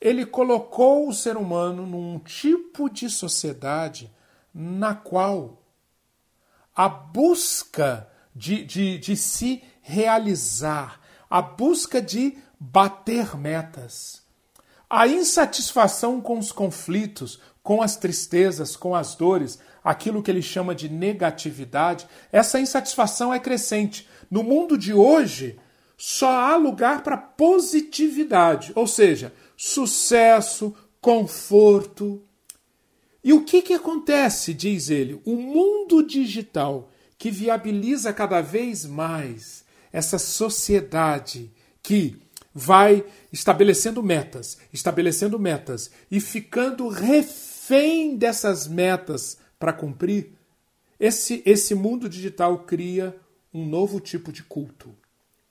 ele 0.00 0.26
colocou 0.26 1.08
o 1.08 1.14
ser 1.14 1.36
humano 1.36 1.86
num 1.86 2.18
tipo 2.18 2.90
de 2.90 3.08
sociedade 3.08 4.12
na 4.54 4.94
qual 4.94 5.62
a 6.74 6.88
busca 6.88 8.08
de, 8.34 8.62
de, 8.64 8.98
de 8.98 9.16
se 9.16 9.62
realizar, 9.80 11.00
a 11.28 11.40
busca 11.40 12.02
de 12.02 12.36
bater 12.60 13.36
metas, 13.36 14.22
a 14.88 15.06
insatisfação 15.06 16.20
com 16.20 16.38
os 16.38 16.52
conflitos, 16.52 17.40
com 17.62 17.82
as 17.82 17.96
tristezas, 17.96 18.76
com 18.76 18.94
as 18.94 19.14
dores, 19.14 19.58
aquilo 19.82 20.22
que 20.22 20.30
ele 20.30 20.42
chama 20.42 20.74
de 20.74 20.88
negatividade, 20.88 22.06
essa 22.30 22.60
insatisfação 22.60 23.32
é 23.32 23.40
crescente. 23.40 24.08
No 24.30 24.42
mundo 24.42 24.76
de 24.76 24.92
hoje, 24.92 25.58
só 25.96 26.30
há 26.30 26.56
lugar 26.56 27.02
para 27.02 27.16
positividade, 27.16 28.72
ou 28.74 28.86
seja, 28.86 29.32
sucesso, 29.56 30.74
conforto. 31.00 32.22
E 33.22 33.32
o 33.32 33.44
que, 33.44 33.62
que 33.62 33.74
acontece, 33.74 34.52
diz 34.52 34.90
ele? 34.90 35.20
O 35.24 35.36
mundo 35.36 36.02
digital 36.02 36.90
que 37.18 37.30
viabiliza 37.30 38.12
cada 38.12 38.40
vez 38.40 38.84
mais 38.84 39.64
essa 39.92 40.18
sociedade 40.18 41.50
que 41.82 42.20
vai 42.52 43.04
estabelecendo 43.32 44.02
metas, 44.02 44.58
estabelecendo 44.72 45.38
metas 45.38 45.90
e 46.10 46.20
ficando 46.20 46.88
refém 46.88 48.16
dessas 48.16 48.66
metas 48.66 49.38
para 49.58 49.72
cumprir, 49.72 50.32
esse, 50.98 51.42
esse 51.44 51.74
mundo 51.74 52.08
digital 52.08 52.60
cria 52.60 53.14
um 53.52 53.66
novo 53.66 54.00
tipo 54.00 54.32
de 54.32 54.42
culto. 54.42 54.94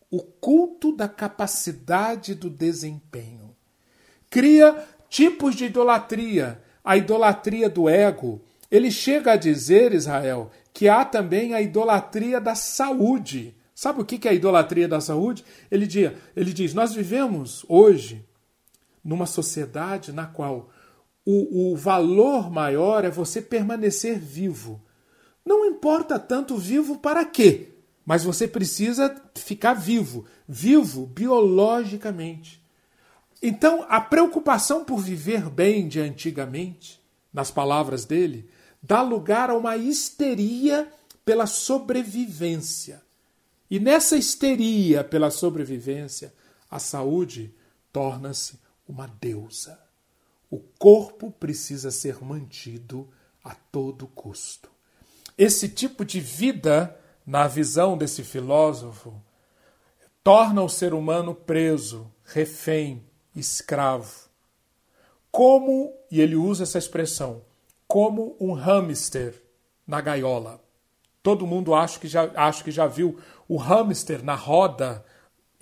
O 0.09 0.21
culto 0.21 0.95
da 0.95 1.07
capacidade 1.07 2.33
do 2.33 2.49
desempenho. 2.49 3.44
Cria 4.29 4.83
tipos 5.09 5.55
de 5.55 5.65
idolatria, 5.65 6.61
a 6.83 6.97
idolatria 6.97 7.69
do 7.69 7.87
ego. 7.87 8.41
Ele 8.69 8.91
chega 8.91 9.33
a 9.33 9.37
dizer, 9.37 9.93
Israel, 9.93 10.51
que 10.73 10.89
há 10.89 11.05
também 11.05 11.53
a 11.53 11.61
idolatria 11.61 12.41
da 12.41 12.55
saúde. 12.55 13.55
Sabe 13.73 14.01
o 14.01 14.05
que 14.05 14.27
é 14.27 14.31
a 14.31 14.33
idolatria 14.33 14.87
da 14.87 14.99
saúde? 14.99 15.43
Ele 15.69 15.87
diz, 15.87 16.11
ele 16.35 16.53
diz: 16.53 16.73
Nós 16.73 16.93
vivemos 16.93 17.65
hoje 17.67 18.25
numa 19.03 19.25
sociedade 19.25 20.11
na 20.11 20.25
qual 20.25 20.69
o, 21.25 21.71
o 21.71 21.75
valor 21.75 22.49
maior 22.51 23.05
é 23.05 23.09
você 23.09 23.41
permanecer 23.41 24.19
vivo. 24.19 24.81
Não 25.45 25.65
importa 25.65 26.17
tanto 26.17 26.57
vivo 26.57 26.97
para 26.97 27.23
quê, 27.23 27.73
mas 28.05 28.23
você 28.23 28.47
precisa 28.47 29.15
ficar 29.35 29.73
vivo, 29.73 30.25
vivo 30.47 31.05
biologicamente. 31.05 32.64
Então, 33.47 33.85
a 33.87 34.01
preocupação 34.01 34.83
por 34.83 34.97
viver 34.97 35.51
bem 35.51 35.87
de 35.87 35.99
antigamente, 35.99 36.99
nas 37.31 37.51
palavras 37.51 38.03
dele, 38.03 38.49
dá 38.81 39.03
lugar 39.03 39.51
a 39.51 39.55
uma 39.55 39.77
histeria 39.77 40.91
pela 41.23 41.45
sobrevivência. 41.45 43.03
E 43.69 43.79
nessa 43.79 44.17
histeria 44.17 45.03
pela 45.03 45.29
sobrevivência, 45.29 46.33
a 46.71 46.79
saúde 46.79 47.53
torna-se 47.93 48.59
uma 48.89 49.05
deusa. 49.21 49.79
O 50.49 50.57
corpo 50.79 51.29
precisa 51.29 51.91
ser 51.91 52.23
mantido 52.23 53.07
a 53.43 53.53
todo 53.53 54.07
custo. 54.07 54.71
Esse 55.37 55.69
tipo 55.69 56.03
de 56.03 56.19
vida, 56.19 56.99
na 57.23 57.47
visão 57.47 57.95
desse 57.95 58.23
filósofo, 58.23 59.13
torna 60.23 60.63
o 60.63 60.69
ser 60.69 60.95
humano 60.95 61.35
preso, 61.35 62.11
refém, 62.23 63.03
escravo. 63.35 64.29
Como, 65.31 65.93
e 66.09 66.21
ele 66.21 66.35
usa 66.35 66.63
essa 66.63 66.77
expressão, 66.77 67.41
como 67.87 68.35
um 68.39 68.53
hamster 68.53 69.41
na 69.85 69.99
gaiola. 70.01 70.61
Todo 71.21 71.47
mundo 71.47 71.73
acho 71.73 71.99
que 71.99 72.07
já, 72.07 72.31
acho 72.35 72.63
que 72.63 72.71
já 72.71 72.87
viu 72.87 73.19
o 73.47 73.57
hamster 73.57 74.23
na 74.23 74.35
roda 74.35 75.03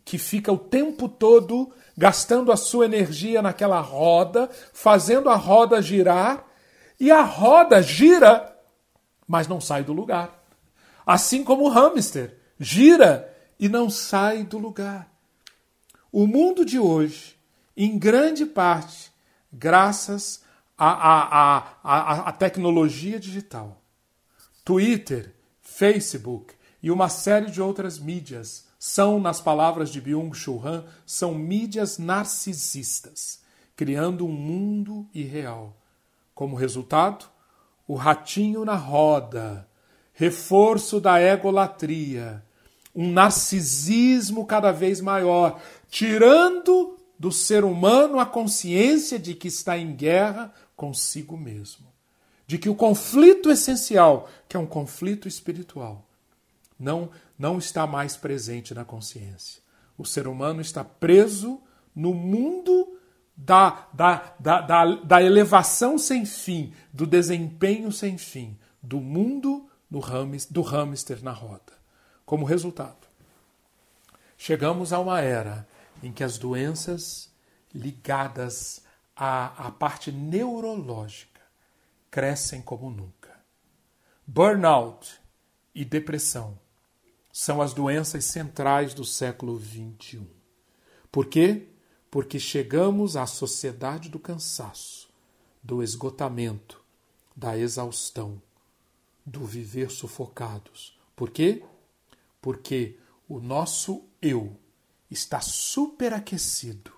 que 0.05 0.17
fica 0.17 0.51
o 0.51 0.57
tempo 0.57 1.07
todo 1.07 1.71
gastando 1.97 2.51
a 2.51 2.57
sua 2.57 2.85
energia 2.85 3.41
naquela 3.41 3.79
roda, 3.79 4.49
fazendo 4.73 5.29
a 5.29 5.35
roda 5.35 5.81
girar, 5.81 6.45
e 6.99 7.11
a 7.11 7.21
roda 7.21 7.81
gira, 7.81 8.55
mas 9.27 9.47
não 9.47 9.61
sai 9.61 9.83
do 9.83 9.93
lugar. 9.93 10.43
Assim 11.05 11.43
como 11.43 11.65
o 11.65 11.69
hamster 11.69 12.37
gira 12.59 13.33
e 13.59 13.69
não 13.69 13.89
sai 13.89 14.43
do 14.43 14.57
lugar. 14.57 15.11
O 16.11 16.27
mundo 16.27 16.65
de 16.65 16.79
hoje, 16.79 17.35
em 17.75 17.97
grande 17.97 18.45
parte, 18.45 19.11
graças 19.51 20.43
à, 20.77 20.89
à, 20.89 21.67
à, 21.83 22.29
à 22.29 22.31
tecnologia 22.31 23.19
digital, 23.19 23.81
Twitter, 24.63 25.33
Facebook 25.61 26.53
e 26.81 26.91
uma 26.91 27.09
série 27.09 27.49
de 27.49 27.61
outras 27.61 27.97
mídias 27.97 28.67
são, 28.77 29.19
nas 29.19 29.39
palavras 29.39 29.89
de 29.89 30.01
Byung-Chul 30.01 30.61
Han, 30.65 30.85
são 31.05 31.33
mídias 31.33 31.97
narcisistas, 31.97 33.41
criando 33.77 34.25
um 34.25 34.31
mundo 34.31 35.07
irreal. 35.13 35.77
Como 36.35 36.55
resultado, 36.55 37.25
o 37.87 37.95
ratinho 37.95 38.65
na 38.65 38.75
roda, 38.75 39.67
reforço 40.13 40.99
da 40.99 41.21
egolatria, 41.21 42.43
um 42.93 43.11
narcisismo 43.11 44.45
cada 44.45 44.71
vez 44.71 44.99
maior, 44.99 45.61
tirando 45.89 46.97
do 47.17 47.31
ser 47.31 47.63
humano 47.63 48.19
a 48.19 48.25
consciência 48.25 49.17
de 49.17 49.33
que 49.33 49.47
está 49.47 49.77
em 49.77 49.95
guerra 49.95 50.53
consigo 50.75 51.37
mesmo. 51.37 51.85
De 52.45 52.57
que 52.57 52.69
o 52.69 52.75
conflito 52.75 53.49
essencial, 53.49 54.29
que 54.47 54.57
é 54.57 54.59
um 54.59 54.65
conflito 54.65 55.27
espiritual, 55.27 56.05
não, 56.79 57.09
não 57.37 57.57
está 57.57 57.87
mais 57.87 58.17
presente 58.17 58.73
na 58.73 58.83
consciência. 58.83 59.61
O 59.97 60.05
ser 60.05 60.27
humano 60.27 60.59
está 60.59 60.83
preso 60.83 61.61
no 61.95 62.13
mundo 62.13 62.99
da, 63.35 63.87
da, 63.93 64.35
da, 64.39 64.61
da, 64.61 64.85
da 64.95 65.23
elevação 65.23 65.97
sem 65.97 66.25
fim, 66.25 66.73
do 66.91 67.05
desempenho 67.07 67.91
sem 67.91 68.17
fim, 68.17 68.57
do 68.81 68.99
mundo 68.99 69.69
do 69.89 69.99
hamster, 69.99 70.53
do 70.53 70.61
hamster 70.61 71.23
na 71.23 71.31
roda. 71.31 71.61
Como 72.25 72.45
resultado, 72.45 73.07
chegamos 74.37 74.91
a 74.91 74.99
uma 74.99 75.21
era 75.21 75.67
em 76.03 76.11
que 76.11 76.23
as 76.23 76.37
doenças 76.37 77.33
ligadas 77.73 78.83
à, 79.15 79.67
à 79.67 79.71
parte 79.71 80.11
neurológica 80.11 81.41
crescem 82.11 82.61
como 82.61 82.89
nunca. 82.91 83.33
Burnout 84.27 85.19
e 85.73 85.85
depressão 85.85 86.59
são 87.31 87.61
as 87.61 87.73
doenças 87.73 88.25
centrais 88.25 88.93
do 88.93 89.05
século 89.05 89.59
XXI. 89.59 90.27
Por 91.09 91.25
quê? 91.27 91.69
Porque 92.11 92.37
chegamos 92.37 93.15
à 93.15 93.25
sociedade 93.25 94.09
do 94.09 94.19
cansaço, 94.19 95.09
do 95.63 95.81
esgotamento, 95.81 96.83
da 97.35 97.57
exaustão, 97.57 98.41
do 99.25 99.45
viver 99.45 99.89
sufocados. 99.89 100.99
Por 101.15 101.31
quê? 101.31 101.63
Porque 102.41 102.99
o 103.27 103.39
nosso 103.39 104.03
eu 104.21 104.59
está 105.13 105.39
superaquecido, 105.39 106.91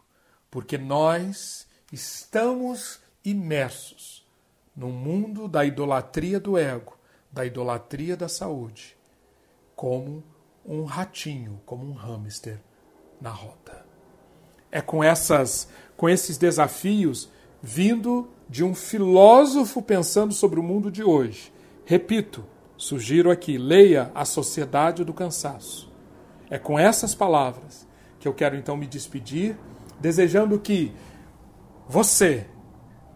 porque 0.49 0.77
nós 0.77 1.67
estamos 1.91 2.99
imersos 3.23 4.25
no 4.75 4.89
mundo 4.89 5.47
da 5.47 5.65
idolatria 5.65 6.39
do 6.39 6.57
ego, 6.57 6.97
da 7.31 7.45
idolatria 7.45 8.15
da 8.15 8.27
saúde 8.27 8.95
como 9.75 10.23
um 10.65 10.83
ratinho, 10.85 11.61
como 11.65 11.85
um 11.85 11.93
hamster 11.93 12.59
na 13.19 13.29
roda. 13.29 13.85
É 14.71 14.81
com 14.81 15.03
essas 15.03 15.69
com 15.95 16.09
esses 16.09 16.37
desafios 16.37 17.29
vindo 17.61 18.29
de 18.49 18.63
um 18.63 18.75
filósofo 18.75 19.81
pensando 19.81 20.33
sobre 20.33 20.59
o 20.59 20.63
mundo 20.63 20.91
de 20.91 21.03
hoje. 21.03 21.53
Repito, 21.85 22.45
sugiro 22.77 23.31
aqui, 23.31 23.57
leia 23.57 24.11
A 24.13 24.25
Sociedade 24.25 25.03
do 25.03 25.13
Cansaço. 25.13 25.91
É 26.49 26.59
com 26.59 26.77
essas 26.77 27.15
palavras 27.15 27.87
que 28.25 28.27
eu 28.27 28.33
quero 28.33 28.55
então 28.55 28.75
me 28.75 28.87
despedir, 28.87 29.55
desejando 29.99 30.59
que 30.59 30.91
você 31.87 32.47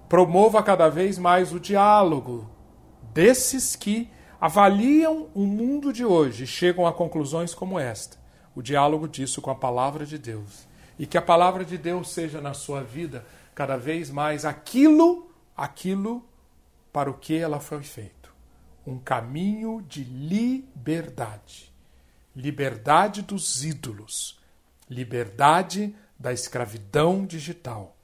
promova 0.07 0.61
cada 0.61 0.87
vez 0.87 1.17
mais 1.17 1.51
o 1.51 1.59
diálogo 1.59 2.47
desses 3.11 3.75
que 3.75 4.07
avaliam 4.39 5.27
o 5.33 5.47
mundo 5.47 5.91
de 5.91 6.05
hoje 6.05 6.43
e 6.43 6.47
chegam 6.47 6.85
a 6.85 6.93
conclusões 6.93 7.55
como 7.55 7.79
esta. 7.79 8.19
O 8.55 8.61
diálogo 8.61 9.07
disso 9.07 9.41
com 9.41 9.49
a 9.49 9.55
palavra 9.55 10.05
de 10.05 10.19
Deus. 10.19 10.67
E 10.99 11.07
que 11.07 11.17
a 11.17 11.23
palavra 11.23 11.65
de 11.65 11.75
Deus 11.75 12.11
seja 12.11 12.39
na 12.39 12.53
sua 12.53 12.83
vida 12.83 13.25
cada 13.55 13.77
vez 13.77 14.11
mais 14.11 14.45
aquilo, 14.45 15.31
aquilo 15.57 16.23
para 16.93 17.09
o 17.09 17.15
que 17.15 17.35
ela 17.35 17.59
foi 17.59 17.81
feita. 17.81 18.29
Um 18.85 18.99
caminho 18.99 19.83
de 19.87 20.03
liberdade. 20.03 21.73
Liberdade 22.35 23.23
dos 23.23 23.63
ídolos. 23.65 24.38
Liberdade 24.89 25.93
da 26.17 26.33
escravidão 26.33 27.25
digital. 27.25 27.95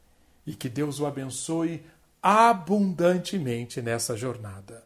E 0.46 0.54
que 0.54 0.70
Deus 0.70 1.00
o 1.00 1.06
abençoe 1.06 1.84
abundantemente 2.22 3.82
nessa 3.82 4.16
jornada. 4.16 4.84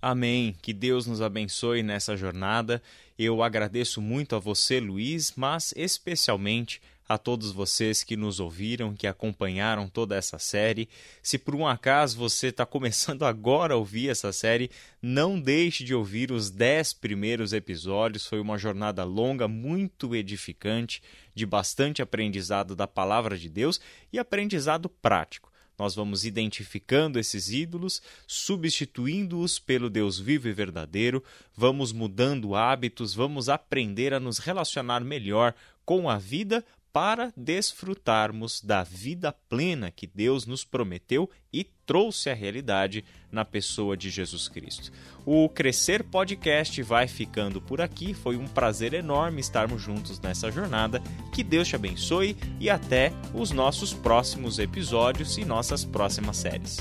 Amém. 0.00 0.56
Que 0.60 0.72
Deus 0.72 1.06
nos 1.06 1.22
abençoe 1.22 1.82
nessa 1.82 2.16
jornada. 2.16 2.82
Eu 3.16 3.42
agradeço 3.42 4.00
muito 4.00 4.34
a 4.34 4.40
você, 4.40 4.80
Luiz, 4.80 5.32
mas 5.36 5.72
especialmente 5.76 6.82
a 7.08 7.18
todos 7.18 7.52
vocês 7.52 8.02
que 8.02 8.16
nos 8.16 8.40
ouviram, 8.40 8.94
que 8.94 9.06
acompanharam 9.06 9.88
toda 9.88 10.16
essa 10.16 10.38
série. 10.38 10.88
Se 11.22 11.38
por 11.38 11.54
um 11.54 11.66
acaso 11.66 12.16
você 12.16 12.48
está 12.48 12.64
começando 12.64 13.24
agora 13.26 13.74
a 13.74 13.76
ouvir 13.76 14.08
essa 14.08 14.32
série, 14.32 14.70
não 15.00 15.40
deixe 15.40 15.84
de 15.84 15.94
ouvir 15.94 16.32
os 16.32 16.50
dez 16.50 16.92
primeiros 16.92 17.52
episódios. 17.52 18.26
Foi 18.26 18.40
uma 18.40 18.58
jornada 18.58 19.04
longa, 19.04 19.46
muito 19.46 20.14
edificante, 20.14 21.02
de 21.34 21.44
bastante 21.44 22.02
aprendizado 22.02 22.76
da 22.76 22.86
palavra 22.86 23.36
de 23.36 23.48
Deus 23.48 23.80
e 24.12 24.18
aprendizado 24.18 24.88
prático. 24.88 25.52
Nós 25.78 25.94
vamos 25.94 26.24
identificando 26.24 27.18
esses 27.18 27.50
ídolos, 27.50 28.02
substituindo-os 28.26 29.58
pelo 29.58 29.88
Deus 29.88 30.18
vivo 30.18 30.46
e 30.46 30.52
verdadeiro, 30.52 31.24
vamos 31.56 31.92
mudando 31.92 32.54
hábitos, 32.54 33.14
vamos 33.14 33.48
aprender 33.48 34.12
a 34.12 34.20
nos 34.20 34.38
relacionar 34.38 35.00
melhor 35.00 35.54
com 35.84 36.08
a 36.08 36.18
vida 36.18 36.64
para 36.92 37.32
desfrutarmos 37.34 38.60
da 38.60 38.82
vida 38.82 39.32
plena 39.48 39.90
que 39.90 40.06
Deus 40.06 40.46
nos 40.46 40.62
prometeu 40.62 41.28
e 41.50 41.64
trouxe 41.86 42.28
à 42.28 42.34
realidade 42.34 43.04
na 43.30 43.44
pessoa 43.44 43.96
de 43.96 44.10
Jesus 44.10 44.46
Cristo. 44.46 44.92
O 45.24 45.48
Crescer 45.48 46.04
Podcast 46.04 46.82
vai 46.82 47.08
ficando 47.08 47.62
por 47.62 47.80
aqui. 47.80 48.12
Foi 48.12 48.36
um 48.36 48.46
prazer 48.46 48.92
enorme 48.92 49.40
estarmos 49.40 49.80
juntos 49.80 50.20
nessa 50.20 50.50
jornada. 50.50 51.02
Que 51.32 51.42
Deus 51.42 51.66
te 51.66 51.76
abençoe 51.76 52.36
e 52.60 52.68
até 52.68 53.10
os 53.32 53.50
nossos 53.50 53.94
próximos 53.94 54.58
episódios 54.58 55.38
e 55.38 55.44
nossas 55.44 55.84
próximas 55.84 56.36
séries. 56.36 56.78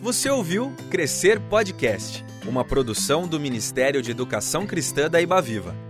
Você 0.00 0.30
ouviu 0.30 0.74
Crescer 0.90 1.40
Podcast, 1.40 2.24
uma 2.46 2.64
produção 2.64 3.28
do 3.28 3.38
Ministério 3.38 4.00
de 4.00 4.10
Educação 4.10 4.66
Cristã 4.66 5.10
da 5.10 5.20
Ibaviva. 5.20 5.89